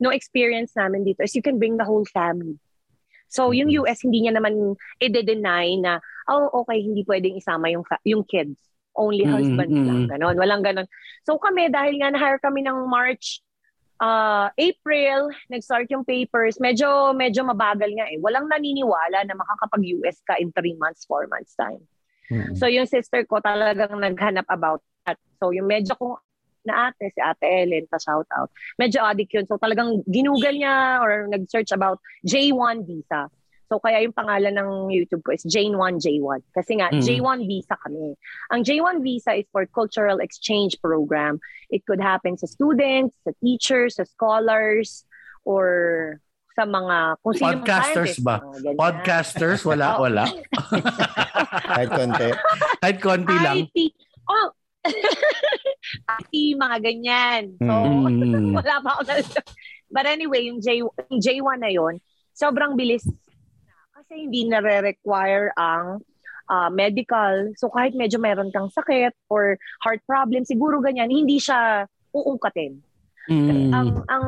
[0.00, 2.58] no experience namin dito is you can bring the whole family.
[3.32, 8.02] So yung US hindi niya naman i-deny na oh okay hindi pwedeng isama yung fa-
[8.04, 8.58] yung kids.
[8.92, 10.08] Only Mm, husband mm, lang mm.
[10.12, 10.36] ganon.
[10.36, 10.84] Walang ganon.
[11.24, 13.40] So kami dahil nga na-hire kami ng March
[14.02, 16.58] uh, April, nag-start yung papers.
[16.58, 18.18] Medyo medyo mabagal nga eh.
[18.18, 21.80] Walang naniniwala na makakapag-US ka in 3 months, 4 months time.
[22.28, 22.58] Mm.
[22.58, 25.22] So yung sister ko talagang naghanap about that.
[25.38, 26.18] So yung medyo kong
[26.62, 28.50] na ate, si ate Ellen, pa shout out.
[28.78, 29.46] Medyo addict yun.
[29.50, 33.26] So talagang ginugol niya or nag-search about J1 visa.
[33.66, 36.40] So kaya yung pangalan ng YouTube ko is Jane1 J1.
[36.52, 37.00] Kasi nga, Mm.
[37.00, 38.12] J1 visa kami.
[38.50, 41.40] Ang J1 visa is for cultural exchange program.
[41.68, 45.08] It could happen sa students, sa teachers, sa scholars,
[45.48, 46.20] or
[46.52, 48.44] sa mga kung sino Podcasters ba?
[48.44, 48.76] mga.
[48.76, 49.60] Podcasters?
[49.64, 50.04] Wala, Oh.
[50.04, 50.24] wala.
[51.72, 52.28] Kahit konti.
[52.76, 53.56] Kahit konti lang.
[53.72, 53.78] IT.
[54.28, 54.48] Oh.
[56.20, 57.42] IT, mga ganyan.
[57.56, 58.52] So, Mm.
[58.58, 59.02] wala pa ako
[59.92, 62.00] But anyway, yung, J, yung J1 na yon
[62.32, 63.04] sobrang bilis.
[64.12, 66.04] Kasi hindi nare-require ang
[66.52, 67.48] ah, medical.
[67.56, 72.76] So kahit medyo meron kang sakit or heart problem, siguro ganyan, hindi siya uungkatin.
[73.32, 73.72] Mm.
[73.72, 74.26] Ang, ang,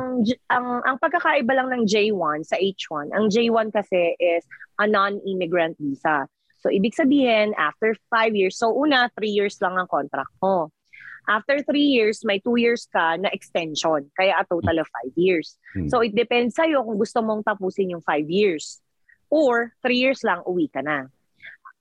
[0.49, 4.41] ang, ang pagkakaiba lang ng J1 sa H1, ang J1 kasi is
[4.81, 6.25] a non-immigrant visa.
[6.65, 10.73] So, ibig sabihin, after five years, so una, three years lang ang contract mo.
[11.29, 14.09] After three years, may two years ka na extension.
[14.17, 15.61] Kaya a total of five years.
[15.77, 15.93] Hmm.
[15.93, 18.81] So, it depends sa'yo kung gusto mong tapusin yung five years.
[19.35, 21.11] Or, three years lang, uwi ka na.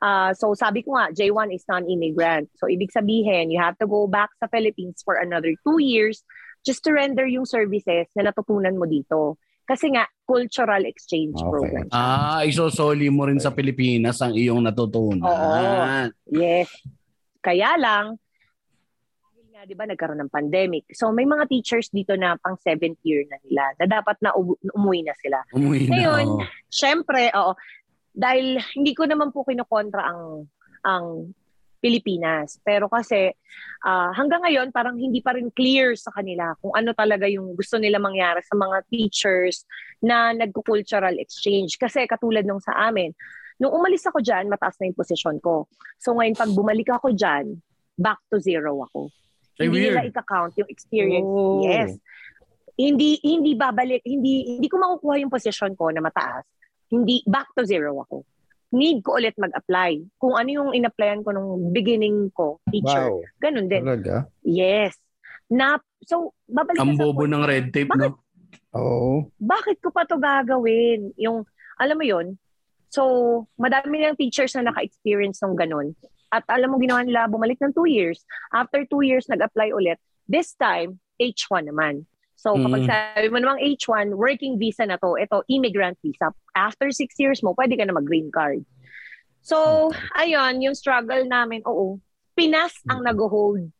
[0.03, 2.51] Ah, so, sabi ko nga, J1 is non-immigrant.
[2.59, 6.27] So, ibig sabihin, you have to go back sa Philippines for another two years
[6.67, 9.39] just to render yung services na natutunan mo dito.
[9.65, 11.49] Kasi nga, cultural exchange Okay.
[11.49, 11.87] program.
[11.95, 15.24] Ah, isosoli mo rin sa Pilipinas ang iyong natutunan.
[15.24, 16.11] Oo.
[16.28, 16.69] Yes.
[17.39, 18.19] Kaya lang,
[19.65, 20.89] di ba, nagkaroon ng pandemic.
[20.93, 24.61] So, may mga teachers dito na pang seventh year na nila na dapat na u-
[24.77, 25.41] umuwi na sila.
[25.53, 25.91] Umuwi na.
[25.97, 26.45] Ngayon, oo.
[26.69, 27.53] Siyempre, oo.
[28.15, 30.47] Dahil hindi ko naman po kinokontra ang
[30.85, 31.35] ang
[31.85, 32.57] Pilipinas.
[32.65, 33.28] Pero kasi
[33.85, 37.77] ah, hanggang ngayon parang hindi pa rin clear sa kanila kung ano talaga yung gusto
[37.77, 39.69] nila mangyari sa mga teachers
[40.01, 41.77] na nagko-cultural exchange.
[41.77, 43.12] Kasi katulad nung sa amin,
[43.61, 45.69] nung umalis ako dyan, mataas na yung posisyon ko.
[46.01, 47.61] So ngayon pag bumalik ako dyan,
[48.01, 49.12] back to zero ako.
[49.59, 50.10] Ay, hindi nila weird.
[50.10, 51.26] ika-count yung experience.
[51.28, 51.62] Oh.
[51.62, 51.94] Yes.
[52.74, 56.43] Hindi hindi babalik, hindi hindi ko makukuha yung posisyon ko na mataas.
[56.90, 58.26] Hindi back to zero ako.
[58.74, 60.18] need ko ulit mag-apply.
[60.18, 63.06] Kung ano yung in-applyan ko nung beginning ko, teacher.
[63.06, 63.22] Wow.
[63.39, 63.86] Ganun din.
[63.86, 64.26] Talaga?
[64.43, 64.98] Yes.
[65.47, 68.10] Na, so, babalik Ang sa bobo ng red tape, Bakit?
[68.10, 68.18] no?
[68.74, 69.31] Oo.
[69.39, 71.14] bakit ko pa to gagawin?
[71.14, 71.47] Yung,
[71.78, 72.35] alam mo yon
[72.90, 73.02] So,
[73.55, 75.94] madami ng teachers na naka-experience ng ganun.
[76.35, 78.27] At alam mo, ginawa nila, bumalik ng two years.
[78.51, 80.02] After two years, nag-apply ulit.
[80.27, 82.11] This time, H1 naman.
[82.35, 82.90] So, kapag Mm.
[82.90, 86.35] sabi mo namang H1, working visa na to, ito, immigrant visa.
[86.52, 88.66] After six years mo, pwede ka na mag-green card.
[89.40, 92.02] So, ayun, yung struggle namin, oo,
[92.35, 93.70] Pinas ang nag-hold.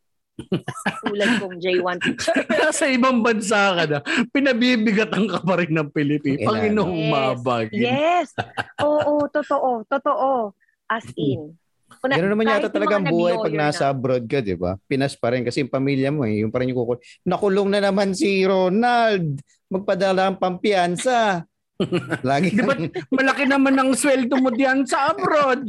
[1.02, 2.35] Tulad kong J1 teacher.
[2.62, 3.98] Nasa ibang bansa ka na,
[4.31, 6.39] pinabibigatan ka pa rin ng Pilipinas.
[6.39, 7.10] Ina- Panginoong Yes.
[7.10, 7.82] mabagin.
[7.82, 8.28] Yes.
[8.78, 9.82] Oo, totoo.
[9.86, 10.55] Totoo.
[10.86, 11.59] As in.
[12.05, 14.76] Kuna- Gano'n naman yata talaga ang buhay pag na- nasa abroad ka, di ba?
[14.85, 16.44] Pinas pa rin kasi yung pamilya mo eh.
[16.44, 17.01] Yung pa rin yung kukul.
[17.24, 19.40] Nakulong na naman si Ronald.
[19.72, 21.48] Magpadala ang pampiyansa.
[22.28, 25.64] Lagi Di ba, kang- malaki naman ang sweldo mo diyan sa abroad.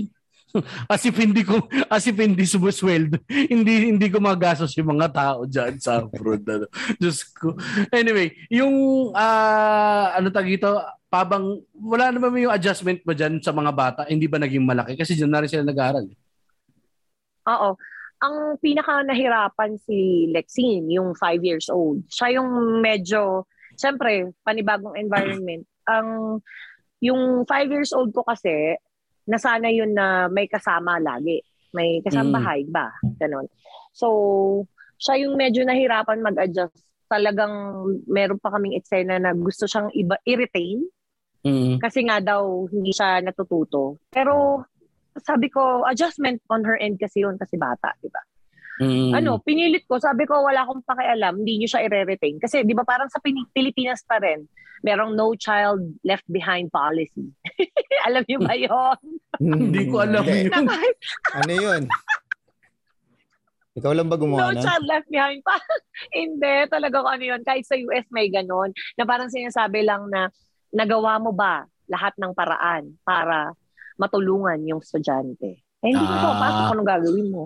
[0.91, 3.19] As if hindi ko as if hindi sumusweldo.
[3.27, 6.43] Hindi hindi ko magastos yung mga tao diyan sa abroad.
[6.51, 6.67] Ano.
[6.95, 7.59] Diyos ko.
[7.91, 8.71] Anyway, yung
[9.11, 10.67] ah, ano tag ito,
[11.07, 14.01] pabang wala naman yung adjustment ba diyan sa mga bata?
[14.07, 16.07] Hindi ba naging malaki kasi diyan na rin sila nag-aaral.
[16.07, 16.15] eh.
[17.49, 17.69] Oo.
[18.23, 22.01] Ang pinaka nahirapan si Lexine, yung five years old.
[22.09, 23.45] Siya yung medyo,
[23.75, 25.67] syempre, panibagong environment.
[25.85, 26.41] Ang,
[27.03, 28.73] yung five years old ko kasi,
[29.29, 31.43] nasana yun na may kasama lagi.
[31.75, 32.89] May kasambahay ba?
[33.19, 33.45] Ganon.
[33.91, 34.07] So,
[34.97, 36.79] siya yung medyo nahirapan mag-adjust.
[37.05, 40.81] Talagang meron pa kaming eksena na gusto siyang iba, i-retain
[41.45, 41.77] Mm.
[41.77, 44.01] kasi nga daw hindi siya natututo.
[44.09, 44.65] Pero
[45.23, 48.21] sabi ko, adjustment on her end kasi yun kasi bata, di ba?
[48.75, 49.15] Mm.
[49.15, 52.35] Ano, pinilit ko, sabi ko wala akong pakialam, hindi niyo siya i-retain.
[52.43, 54.43] Kasi di ba parang sa Pilipinas pa rin,
[54.83, 57.31] merong no child left behind policy.
[58.07, 58.99] alam niyo ba yun?
[59.39, 60.51] Hindi ko alam yun.
[61.31, 61.83] Ano yun?
[63.75, 64.63] Ikaw lang ba no gumawa na?
[64.63, 65.55] child left behind pa.
[66.19, 67.41] hindi, talaga kung ano yun.
[67.47, 70.27] Kahit sa US may ganon, na parang sinasabi lang na
[70.75, 73.55] nagawa mo ba lahat ng paraan para
[73.95, 75.65] matulungan yung estudyante?
[75.83, 76.25] Eh, hindi mo Ah.
[76.33, 77.43] papasok anong gagawin mo.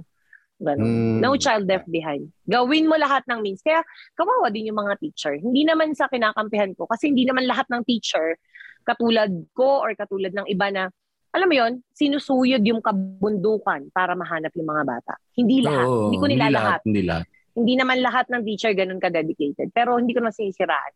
[0.60, 0.84] Ganon.
[0.84, 1.18] Mm.
[1.24, 2.36] No child left behind.
[2.44, 3.64] Gawin mo lahat ng means.
[3.64, 3.80] Kaya
[4.12, 5.40] kawawa din yung mga teacher.
[5.40, 8.36] Hindi naman sa kinakampihan ko kasi hindi naman lahat ng teacher
[8.84, 10.84] katulad ko or katulad ng iba na
[11.30, 15.14] alam mo yon sinusuyod yung kabundukan para mahanap yung mga bata.
[15.38, 15.86] Hindi lahat.
[15.86, 16.80] Oo, hindi ko nila lahat.
[16.84, 17.26] Hindi lahat.
[17.54, 19.70] Hindi naman lahat ng teacher ganun ka-dedicated.
[19.70, 20.94] Pero hindi ko na sinisiraan.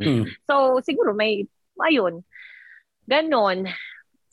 [0.00, 0.24] Mm.
[0.48, 1.44] So, siguro may,
[1.84, 2.24] ayun.
[3.04, 3.68] Ganon.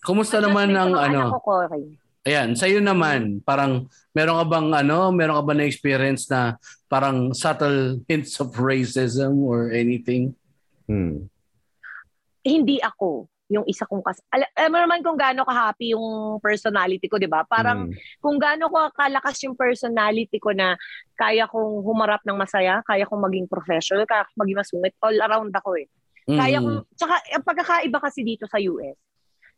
[0.03, 1.39] Kumusta naman ang sa ano?
[1.41, 1.83] ko, okay.
[2.27, 6.59] Ayan, sa'yo naman, parang meron ka bang ano, meron ka ba na experience na
[6.91, 10.35] parang subtle hints of racism or anything?
[10.87, 11.27] Hmm.
[12.47, 14.19] hindi ako yung isa kong kas...
[14.31, 17.43] Al- alam mo naman kung gaano ka-happy yung personality ko, di ba?
[17.43, 17.95] Parang Hmm.
[18.19, 20.75] kung gaano ko kalakas yung personality ko na
[21.15, 25.51] kaya kong humarap ng masaya, kaya kong maging professional, kaya kong maging masungit, all around
[25.55, 25.87] ako eh.
[26.27, 26.63] Kaya Mm.
[26.63, 26.79] kong...
[26.95, 28.95] Tsaka, ang pagkakaiba kasi dito sa US,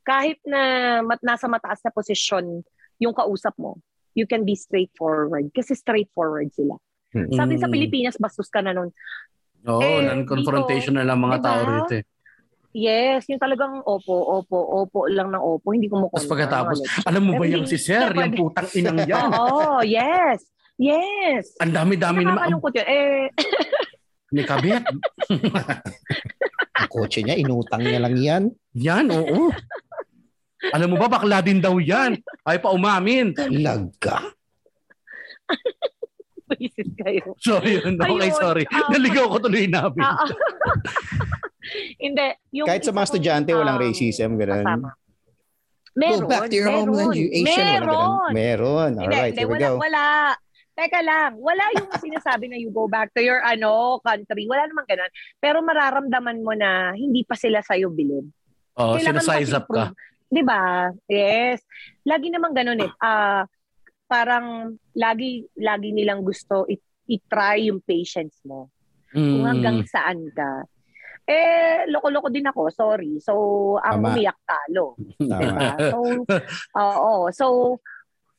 [0.03, 0.61] kahit na
[1.05, 2.63] mat, nasa mataas na posisyon
[2.99, 3.79] yung kausap mo,
[4.15, 5.51] you can be straightforward.
[5.55, 6.75] Kasi straightforward sila.
[7.09, 7.71] Sabi sa.
[7.71, 8.89] Pilipinas, bastos ka na nun.
[9.65, 11.45] Oo, Eh, non-confrontational ang mga diba?
[11.45, 12.05] tao rito eh.
[12.69, 15.73] Yes, yung talagang opo, opo, opo lang ng opo.
[15.73, 19.25] Hindi ko mo Tapos pagkatapos, alam mo ba yung si Sir, yung putang inang yan?
[19.41, 20.45] Oo, yes.
[20.77, 21.57] Yes.
[21.59, 22.45] Ang dami-dami naman.
[22.45, 22.87] Ang, Nakakalungkot yun.
[22.87, 23.25] Eh,
[24.37, 24.83] may kabit.
[26.77, 28.43] Ang kotse niya, inutang niya lang yan.
[28.77, 29.49] Yan, oo.
[30.75, 32.19] Alam mo ba, bakla din daw yan.
[32.43, 33.31] Ay pa umamin.
[33.31, 34.35] Talaga?
[36.59, 37.37] Isis kayo.
[37.37, 37.95] So, yun.
[37.95, 38.63] Okay, Ayun, sorry.
[38.67, 40.01] ah, Naligaw ko tuloy namin.
[40.01, 40.29] Ah, ah.
[42.03, 42.27] Hindi.
[42.51, 44.65] Yung Kahit sa mga estudyante, walang um, racism, gano'n.
[44.65, 44.89] kasama.
[45.93, 46.19] Meron.
[46.19, 47.45] Go back to your meron, homeland, you Asian.
[47.45, 47.85] Walang Meron.
[47.85, 48.31] ganun.
[48.33, 48.91] Meron.
[48.97, 49.75] Hindi, Alright, hindi, here we wala, go.
[49.77, 50.03] wala.
[50.73, 54.47] Teka lang, wala yung sinasabi na you go back to your ano country.
[54.47, 55.11] Wala namang ganun.
[55.37, 58.25] Pero mararamdaman mo na hindi pa sila sa'yo bilib.
[58.73, 59.91] Kailangan sinasize up ka.
[60.29, 60.87] Di ba?
[61.09, 61.65] Yes.
[62.05, 62.91] Lagi naman ganun eh.
[63.01, 63.43] Ah,
[64.05, 66.79] parang lagi lagi nilang gusto i-
[67.09, 68.69] i-try yung patience mo.
[69.09, 69.49] Kung Mm.
[69.49, 70.65] hanggang saan ka.
[71.25, 73.17] Eh, loko-loko din ako, sorry.
[73.21, 73.33] So,
[73.81, 74.13] ang Tama.
[74.13, 74.97] umiyak talo.
[75.21, 75.77] Diba?
[75.89, 75.97] So,
[76.73, 77.13] oo.
[77.29, 77.45] So,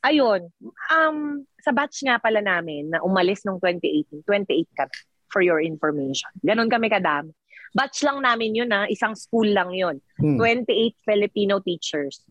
[0.03, 0.51] ayun.
[0.91, 4.95] Um, sa batch nga pala namin na umalis nung 2018, 28 kami
[5.31, 6.31] for your information.
[6.43, 7.31] Ganon kami kadami.
[7.71, 10.03] Batch lang namin yun na isang school lang yun.
[10.19, 10.39] Hmm.
[10.39, 12.23] 28 Filipino teachers.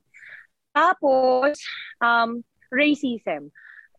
[0.76, 1.60] Tapos,
[2.04, 3.50] um, racism.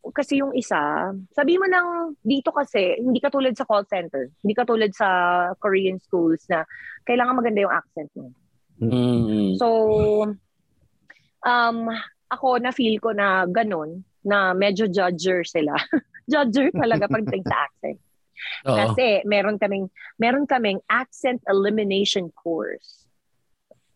[0.00, 4.88] Kasi yung isa, sabi mo nang dito kasi, hindi katulad sa call center, hindi katulad
[4.96, 5.08] sa
[5.60, 6.64] Korean schools na
[7.04, 8.32] kailangan maganda yung accent mo.
[8.80, 9.60] Mm.
[9.60, 9.68] So,
[11.44, 11.78] um,
[12.32, 15.76] ako na feel ko na ganun, na medyo judger sila.
[16.32, 18.00] judger talaga pagdating sa accent.
[18.66, 18.76] Oo.
[18.76, 23.04] Kasi meron kaming meron kaming accent elimination course.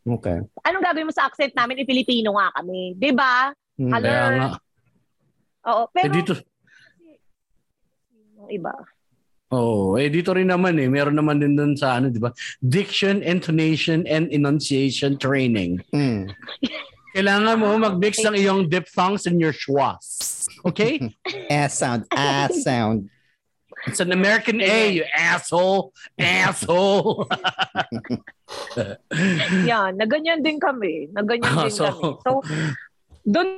[0.04, 0.44] Okay.
[0.68, 1.80] Anong gagawin mo sa accent namin?
[1.80, 2.92] Eh, Pilipino nga kami.
[2.92, 3.52] 'Di ba?
[3.80, 3.92] Hmm.
[3.92, 4.04] Hello?
[4.04, 4.48] Kaya nga.
[5.64, 5.82] Oo.
[5.88, 6.32] Eh, Pero dito,
[8.36, 8.72] yung iba.
[9.48, 12.28] oh, eh dito rin naman eh, meron naman din dun sa ano, 'di ba?
[12.60, 15.80] Diction, intonation and enunciation training.
[15.88, 16.28] Hmm.
[17.14, 20.44] Kailangan mo mag-mix ng iyong diphthongs and your schwas.
[20.66, 20.98] Okay?
[21.46, 22.10] Ass sound.
[22.10, 23.06] Ass sound.
[23.86, 25.92] It's an American A, you asshole.
[26.18, 27.28] Asshole.
[29.68, 31.12] Yan, na ganyan din kami.
[31.12, 32.16] Na ganyan din so- kami.
[32.24, 32.30] So,
[33.24, 33.48] doon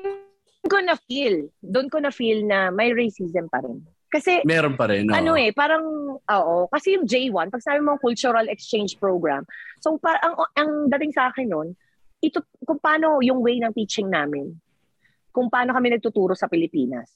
[0.66, 3.86] ko na feel, doon ko na feel na may racism pa rin.
[4.06, 5.10] Kasi meron pa rin.
[5.10, 5.14] oo.
[5.14, 9.42] ano eh, parang, oo, kasi yung J1, pag sabi mo cultural exchange program,
[9.82, 11.68] so par ang, ang dating sa akin nun,
[12.22, 14.54] ito, kung paano yung way ng teaching namin,
[15.34, 17.12] kung paano kami nagtuturo sa Pilipinas.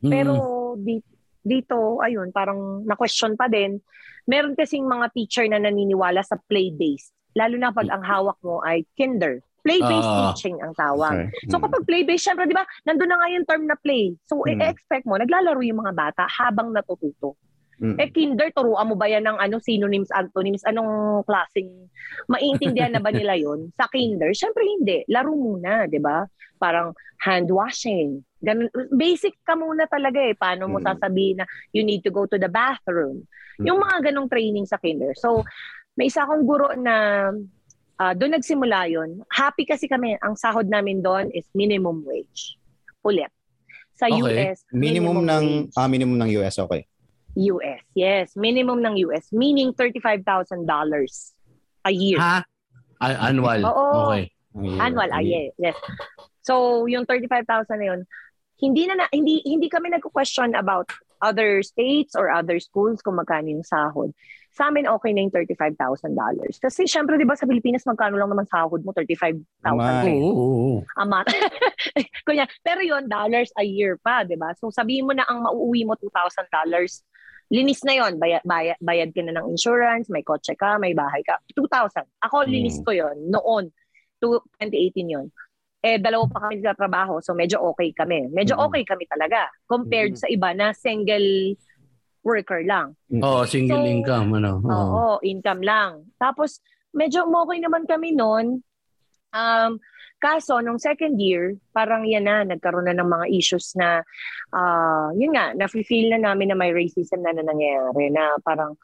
[0.00, 0.10] Mm.
[0.10, 0.32] Pero
[0.78, 1.02] di,
[1.40, 3.80] dito, ayun, parang na-question pa din.
[4.24, 7.12] Meron kasing mga teacher na naniniwala sa play-based.
[7.32, 9.40] Lalo na pag ang hawak mo ay kinder.
[9.64, 10.32] Play-based Ah.
[10.32, 11.28] teaching ang tawag.
[11.28, 11.50] Okay.
[11.50, 14.16] So kapag play-based, syempre, di ba, nandun na nga yung term na play.
[14.24, 14.54] So, Hmm.
[14.54, 17.36] i-expect mo, naglalaro yung mga bata habang natututo.
[17.78, 17.94] Hmm.
[17.94, 21.70] Eh, kinder, turuan mo ba yan ng ano, synonyms, antonyms, anong klaseng,
[22.26, 25.06] maiintindihan na ba nila yon Sa kinder, syempre hindi.
[25.06, 26.26] Laro muna, di ba?
[26.58, 26.90] Parang
[27.22, 28.18] hand washing.
[28.38, 30.34] Ganun, basic ka muna talaga eh.
[30.34, 30.90] Paano mo Hmm.
[30.90, 33.22] sasabihin na you need to go to the bathroom.
[33.58, 33.64] Hmm.
[33.64, 35.14] Yung mga ganong training sa kinder.
[35.14, 35.46] So,
[35.94, 37.30] may isa akong guro na
[37.96, 39.22] ah, doon nagsimula yon.
[39.28, 40.14] Happy kasi kami.
[40.18, 42.58] Ang sahod namin doon is minimum wage.
[43.02, 43.30] Ulit.
[43.94, 44.50] Sa Okay.
[44.50, 45.74] US, Minimum ng wage.
[45.74, 46.86] ah minimum ng US okay.
[47.38, 47.82] US.
[47.94, 49.30] Yes, minimum ng US.
[49.30, 50.66] Meaning $35,000
[51.86, 52.18] a year.
[52.18, 52.42] Ha?
[52.98, 53.62] A- annual.
[53.62, 54.10] Oo.
[54.10, 54.34] Okay.
[54.58, 55.78] Annual, ah, yeah, yes.
[56.42, 58.00] So, yung 35,000 na yun,
[58.58, 60.90] hindi na, na hindi hindi kami nagko-question about
[61.22, 64.10] other states or other schools kung magkano yung sahod.
[64.58, 65.78] Sa amin, okay na yung $35,000.
[66.58, 68.90] Kasi syempre, di ba, sa Pilipinas, magkano lang naman sahod mo?
[68.90, 69.38] 35,000.
[69.62, 70.02] Tama.
[70.02, 70.78] Oo, oo, oo.
[70.98, 71.22] Ama.
[72.26, 74.50] Kunya, pero yon dollars a year pa, 'di ba?
[74.58, 76.50] So sabihin mo na ang mauuwi mo $2,000.
[77.48, 81.24] Linis na yon, bayad, bayad, bayad ka na ng insurance, may kotse ka, may bahay
[81.24, 81.40] ka.
[81.56, 82.04] 2,000.
[82.20, 82.84] Ako linis Mm.
[82.84, 83.64] ko yon noon.
[84.20, 85.26] To 2018 yon.
[85.80, 88.28] Eh dalawa pa kami sa trabaho, so medyo okay kami.
[88.28, 88.62] Medyo Mm.
[88.68, 90.20] okay kami talaga compared Mm.
[90.20, 91.56] sa iba na single
[92.20, 92.92] worker lang.
[93.08, 94.28] Oo, single So, income.
[94.36, 94.60] Ano?
[94.60, 94.68] Oo.
[94.68, 95.90] Oo, income lang.
[96.20, 96.60] Tapos,
[96.92, 98.60] medyo okay naman kami noon.
[99.32, 99.72] Um,
[100.18, 104.02] kaso, nung second year, parang yan na, nagkaroon na ng mga issues na,
[104.52, 108.74] ah yun nga, nafe-feel na namin na may racism na, na nangyayari, na parang,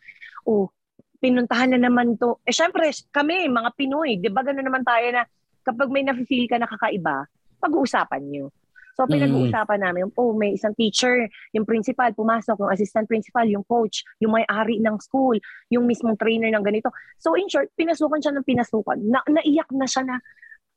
[0.47, 0.71] oh,
[1.19, 2.39] pinuntahan na naman to.
[2.45, 5.25] Eh, syempre, kami, mga Pinoy, di ba gano'n naman tayo na
[5.65, 7.25] kapag may nafe-feel ka na kakaiba,
[7.59, 8.53] pag-uusapan nyo.
[8.95, 9.19] So, Mm.
[9.19, 14.39] pinag-uusapan namin, oh, may isang teacher, yung principal, pumasok, yung assistant principal, yung coach, yung
[14.39, 15.35] may-ari ng school,
[15.67, 16.95] yung mismong trainer ng ganito.
[17.19, 19.03] So, in short, pinasukan siya ng pinasukan.
[19.03, 20.23] Na, naiyak na siya na,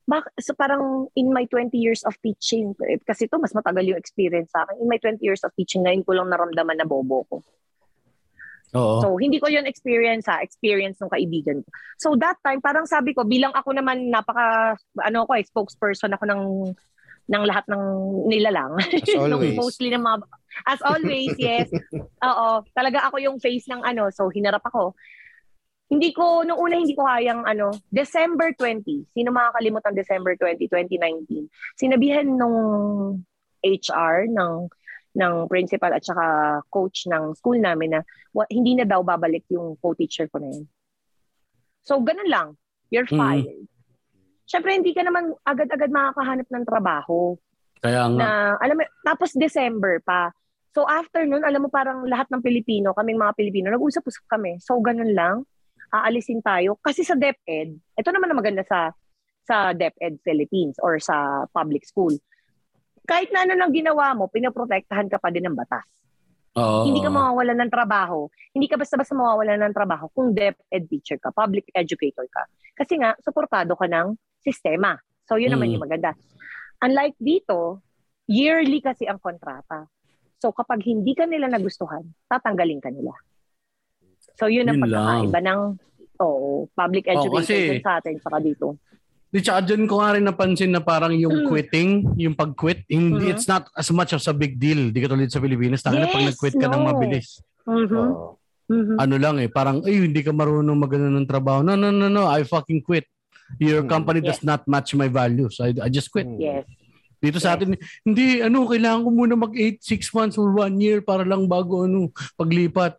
[0.08, 4.00] bak, so parang in my 20 years of teaching, eh, kasi to mas matagal yung
[4.00, 7.28] experience sa akin, in my 20 years of teaching, ngayon ko lang naramdaman na bobo
[7.28, 7.38] ko.
[8.76, 9.00] Oo.
[9.00, 11.70] So, hindi ko yun experience ha, experience ng kaibigan ko.
[12.00, 16.24] So, that time, parang sabi ko, bilang ako naman napaka, ano ko, eh, spokesperson ako
[16.28, 16.44] ng
[17.28, 17.84] ng lahat ng
[18.32, 18.72] nila lang.
[18.80, 19.56] As always.
[19.60, 20.18] mostly ng mga,
[20.64, 21.68] as always, yes.
[22.32, 24.96] Oo, talaga ako yung face ng ano, so hinarap ako.
[25.88, 30.68] Hindi ko, nung una hindi ko kayang ano, December 20, sino makakalimot ang December 20,
[30.68, 31.48] 2019,
[31.80, 32.58] sinabihan nung
[33.64, 34.68] HR ng
[35.18, 38.02] ng principal at saka coach ng school namin na
[38.36, 40.70] wa, hindi na daw babalik yung co-teacher ko na yun.
[41.82, 42.48] So, ganun lang.
[42.94, 43.18] You're Mm.
[43.18, 43.64] fired.
[44.46, 47.34] Siyempre, hindi ka naman agad-agad makakahanap ng trabaho
[47.82, 48.16] Kaya nga.
[48.16, 48.28] na
[48.62, 50.32] alam mo tapos December pa.
[50.72, 54.62] So after nun, alam mo parang lahat ng Pilipino, kaming mga Pilipino, nag-usap-usap kami.
[54.62, 55.44] So ganun lang,
[55.92, 58.92] aalisin tayo kasi sa DepEd, ito naman ang maganda sa
[59.48, 62.12] sa DepEd Philippines or sa public school.
[63.08, 65.88] Kahit na ano nang ginawa mo, pinoprotektahan ka pa din ng batas.
[66.60, 66.84] Oo.
[66.84, 68.28] Hindi ka mawawalan ng trabaho.
[68.52, 72.44] Hindi ka basta-basta mawawalan ng trabaho kung DepEd teacher ka, public educator ka.
[72.76, 75.00] Kasi nga, suportado ka ng sistema.
[75.24, 75.74] So, yun naman Mm.
[75.80, 76.12] yung maganda.
[76.84, 77.80] Unlike dito,
[78.28, 79.88] yearly kasi ang kontrata.
[80.44, 83.16] So, kapag hindi ka nila nagustuhan, tatanggalin ka nila.
[84.38, 85.60] So, yun ang Yun pagkakaiba ng
[86.18, 88.78] oh, public Oh, educator kasi- sa atin saka dito.
[89.28, 91.48] Di tsaka dyan ko nga rin napansin na parang yung Mm.
[91.52, 93.32] quitting, yung pag-quit, hindi, Mhm.
[93.36, 94.88] it's not as much of a big deal.
[94.90, 95.84] Di katulad sa Pilipinas.
[95.84, 96.88] Tangin na pag Yes, nag-quit ka ng no.
[96.88, 97.28] mabilis.
[97.68, 97.92] Mhm.
[97.92, 98.40] Oo.
[98.68, 98.96] Mhm.
[98.98, 101.60] Ano lang eh, parang, ay, hindi ka marunong magano ng trabaho.
[101.60, 103.04] No, no, no, no, I fucking quit.
[103.60, 103.92] Your Mm.
[103.92, 105.60] company does not match my values.
[105.60, 106.28] I, I just quit.
[106.28, 106.40] Mm.
[106.40, 106.64] Yes.
[107.18, 111.02] Dito sa atin, hindi, ano, kailangan ko muna mag 8, 6 months or 1 year
[111.02, 112.96] para lang bago, ano, paglipat.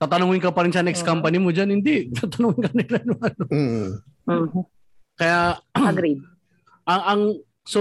[0.00, 1.76] Tatanungin ka pa rin sa next company mo dyan.
[1.76, 2.08] Hindi.
[2.16, 2.96] Tatanungin ka nila.
[3.04, 3.44] Ano, ano.
[3.52, 3.88] Mm.
[5.20, 5.60] Kaya,
[5.92, 6.24] Agreed.
[6.88, 7.22] ang, ang,
[7.68, 7.80] so,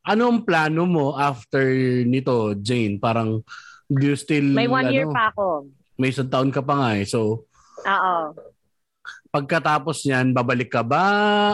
[0.00, 1.68] ano ang plano mo after
[2.08, 2.96] nito, Jane?
[2.96, 3.44] Parang,
[3.92, 5.68] do you still, May one year ano, pa ako.
[6.00, 7.04] May isang taon ka pa nga eh.
[7.04, 7.44] So,
[7.84, 8.16] Oo.
[9.28, 11.04] pagkatapos niyan, babalik ka ba?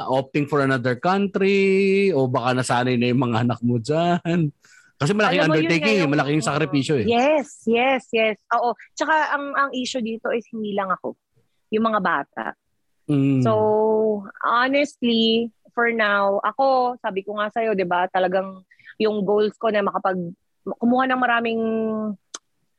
[0.06, 2.14] Opting for another country?
[2.14, 4.54] O baka nasanay na yung mga anak mo dyan?
[5.02, 6.00] Kasi malaking Alam yun undertaking, nga eh.
[6.06, 7.06] yung- malaking sakripisyo eh.
[7.06, 8.38] Yes, yes, yes.
[8.54, 8.70] Oo.
[8.94, 11.18] Tsaka ang ang issue dito is hindi lang ako.
[11.74, 12.54] Yung mga bata.
[13.10, 13.42] Mm.
[13.42, 13.52] So,
[14.46, 18.62] honestly, for now, ako, sabi ko nga sa'yo, di ba, talagang
[19.00, 20.20] yung goals ko na makapag,
[20.78, 21.62] kumuha ng maraming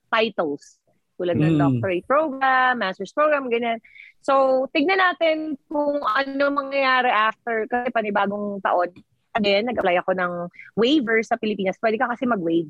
[0.07, 0.79] titles.
[1.19, 1.61] Tulad ng Mm.
[1.61, 3.77] doctorate program, master's program, ganyan.
[4.23, 8.89] So, tignan natin kung ano mangyayari after, kasi panibagong taon.
[9.33, 10.31] Again, nag-apply ako ng
[10.75, 11.77] waiver sa Pilipinas.
[11.77, 12.69] Pwede ka kasi mag-waive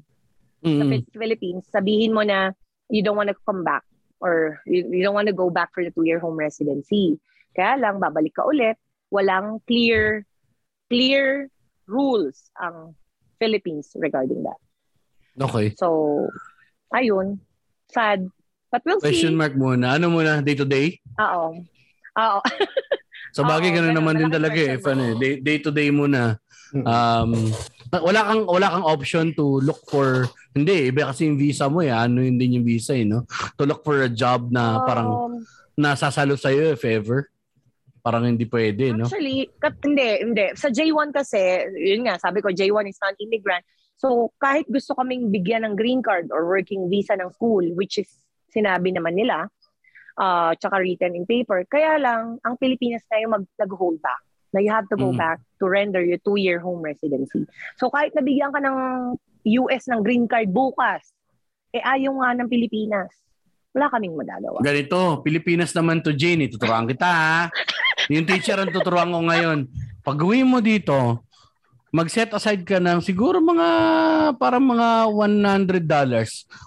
[0.64, 0.90] sa Mm.
[0.90, 1.64] Phil- Philippines.
[1.68, 2.56] Sabihin mo na
[2.88, 3.84] you don't want to come back
[4.24, 7.20] or you, you don't want to go back for the two-year home residency.
[7.52, 8.80] Kaya lang, babalik ka ulit.
[9.12, 10.24] Walang clear,
[10.88, 11.52] clear
[11.84, 12.96] rules ang
[13.38, 14.56] Philippines regarding that.
[15.36, 15.76] Okay.
[15.76, 16.32] So,
[16.90, 17.44] ayun.
[17.92, 18.32] Sad.
[18.72, 19.38] But we'll Question see.
[19.38, 20.00] mark muna.
[20.00, 20.40] Ano muna?
[20.40, 20.98] Day to day?
[21.20, 21.60] Oo.
[22.16, 22.40] Oo.
[23.34, 24.78] So bagay ganun naman din talaga eh.
[24.78, 26.38] question ano, eh, day, day to day muna.
[26.74, 26.86] Mm.
[26.90, 27.32] Um,
[27.94, 30.26] wala kang wala kang option to look for
[30.58, 33.30] hindi iba kasi yung visa mo eh ano yun din yung visa eh no
[33.62, 35.34] to look for a job na parang Um,
[35.78, 37.30] nasasalo sa if ever
[38.04, 40.46] parang hindi pwede no Actually, kat, hindi, hindi.
[40.60, 41.40] Sa J1 kasi,
[41.72, 43.64] yun nga, sabi ko, J1 is non-immigrant.
[43.96, 48.12] So, kahit gusto kaming bigyan ng green card or working visa ng school, which is
[48.52, 49.48] sinabi naman nila,
[50.20, 54.20] uh, tsaka written in paper, kaya lang, ang Pilipinas na yung mag, nag-hold back.
[54.54, 55.18] Na you have to go Mm.
[55.18, 57.44] back to render your two-year home residency.
[57.76, 58.78] So, kahit nabigyan ka ng
[59.60, 61.10] US ng green card bukas,
[61.70, 63.10] eh ayaw nga ng Pilipinas.
[63.74, 64.62] Wala kaming magagawa.
[64.62, 67.50] ganito Pilipinas naman to Jane tuturuan kita ha
[68.06, 69.66] yung teacher ang tuturuan ko ngayon
[70.00, 71.26] pag uwi mo dito
[71.90, 73.68] mag-set aside ka ng siguro mga
[74.38, 75.90] para mga $100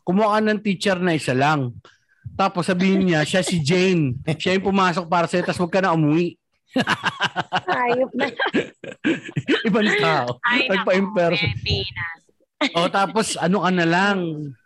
[0.02, 1.70] kumuha ka ng teacher na isa lang
[2.34, 5.94] tapos sabihin niya siya si Jane siya yung pumasok para sa'yo tapos huwag ka na
[5.94, 6.34] umuwi
[7.66, 8.26] Ayop na.
[9.68, 12.18] ibang tao Ay, Pilipinas.
[12.72, 14.18] O tapos ano ka na lang.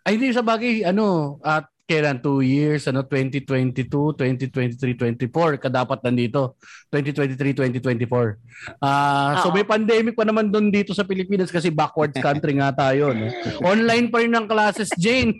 [0.06, 3.82] Ay hindi sa bagay ano at kailan 2 years ano 2022,
[4.14, 6.54] 2023, 24 ka dapat nandito.
[6.94, 8.38] 2023, 2024.
[8.78, 9.54] Ah so Oo.
[9.58, 13.26] may pandemic pa naman doon dito sa Pilipinas kasi backwards country nga tayo no.
[13.66, 15.34] Online pa rin ang classes Jane.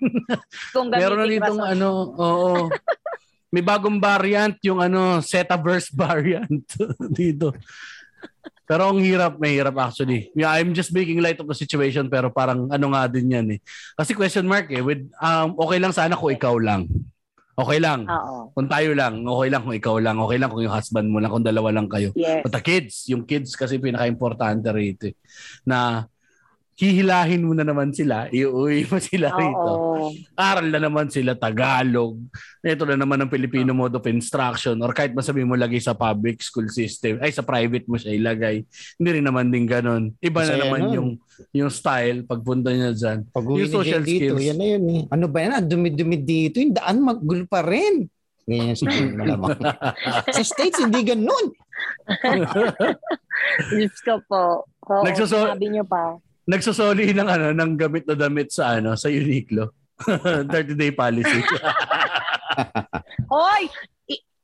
[0.75, 1.89] Kung Meron na ditong ano,
[2.19, 2.67] oo.
[3.51, 6.65] May bagong variant yung ano, Zetaverse variant
[7.19, 7.53] dito.
[8.71, 10.31] Pero ang hirap, may hirap actually.
[10.39, 13.61] Yeah, I'm just making light of the situation pero parang ano nga din yan eh.
[13.99, 16.87] Kasi question mark eh, with, um, okay lang sana kung ikaw lang.
[17.61, 18.07] Okay lang.
[18.07, 18.55] Oo.
[18.55, 20.17] Kung tayo lang, okay lang kung ikaw lang.
[20.23, 22.15] Okay lang kung yung husband mo lang, kung dalawa lang kayo.
[22.15, 22.47] Yes.
[22.47, 25.15] But the kids, yung kids kasi pinaka-importante rito eh.
[25.67, 26.07] Na
[26.81, 30.17] hihilahin mo na naman sila, iuwi mo sila rito Oo.
[30.33, 32.17] aral na naman sila Tagalog.
[32.59, 36.41] Ito na naman ang Filipino mode of instruction or kahit masabi mo lagay sa public
[36.41, 38.65] school system, ay sa private mo siya ilagay.
[38.97, 40.17] Hindi rin naman din ganun.
[40.19, 40.95] Iba na Masaya naman nun.
[40.95, 41.11] yung
[41.53, 43.19] yung style pagpunta niya dyan.
[43.27, 44.45] Pag uwi Yung social dito, skills.
[44.47, 45.03] yan na yun eh.
[45.09, 45.53] Ano ba yan?
[45.55, 46.57] Ang Dumi-dumi dito.
[46.57, 48.09] Yung daan magulo pa rin.
[48.45, 49.53] Ganyan Jane malamang.
[50.29, 51.47] Sa States, hindi ganun.
[53.71, 54.65] Diyos ko po.
[54.87, 56.17] Oo, Nagsuso- sabi niyo pa.
[56.49, 59.75] Nagsusoli ng ano ng gamit na damit sa ano sa Uniqlo.
[60.49, 61.45] 30 day policy.
[63.33, 63.69] Hoy!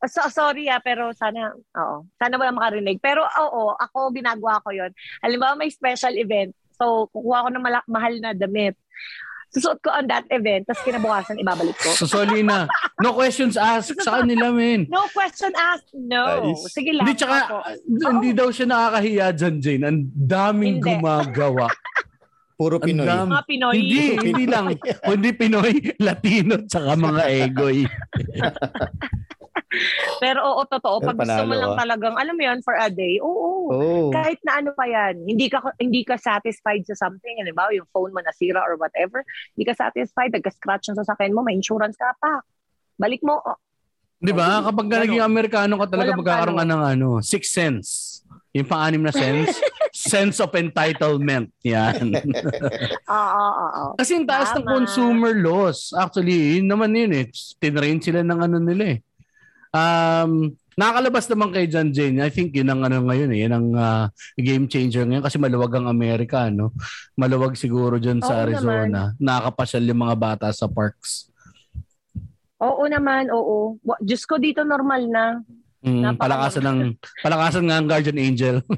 [0.04, 1.96] So, sorry ah, pero sana, oo.
[2.20, 3.00] Sana wala makarinig.
[3.00, 4.92] Pero oo, ako ginagawa ko yon.
[5.24, 6.52] Halimbawa may special event.
[6.76, 8.76] So, kukuha ko ng mala- mahal na damit.
[9.46, 11.88] Susuot ko on that event, tapos kinabukasan ibabalik ko.
[11.94, 12.66] Susoli na.
[13.00, 14.84] No questions asked sa kanila, men.
[14.90, 15.88] No question asked.
[15.94, 16.52] No.
[16.52, 16.74] Nice.
[16.74, 17.06] Sige lang.
[17.06, 17.60] Hindi tsaka, Opo.
[17.86, 19.82] hindi daw siya nakakahiya dyan, Jane.
[19.86, 20.86] Ang daming Hindi.
[20.92, 21.66] gumagawa.
[22.56, 23.04] Puro Pinoy.
[23.04, 23.30] dami.
[23.32, 23.74] Mga Pinoy.
[23.76, 24.66] Hindi, hindi lang.
[25.08, 27.78] Kundi Pinoy, Latino, tsaka mga Egoy.
[30.24, 31.02] Pero oo, totoo.
[31.02, 31.78] Pero Pag gusto mo lang ah.
[31.78, 33.68] talagang, alam mo yun, for a day, oo.
[33.70, 34.08] Oh.
[34.14, 38.14] kahit na ano pa yan, hindi ka hindi ka satisfied sa something, halimbawa yung phone
[38.14, 39.26] mo nasira or whatever,
[39.58, 42.40] hindi ka satisfied, nagka-scratch yung sasakyan mo, may insurance ka pa.
[42.96, 43.58] Balik mo, oh,
[44.16, 44.64] Di ba?
[44.64, 48.20] Kapag ka naging Amerikano ka talaga magkakaroon ka ng ano, six sense.
[48.56, 49.60] Yung pang-anim na sense.
[49.92, 51.52] sense of entitlement.
[51.60, 52.16] Yan.
[53.12, 53.92] oo, oo, oo.
[54.00, 54.72] Kasi yung taas ng Tama.
[54.72, 55.92] consumer laws.
[55.92, 57.28] Actually, yun naman yun eh.
[57.60, 58.98] Tinrain sila ng ano nila eh.
[59.76, 62.20] Um, Nakakalabas naman kay John Jane.
[62.20, 63.48] I think yun ang ano ngayon eh.
[63.48, 64.04] Yun ang ah,
[64.36, 66.76] game changer ngayon kasi maluwag ang Amerika, no?
[67.16, 69.16] Maluwag siguro dyan sa Oo Arizona.
[69.16, 71.32] Nakakapasyal yung mga bata sa parks.
[72.60, 73.80] Oo naman, oo.
[74.04, 75.24] Diyos ko dito normal na.
[75.80, 76.80] Mm, palakasan ng
[77.24, 78.60] palakasan nga ang guardian angel.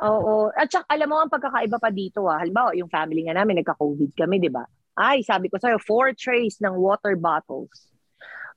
[0.00, 0.48] Oo.
[0.56, 2.40] At saka, alam mo ang pagkakaiba pa dito ah.
[2.40, 4.64] Halimbawa, yung family nga namin, nagka-COVID kami, di ba?
[4.96, 7.89] Ay, sabi ko sa'yo, four trays ng water bottles.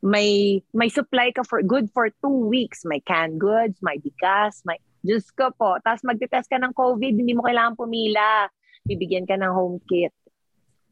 [0.04, 2.84] May may supply ka for good for two weeks.
[2.84, 4.76] May canned goods, may bigas, may...
[5.04, 5.76] Diyos ko po.
[5.84, 8.48] Tapos magte-test ka ng COVID, hindi mo kailangan pumila.
[8.88, 10.16] Bibigyan ka ng home kit.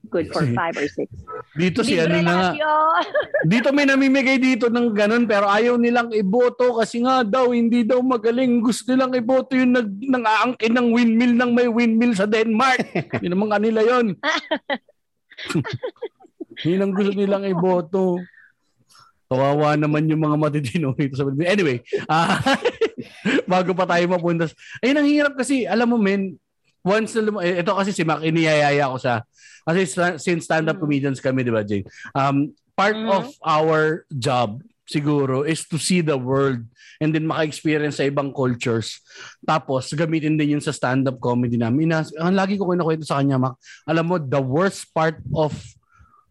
[0.10, 1.14] Good for five or six.
[1.54, 2.58] Dito si ano na.
[3.52, 8.02] Dito may namimigay dito ng ganun pero ayaw nilang iboto kasi nga daw hindi daw
[8.02, 8.66] magaling.
[8.66, 12.82] Gusto nilang iboto yung nag nang aangkin ng windmill ng may windmill sa Denmark.
[13.24, 14.18] Yun naman kanila yon.
[16.66, 18.18] Yun ang gusto nilang iboto.
[19.32, 21.56] Kawawa naman yung mga matitino dito sa Pilipinas.
[21.56, 21.78] Anyway,
[22.12, 22.36] ah,
[23.52, 24.52] bago pa tayo mapunta.
[24.84, 26.36] Ayun, ang hirap kasi, alam mo men,
[26.84, 29.24] once na lum- eh, ito kasi si Mac, iniyayaya ko siya.
[29.64, 29.80] Kasi
[30.20, 30.84] since stand-up Mm.
[30.84, 31.88] comedians kami, di ba, Jane?
[32.12, 33.08] Um, part Mhm.
[33.08, 36.60] of our job siguro is to see the world
[36.99, 38.99] and then maka-experience sa ibang cultures.
[39.40, 41.88] Tapos, gamitin din yun sa stand-up comedy namin.
[41.88, 43.56] Ina- ang lagi ko kinukwento sa kanya, Mac,
[43.88, 45.56] alam mo, the worst part of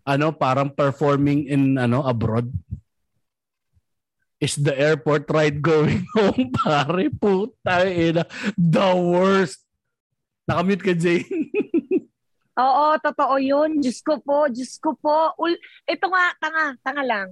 [0.03, 2.49] ano, parang performing in ano abroad
[4.41, 7.13] is the airport ride going home, pare.
[7.13, 8.25] Puta, ina.
[8.57, 9.61] The worst.
[10.49, 11.29] Nakamute ka, Jane.
[12.61, 13.81] Oo, totoo yun.
[13.81, 15.33] Diyos ko po, Diyos ko po.
[15.39, 17.29] Ul- ito nga, tanga, tanga lang.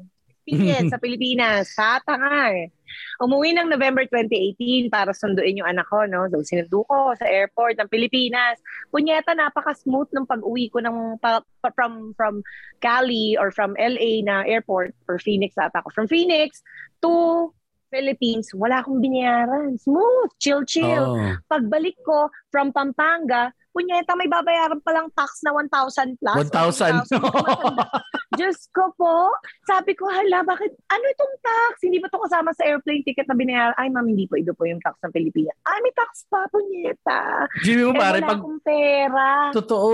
[0.49, 1.69] Experience sa Pilipinas?
[1.77, 2.73] Tanga eh.
[3.21, 6.25] Umuwi ng November 2018 para sunduin yung anak ko, no?
[6.33, 8.57] So, sinundo ko sa airport ng Pilipinas.
[8.89, 12.41] Punyeta, napaka-smooth ng pag-uwi ko ng pa- pa- from from
[12.81, 15.93] Cali or from LA na airport or Phoenix ata ko.
[15.93, 16.65] From Phoenix
[17.05, 17.53] to
[17.89, 19.77] Philippines, wala akong binayaran.
[19.77, 21.33] Smooth, chill, chill Oh.
[21.49, 26.37] pagbalik ko from Pampanga, punyeta may babayaran palang tax na 1,000 plus.
[26.53, 27.05] 1,000.
[28.39, 29.35] Diyos ko po.
[29.67, 30.71] Sabi ko, hala, bakit?
[30.87, 31.83] Ano itong tax?
[31.83, 33.75] Hindi ba ito kasama sa airplane ticket na binayaran?
[33.75, 34.39] Ay, ma'am, hindi po.
[34.39, 35.59] Ito po yung tax ng Pilipinas.
[35.67, 37.45] Ay, may tax pa, punyeta.
[37.67, 38.41] Jimmy mo, Eh, pare, pag...
[38.63, 39.29] pera.
[39.51, 39.91] Totoo.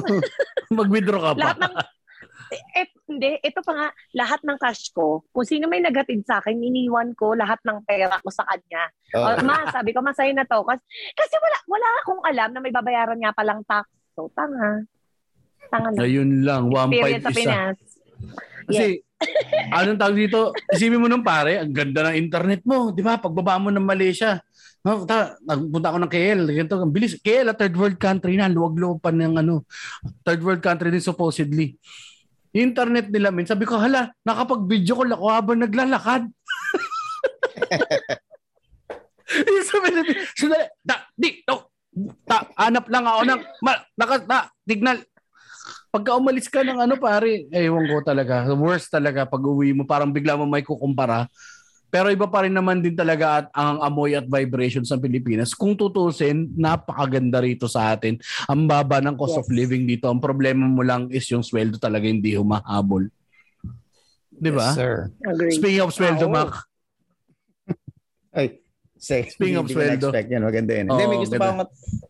[0.78, 1.40] Mag-withdraw ka pa.
[1.42, 1.74] Lahat ng...
[2.54, 6.54] Eh, hindi, ito pa nga, lahat ng cash ko, kung sino may naghatid sa akin,
[6.54, 8.86] iniwan ko lahat ng pera ko sa kanya.
[9.18, 9.26] Oh.
[9.26, 10.62] O, ma, sabi ko, masaya na to.
[10.62, 10.82] Kasi,
[11.18, 13.90] kasi wala, wala akong alam na may babayaran nga palang tax.
[14.14, 14.86] So, tanga.
[15.74, 16.06] Tanga lang.
[16.06, 17.34] Ayun lang, 1.5 Experience sa isa.
[17.34, 17.78] Pinas.
[18.64, 18.84] Kasi,
[19.76, 20.54] anong tawag dito?
[20.70, 22.94] Isipin mo nung pare, ang ganda ng internet mo.
[22.94, 23.18] Di ba?
[23.18, 24.38] Pagbaba mo ng Malaysia.
[24.84, 26.46] No, ta, nagpunta ako ng KL.
[26.46, 27.18] Ganito, ang bilis.
[27.18, 28.46] KL, a third world country na.
[28.46, 29.66] Luwag-luwag pa ng ano.
[30.22, 31.74] Third world country din supposedly.
[32.54, 36.30] Internet nila, min, sabi ko, hala, nakapag-video call ako habang naglalakad.
[39.50, 41.74] yung sa Pilipinas, sandali, da, di, no,
[42.22, 45.02] ta, hanap lang ako ng, ma, naka, ta, signal,
[45.94, 48.42] pagka umalis ka ng ano pare, ewan ko talaga.
[48.50, 51.30] Worst talaga pag uwi mo, parang bigla mo may kukumpara.
[51.86, 55.54] Pero iba pa rin naman din talaga at ang amoy at vibrations ng Pilipinas.
[55.54, 58.18] Kung tutusin, napakaganda rito sa atin.
[58.50, 59.54] Ang baba ng cost of Yes.
[59.54, 60.10] living dito.
[60.10, 63.06] Ang problema mo lang is yung sweldo talaga hindi humahabol.
[64.34, 64.74] Di ba?
[64.74, 64.94] Yes, sir.
[65.22, 65.54] Agree.
[65.54, 66.34] Speaking of sweldo, Oo.
[66.34, 66.66] Mac,
[68.34, 68.58] Ay,
[69.04, 70.08] say, Speaking of sweldo.
[70.08, 70.42] na-expect yan.
[70.42, 70.86] Maganda yan.
[70.88, 71.42] Hindi, Oo, may gusto ganda.
[71.42, 71.62] pa akong,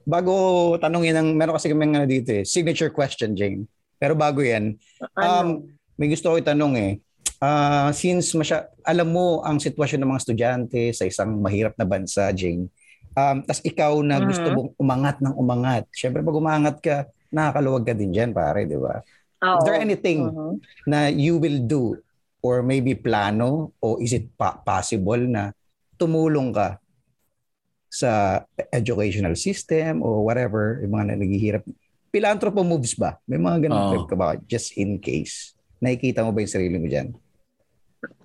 [0.04, 0.32] bago
[0.78, 3.66] tanongin ng, meron kasi kami ano dito eh, signature question, Jane.
[3.96, 4.78] Pero bago yan,
[5.12, 5.66] Ano?
[5.92, 6.92] may gusto ko itanong eh.
[7.38, 12.30] Ah, since masya, alam mo ang sitwasyon ng mga estudyante sa isang mahirap na bansa,
[12.30, 12.70] Jane.
[13.12, 14.26] Um, tas ikaw na Mhm.
[14.26, 15.84] gusto mong umangat ng umangat.
[15.90, 16.96] Siyempre pag umangat ka,
[17.28, 18.98] nakakaluwag ka din dyan, pare, di ba?
[19.40, 19.56] Oo.
[19.56, 20.54] Is there anything Mhm.
[20.84, 21.98] na you will do
[22.40, 23.48] or maybe plano
[23.78, 25.54] o is it pa- possible na
[25.94, 26.76] tumulong ka
[27.94, 28.42] sa
[28.74, 31.62] educational system or whatever, yung mga na naghihirap.
[32.10, 33.22] Philanthropo moves ba?
[33.30, 34.34] May mga ganun trip ka ba?
[34.50, 35.54] Just in case.
[35.78, 37.14] Nakikita mo ba yung sarili mo dyan?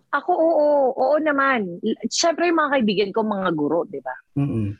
[0.09, 0.69] Ako, oo.
[0.97, 1.77] Oo naman.
[2.09, 4.17] Siyempre, yung mga kaibigan ko, mga guro, di ba?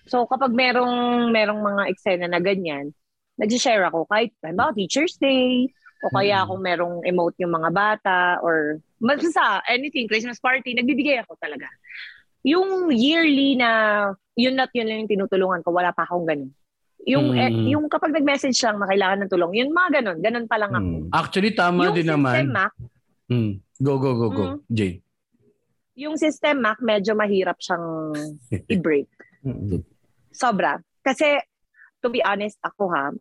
[0.09, 2.89] So, kapag merong, merong mga eksena na ganyan,
[3.37, 5.69] nag-share ako kahit, halimbawa, Teacher's Day,
[6.01, 11.37] o kaya kung merong emote yung mga bata, or basta anything, Christmas party, nagbibigay ako
[11.37, 11.69] talaga.
[12.43, 13.69] Yung yearly na,
[14.33, 16.51] yun at yun lang yung tinutulungan ko, wala pa akong ganun.
[17.07, 17.39] Yung, Mm.
[17.39, 20.71] eh, yung kapag nag-message lang na kailangan ng tulong, yun mga ganun, ganun pa lang
[20.75, 20.87] ako.
[20.99, 21.09] Mm.
[21.11, 22.33] actually tama yung din naman.
[22.35, 22.73] system, Mac,
[23.29, 23.61] Hmm.
[23.77, 24.43] Go, go, go, go.
[24.43, 24.59] Mm.
[24.73, 24.93] Jay.
[25.99, 28.15] yung system, Mac, medyo mahirap siyang
[28.73, 29.11] i-break.
[29.43, 29.83] Mm-mm.
[30.31, 30.79] Sobra.
[31.03, 31.35] Kasi,
[31.99, 33.11] to be honest, ako ha,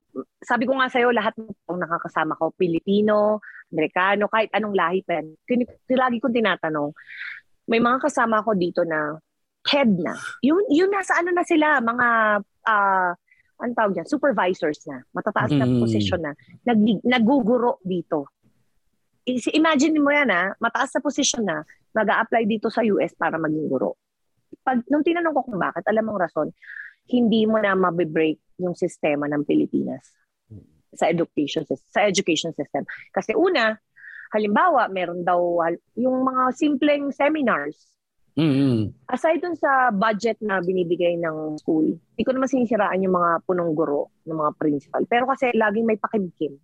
[0.40, 3.42] sabi ko nga sa'yo, lahat ng nakakasama ko, Pilipino,
[3.74, 5.34] Amerikano, kahit anong lahi pa yan,
[5.90, 6.94] lagi kong tinatanong,
[7.68, 9.20] may mga kasama ko dito na
[9.68, 10.16] head na.
[10.40, 12.06] Yun, yun nasa ano na sila, mga,
[12.64, 13.12] ah,
[13.58, 15.04] ano tawag dyan, supervisors na.
[15.12, 15.82] Matataas na Mm.
[15.82, 16.32] position na.
[16.64, 18.32] Nag, naguguro dito.
[19.28, 21.60] Imagine mo yan ha, mataas na position na,
[21.92, 24.00] mag apply dito sa US para maging guro.
[24.64, 26.48] Pag, nung tinanong ko kung bakit, alam mong rason,
[27.12, 30.04] hindi mo na mabibreak yung sistema ng Pilipinas
[30.96, 32.88] sa education system, sa education system.
[33.12, 33.76] Kasi una,
[34.30, 35.40] halimbawa, meron daw
[35.94, 37.88] yung mga simpleng seminars.
[38.34, 38.94] Mm-mm.
[39.10, 43.74] Aside dun sa budget na binibigay ng school, hindi ko naman sinisiraan yung mga punong
[43.74, 45.02] guro ng mga principal.
[45.04, 46.54] Pero kasi laging may pakimkim.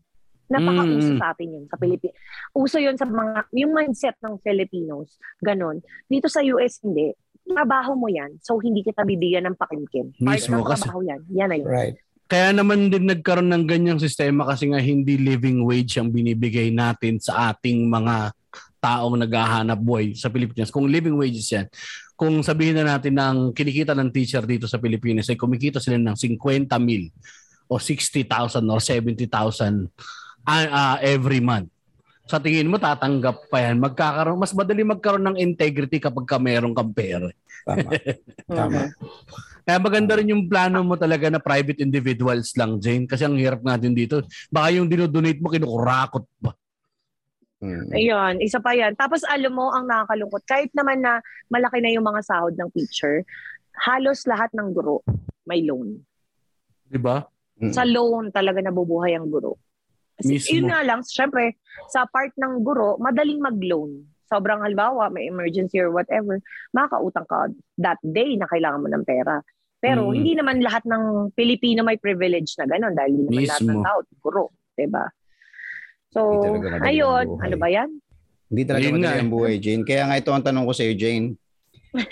[0.44, 1.18] Napaka-uso Mm.
[1.18, 2.14] sa atin yun, sa Pilipinas.
[2.52, 5.80] Uso yun sa mga, yung mindset ng Filipinos, ganon.
[6.04, 7.10] Dito sa US, hindi.
[7.42, 10.12] Trabaho mo yan, so hindi kita bibigyan ng pakimkim.
[10.14, 11.20] Part Mismo, ng kasi- trabaho yan.
[11.32, 11.66] Yan na yun.
[11.66, 11.96] Right.
[12.24, 17.20] Kaya naman din nagkaroon ng ganyang sistema kasi nga hindi living wage ang binibigay natin
[17.20, 18.32] sa ating mga
[18.80, 20.72] taong naghahanap buhay sa Pilipinas.
[20.72, 21.66] Kung living wages yan,
[22.14, 26.16] kung sabihin na natin ng kinikita ng teacher dito sa Pilipinas ay kumikita sila ng
[26.16, 27.10] 50 mil
[27.66, 28.28] o 60,000
[28.70, 29.28] or 70,000
[30.46, 31.73] ah, ah, every month.
[32.24, 33.76] Sa tingin mo tatanggap pa yan.
[33.84, 37.28] Magkakaroon, mas madali magkaroon ng integrity kapag ka meron kang pera.
[37.68, 37.90] Tama.
[38.60, 38.80] Tama.
[39.64, 43.08] Kaya maganda rin yung plano mo talaga na private individuals lang, Jane.
[43.08, 44.24] Kasi ang hirap natin dito.
[44.52, 46.52] Baka yung dinodonate mo, kinukurakot pa.
[47.64, 47.88] Mm.
[47.96, 48.92] Ayun, isa pa yan.
[48.92, 53.24] Tapos alam mo, ang nakakalungkot, kahit naman na malaki na yung mga sahod ng teacher,
[53.88, 55.00] halos lahat ng guro
[55.48, 55.96] may loan.
[56.84, 57.24] Di ba?
[57.56, 57.72] Mm.
[57.72, 59.56] Sa loan talaga nabubuhay ang guro.
[60.14, 60.50] Kasi Mismo.
[60.52, 63.98] Yun nga lang, syempre, sa part ng guro, madaling mag-loan.
[64.24, 66.38] Sobrang halimbawa, may emergency or whatever,
[66.70, 69.42] makakautang ka that day na kailangan mo ng pera.
[69.78, 70.12] Pero Mm.
[70.12, 73.84] hindi naman lahat ng Pilipino may privilege na gano'n dahil hindi naman lahat ng Mismo.
[73.84, 74.44] tao guro.
[74.72, 75.04] Diba?
[76.08, 77.90] So, talaga madali ang ayun, ano ba yan?
[78.46, 79.82] Hindi talaga Ayun madali ang buhay, Jane.
[79.82, 81.26] Kaya nga ito ang tanong ko sa iyo, Jane.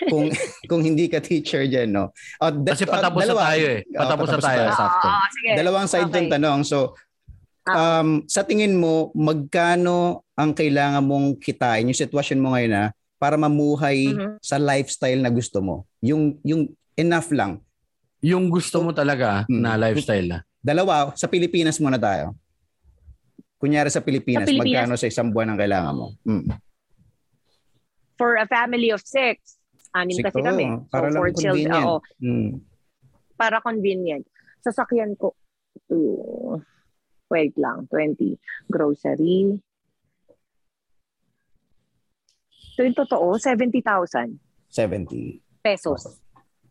[0.04, 0.26] Kung
[0.70, 2.10] kung hindi ka teacher diyan, no.
[2.38, 3.42] Oh, da- Kasi oh, patapos na dalawa.
[3.48, 3.80] tayo eh.
[3.88, 4.58] Patapos na patapos tayo.
[4.58, 4.76] na tayo.
[4.76, 5.08] Sakto.
[5.08, 5.50] Ah, sige.
[5.54, 6.18] Dalawang side Okay.
[6.18, 6.60] yung tanong.
[6.62, 6.78] So,
[7.64, 12.84] um, sa tingin mo, magkano ang kailangan mong kitain, yung sitwasyon mo ngayon na,
[13.16, 14.42] para mamuhay Mhm.
[14.42, 15.86] sa lifestyle na gusto mo?
[16.02, 17.62] Yung, yung enough lang.
[18.18, 19.60] Yung gusto mo talaga Mm.
[19.62, 20.38] na lifestyle na.
[20.58, 22.34] Dalawa, sa Pilipinas muna tayo.
[23.58, 24.90] Kunyari sa Pilipinas, Sa Pilipinas?
[24.90, 26.06] magkano sa isang buwan ang kailangan mo?
[26.26, 26.50] Mm.
[28.18, 29.58] For a family of six,
[29.94, 30.66] anim kasi kami.
[30.66, 31.86] So, Para lang for children, convenient.
[31.86, 32.50] oo, Mm.
[33.38, 34.24] para convenient.
[34.62, 35.34] Sasakyan ko,
[35.86, 36.58] to,
[37.32, 38.36] wait lang, 20.
[38.68, 39.56] Grocery.
[42.72, 44.36] Ito yung totoo, 70,000
[44.68, 45.40] 70.
[45.60, 46.20] pesos.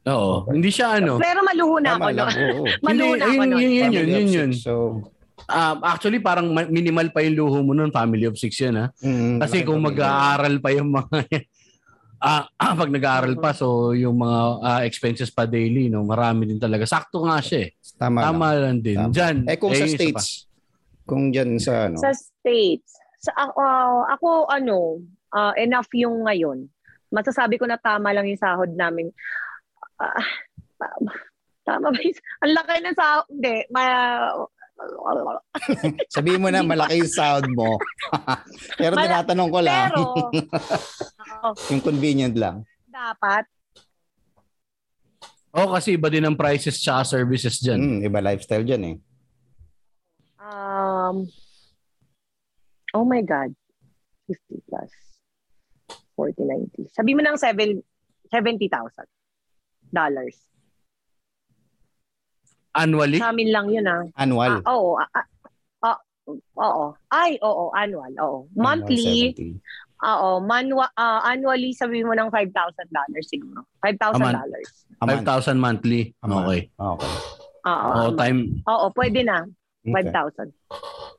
[0.03, 0.49] Oo.
[0.49, 1.17] Hindi siya ano.
[1.17, 1.99] Pero maluho na ako.
[1.99, 2.29] Tama lang.
[2.29, 2.41] No?
[2.41, 2.63] Oo.
[2.87, 3.61] Maluho na ako Hindi, nun.
[3.61, 4.33] yun, yun, yun, Family of yun, six.
[4.35, 4.51] yun.
[4.55, 4.73] So,
[5.43, 7.89] Ah, actually, parang ma- minimal pa yung luho mo nun.
[7.91, 8.93] Family of six yun ha.
[8.95, 11.17] mm, Kasi kung mag-aaral pa yung mga
[12.21, 16.57] ah ah, pag nag-aaral pa so yung mga ah, expenses pa daily no marami din
[16.57, 17.69] talaga sakto nga siya eh.
[17.91, 18.61] Tama, tama lang.
[18.61, 19.11] lang din Tama.
[19.11, 19.97] diyan Eh kung sa isa pa.
[19.97, 20.25] states,
[21.05, 23.61] kung dyan sa ano, Sa States, sa, ako,
[24.09, 24.77] ako ano,
[25.31, 26.65] ah, enough yung ngayon.
[27.11, 29.11] Masasabi ko na tama lang yung sahod namin.
[29.99, 30.25] Ah,
[30.79, 31.11] tama,
[31.61, 33.25] tama ba yung, ang laki ng sahod?
[33.29, 33.83] Hindi, ma,
[36.15, 37.77] sabihin mo na malaki yung sound mo.
[38.81, 40.01] Pero Mala- tinatanong ko lang, pero,
[41.69, 42.65] yung convenient lang.
[42.89, 43.45] dapat,
[45.51, 47.75] Oh, kasi iba din ang prices tsaka services diyan.
[47.75, 48.95] Mm, iba lifestyle dyan eh.
[50.41, 51.29] Um,
[52.93, 53.53] oh my God,
[54.27, 54.91] 50 plus
[56.17, 56.43] 40,
[56.81, 56.93] 90.
[56.93, 57.81] Sabi mo ng 7,
[58.29, 59.05] 70,000
[59.91, 60.35] dollars.
[62.71, 63.19] Annually?
[63.19, 64.03] Sa amin lang yun ah.
[64.15, 64.63] Annual.
[64.63, 64.95] Ah, oo.
[64.95, 65.27] ah, ah,
[65.83, 65.99] ah,
[66.55, 66.85] oo.
[67.11, 67.67] Ay, oo.
[67.75, 68.15] Annual.
[68.23, 68.47] Oo.
[68.55, 69.03] Monthly.
[69.03, 69.59] Annual 70.
[70.01, 70.29] Oo.
[70.39, 72.55] Manwa, ah, annually, sabi mo ng $5,000
[73.27, 73.67] siguro.
[73.83, 74.15] $5,000.
[74.15, 74.35] Aman.
[75.01, 75.27] A month.
[75.27, 76.15] 5,000 monthly.
[76.23, 76.47] A month.
[76.47, 76.61] Okay.
[76.79, 77.13] Okay.
[77.67, 77.89] Oo.
[77.93, 79.45] Oh, time Oo, pwede na.
[79.85, 80.11] Okay.
[80.11, 80.53] 5,000.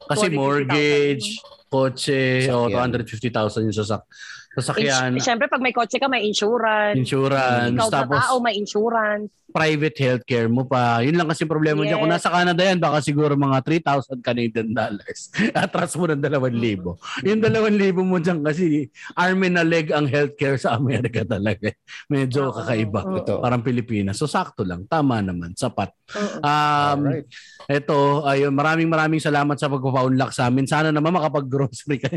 [0.02, 1.26] kasi 40, mortgage,
[1.70, 3.66] kotse, oh, Sasakyan.
[3.66, 4.02] 250,000 yung sasak
[4.54, 6.96] sasakyan, Ins- Siyempre, pag may kotse ka, may insurance.
[6.96, 9.30] insurance, Ikaw tapos tao, may insurance.
[9.52, 11.04] private healthcare mo pa.
[11.04, 12.00] Yun lang kasi problema dyan.
[12.00, 12.24] Kung Yes.
[12.24, 15.28] nasa Canada yan, baka siguro mga 3,000 Canadian dollars.
[15.52, 16.96] Atras mo ng 2,000.
[17.20, 17.68] Yung 2,000
[18.02, 21.68] mo dyan kasi arm and a leg ang healthcare sa Amerika talaga.
[22.08, 22.56] Medyo Oo.
[22.56, 23.00] kakaiba.
[23.04, 23.20] Oo.
[23.20, 23.34] Ito.
[23.38, 24.16] Parang Pilipinas.
[24.16, 24.88] So sakto lang.
[24.88, 25.52] Tama naman.
[25.52, 25.92] Sapat.
[26.16, 26.40] Oo.
[26.40, 27.28] Um, Alright.
[27.68, 30.64] Ito, ayun, maraming maraming salamat sa pagpapaunlak sa amin.
[30.64, 32.08] Sana naman makapag-grocery ka.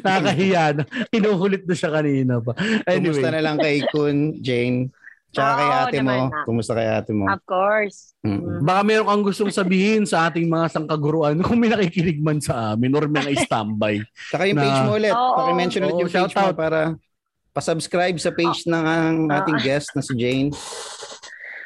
[0.00, 0.81] Nakakahiya na.
[1.12, 2.52] Kinukulit na siya kanina pa.
[2.84, 3.12] Anyway.
[3.12, 4.90] Kumusta na lang kay Kun, Jane?
[5.32, 6.12] Tsaka kay Oo, ate mo.
[6.12, 6.44] na.
[6.44, 7.24] Kumusta kay ate mo?
[7.24, 8.12] Of course.
[8.20, 8.60] Mm.
[8.62, 12.92] Baka meron kang gustong sabihin sa ating mga sangkaguruan kung may nakikinig man sa amin
[12.92, 14.04] or may na-standby.
[14.28, 15.14] Tsaka yung Na- page mo ulit.
[15.16, 15.36] Oo.
[15.40, 16.52] Paki-mention ulit Oo, yung page shout out.
[16.52, 16.80] mo para
[17.52, 20.52] pasubscribe sa page ng ang ating guest na si Jane.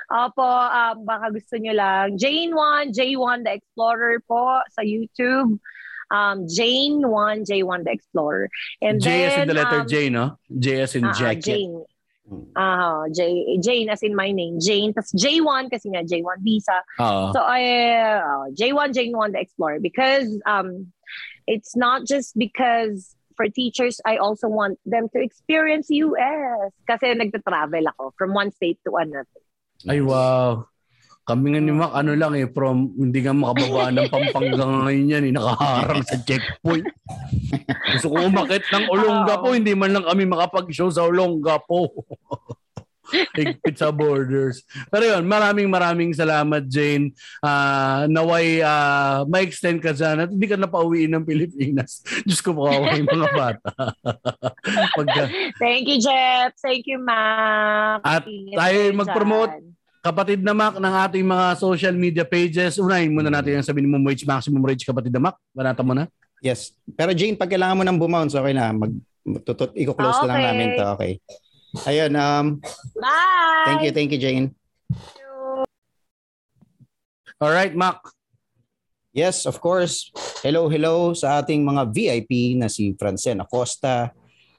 [0.07, 2.15] Opo, um, baka gusto nyo lang.
[2.15, 5.59] Jane1, J1 The Explorer po sa YouTube.
[6.11, 8.49] Um, Jane1, J1 The Explorer.
[8.81, 10.39] And J as in the letter um, J, no?
[10.59, 11.43] J as in ah, ah, jacket.
[11.43, 11.85] Jane.
[12.57, 14.59] Ah, J, Jane as in my name.
[14.61, 14.93] Jane.
[14.93, 16.79] Tapos J1 kasi nga J1 visa.
[17.01, 17.33] Oo.
[17.33, 17.63] So I
[18.19, 20.93] uh, J1 J1 the Explorer because um
[21.47, 27.85] it's not just because for teachers I also want them to experience US kasi nagta-travel
[27.95, 29.41] ako from one state to another.
[29.87, 30.67] Ay, wow.
[31.27, 35.25] Kami nga ni Mac, ano lang eh, from hindi nga makababa ng Pampanga ngayon yan,
[35.27, 36.87] eh, nakaharang sa checkpoint.
[37.99, 41.91] Gusto ko umakit ng Olonga po, hindi man lang kami makapag-show sa Olonga po.
[43.39, 44.67] Higpit sa borders.
[44.91, 47.15] Pero yun, maraming maraming salamat Jane.
[47.39, 52.03] Ah, naway ah, ma-extend ka dyan at hindi ka na pauwiin ng Pilipinas.
[52.27, 53.71] Diyos ko makawa yung mga bata.
[54.95, 55.23] Pagka,
[55.59, 56.55] Thank you, Jeff.
[56.59, 58.03] Thank you, Mac.
[58.03, 59.76] At tayo mag-promote.
[60.07, 62.79] Kapatid na Mac ng ating mga social media pages.
[62.79, 65.37] Unahin muna natin yung sa minimum wage, maximum wage, kapatid na Mac.
[65.51, 66.07] Banata mo na.
[66.39, 66.79] Yes.
[66.95, 68.71] Pero Jane, pag kailangan mo ng bumounce, okay na.
[68.71, 68.95] Mag,
[69.43, 70.47] tutut, i-close na lang Okay.
[70.47, 70.87] namin to.
[70.95, 71.13] Okay.
[71.91, 72.47] Ayun, um,
[72.97, 73.67] Bye!
[73.67, 74.55] thank you, thank you, Jane.
[77.43, 78.01] Alright, Mac.
[79.11, 80.13] Yes, of course.
[80.41, 84.13] Hello, hello sa ating mga VIP na si Francen Acosta,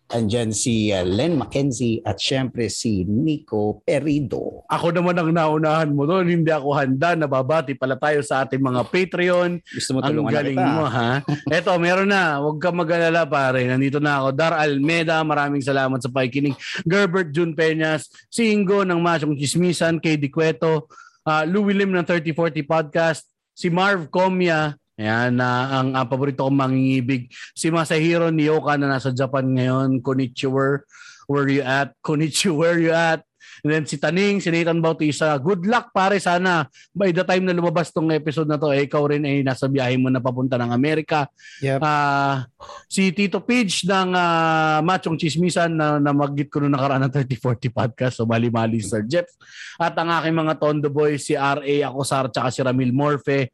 [0.08, 4.64] andyan si uh, Len Mackenzie at syempre si Nico Perido.
[4.72, 6.32] Ako naman ang naunahan mo doon.
[6.32, 7.16] Hindi ako handa.
[7.16, 9.60] Nababati pala tayo sa ating mga Patreon.
[9.60, 10.76] Gusto mo Ang tulungan galing na kita?
[10.76, 11.12] mo, ha?
[11.52, 12.40] Eto, meron na.
[12.40, 13.68] Huwag ka mag-alala, pare.
[13.68, 14.28] Nandito na ako.
[14.32, 16.56] Dar Almeda, maraming salamat sa pakikinig.
[16.88, 20.88] Gerbert Jun Peñas, si Ingo ng Masyong Chismisan, kay Di Cueto,
[21.28, 26.57] uh, Louie Lim ng 3040 Podcast, si Marv Comia, Ayan, na ang, ang paborito kong
[26.57, 27.30] mangingibig.
[27.53, 30.02] Si Masahiro Nioka na nasa Japan ngayon.
[30.02, 30.82] Konnichiwa,
[31.30, 31.94] where you at?
[32.06, 33.22] Konnichiwa, where you at?
[33.65, 35.34] And then si Taning, si Nathan Bautista.
[35.41, 36.69] Good luck pare sana.
[36.94, 39.98] By the time na lumabas tong episode na to, eh, ikaw rin ay nasa biyahe
[39.98, 41.26] mo na papunta ng Amerika.
[41.61, 41.80] Yep.
[41.82, 42.45] Ah,
[42.86, 47.74] si Tito Pidge ng ah, Machong Chismisan na, na mag-git ko nung nakaraan ng 3040
[47.74, 48.14] podcast.
[48.22, 49.30] So mali-mali Sir Jeff.
[49.82, 51.86] At ang aking mga Tondo Boys, si R.A.
[51.86, 53.53] Akosar, tsaka si Ramil Morfe.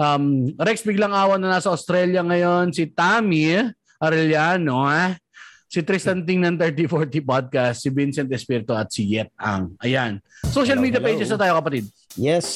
[0.00, 2.72] Um, Rex biglang awan na nasa Australia ngayon.
[2.72, 3.60] Si Tammy
[4.00, 4.88] Arellano.
[4.88, 5.20] Eh?
[5.68, 7.84] Si Tristan Ting ng 3040 podcast.
[7.84, 9.76] Si Vincent Espirito at si Yet Ang.
[9.84, 10.16] Ayan.
[10.48, 11.08] Social Hello, media hello.
[11.12, 11.84] pages na tayo kapatid.
[12.16, 12.46] Yes.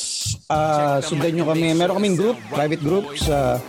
[0.48, 1.76] Uh, sundan nyo kami.
[1.76, 3.60] Meron kaming group, private group sa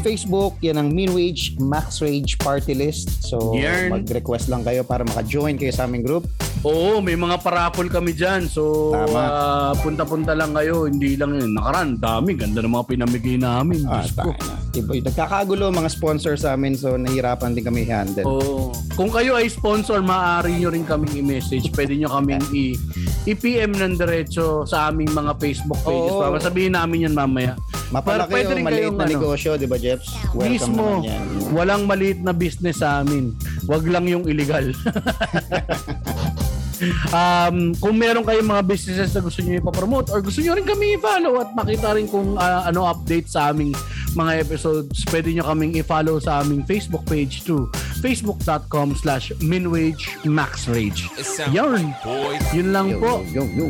[0.00, 0.56] Facebook.
[0.60, 3.22] Yan ang Minwage Max Rage Party List.
[3.22, 3.92] So, Yan.
[3.92, 6.24] mag-request lang kayo para maka-join kayo sa aming group.
[6.60, 8.44] Oo, may mga parapol kami dyan.
[8.44, 9.16] So, Tama.
[9.16, 10.84] ah, punta-punta lang kayo.
[10.84, 11.52] Hindi lang yun.
[11.52, 12.34] Nakaraan, dami.
[12.34, 13.84] Ganda ng mga pinamigay namin.
[13.84, 14.28] Ah, Diyos ko.
[14.28, 14.54] tayo na.
[14.70, 18.22] Diba, nagkakagulo mga sponsor sa amin so nahihirapan din kami handle.
[18.22, 18.70] Oo.
[18.94, 21.68] Kung kayo ay sponsor, maaari nyo rin kaming i-message.
[21.70, 22.78] Pwede nyo kaming i-
[23.26, 26.12] i-PM ng diretso sa aming mga Facebook pages.
[26.12, 26.22] Oo.
[26.22, 27.58] Para sabihin namin yan mamaya.
[27.90, 29.12] Mapalaki pwede o rin maliit kayong na ano.
[29.12, 30.14] negosyo, di ba Jeps?
[30.30, 31.02] Welcome Mismo.
[31.02, 31.22] naman yan.
[31.50, 33.34] Walang maliit na business sa amin.
[33.66, 34.70] Wag lang yung illegal.
[37.10, 40.94] um, kung meron kayong mga businesses na gusto niyo ipapromote or gusto niyo rin kami
[40.94, 43.74] i-follow at makita rin kung ah, ano update sa aming
[44.14, 47.66] mga episodes, pwede nyo kaming i-follow sa aming Facebook page too.
[48.00, 51.06] facebook.com slash minwagemaxrage.
[51.52, 51.92] Yun.
[52.56, 53.22] Yun lang po.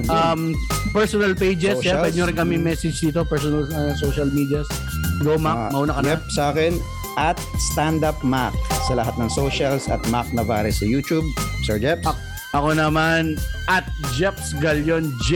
[0.07, 0.55] Um,
[0.95, 2.03] personal pages, yeah, Socials.
[2.07, 4.67] pwede nyo rin kami message dito, personal uh, social medias.
[5.21, 5.69] Go, Mac.
[5.69, 6.09] Ah, Mauna ka na.
[6.17, 6.73] Yep, sa akin,
[7.19, 8.55] at Stand Up Mac
[8.89, 11.27] sa lahat ng socials at Mac Navarez sa YouTube.
[11.67, 11.77] Sir?
[12.07, 12.17] Ah,
[12.51, 13.39] Ako naman
[13.71, 13.87] at
[14.19, 15.35] Jeps Galion, J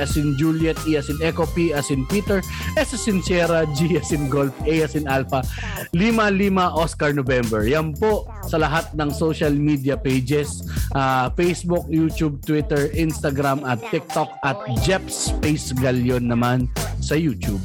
[0.00, 2.40] as in Juliet, E as in Echo, P as in Peter,
[2.80, 5.44] S as in Sierra, G as in Golf, A as in Alpha,
[5.92, 7.68] Lima Lima Oscar November.
[7.68, 10.64] Yan po sa lahat ng social media pages,
[10.96, 16.72] ah, Facebook, YouTube, Twitter, Instagram at TikTok at Jeps Space Galion naman
[17.04, 17.60] sa YouTube.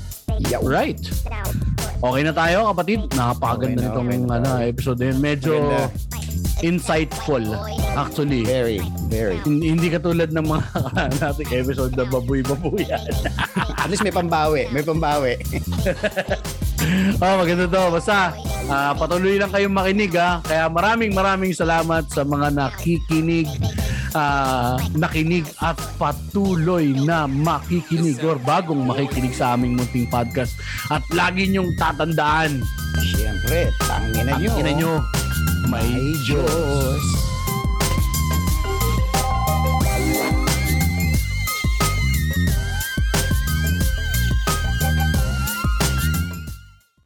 [0.52, 0.60] Yaw.
[0.68, 1.00] Right.
[2.02, 3.08] Okay na tayo kapatid.
[3.14, 4.36] Napakaganda Okay na, nitong okay na.
[4.42, 5.20] ano, episode na yun.
[5.22, 6.21] Medyo Maganda.
[6.60, 7.42] Insightful
[7.96, 8.44] actually.
[8.44, 9.40] Very, very.
[9.44, 10.64] Hin- Hindi katulad ng mga
[11.24, 13.02] nating episode na baboy-baboyan.
[13.76, 14.68] At least may pambawi.
[14.70, 15.40] May pambawi.
[17.24, 17.84] oh, maganda to.
[17.92, 18.36] Basta,
[18.68, 20.40] ah, patuloy lang kayong makinig ha.
[20.42, 23.50] Kaya maraming maraming salamat sa mga nakikinig,
[24.14, 30.56] ah, nakinig at patuloy na makikinig or bagong makikinig sa aming munting podcast.
[30.88, 32.62] At lagi niyong tatandaan,
[33.02, 34.52] Siyempre, tangina ang nyo.
[34.60, 34.92] ina nyo,
[35.70, 36.46] may May Diyos.
[36.46, 37.31] Diyos.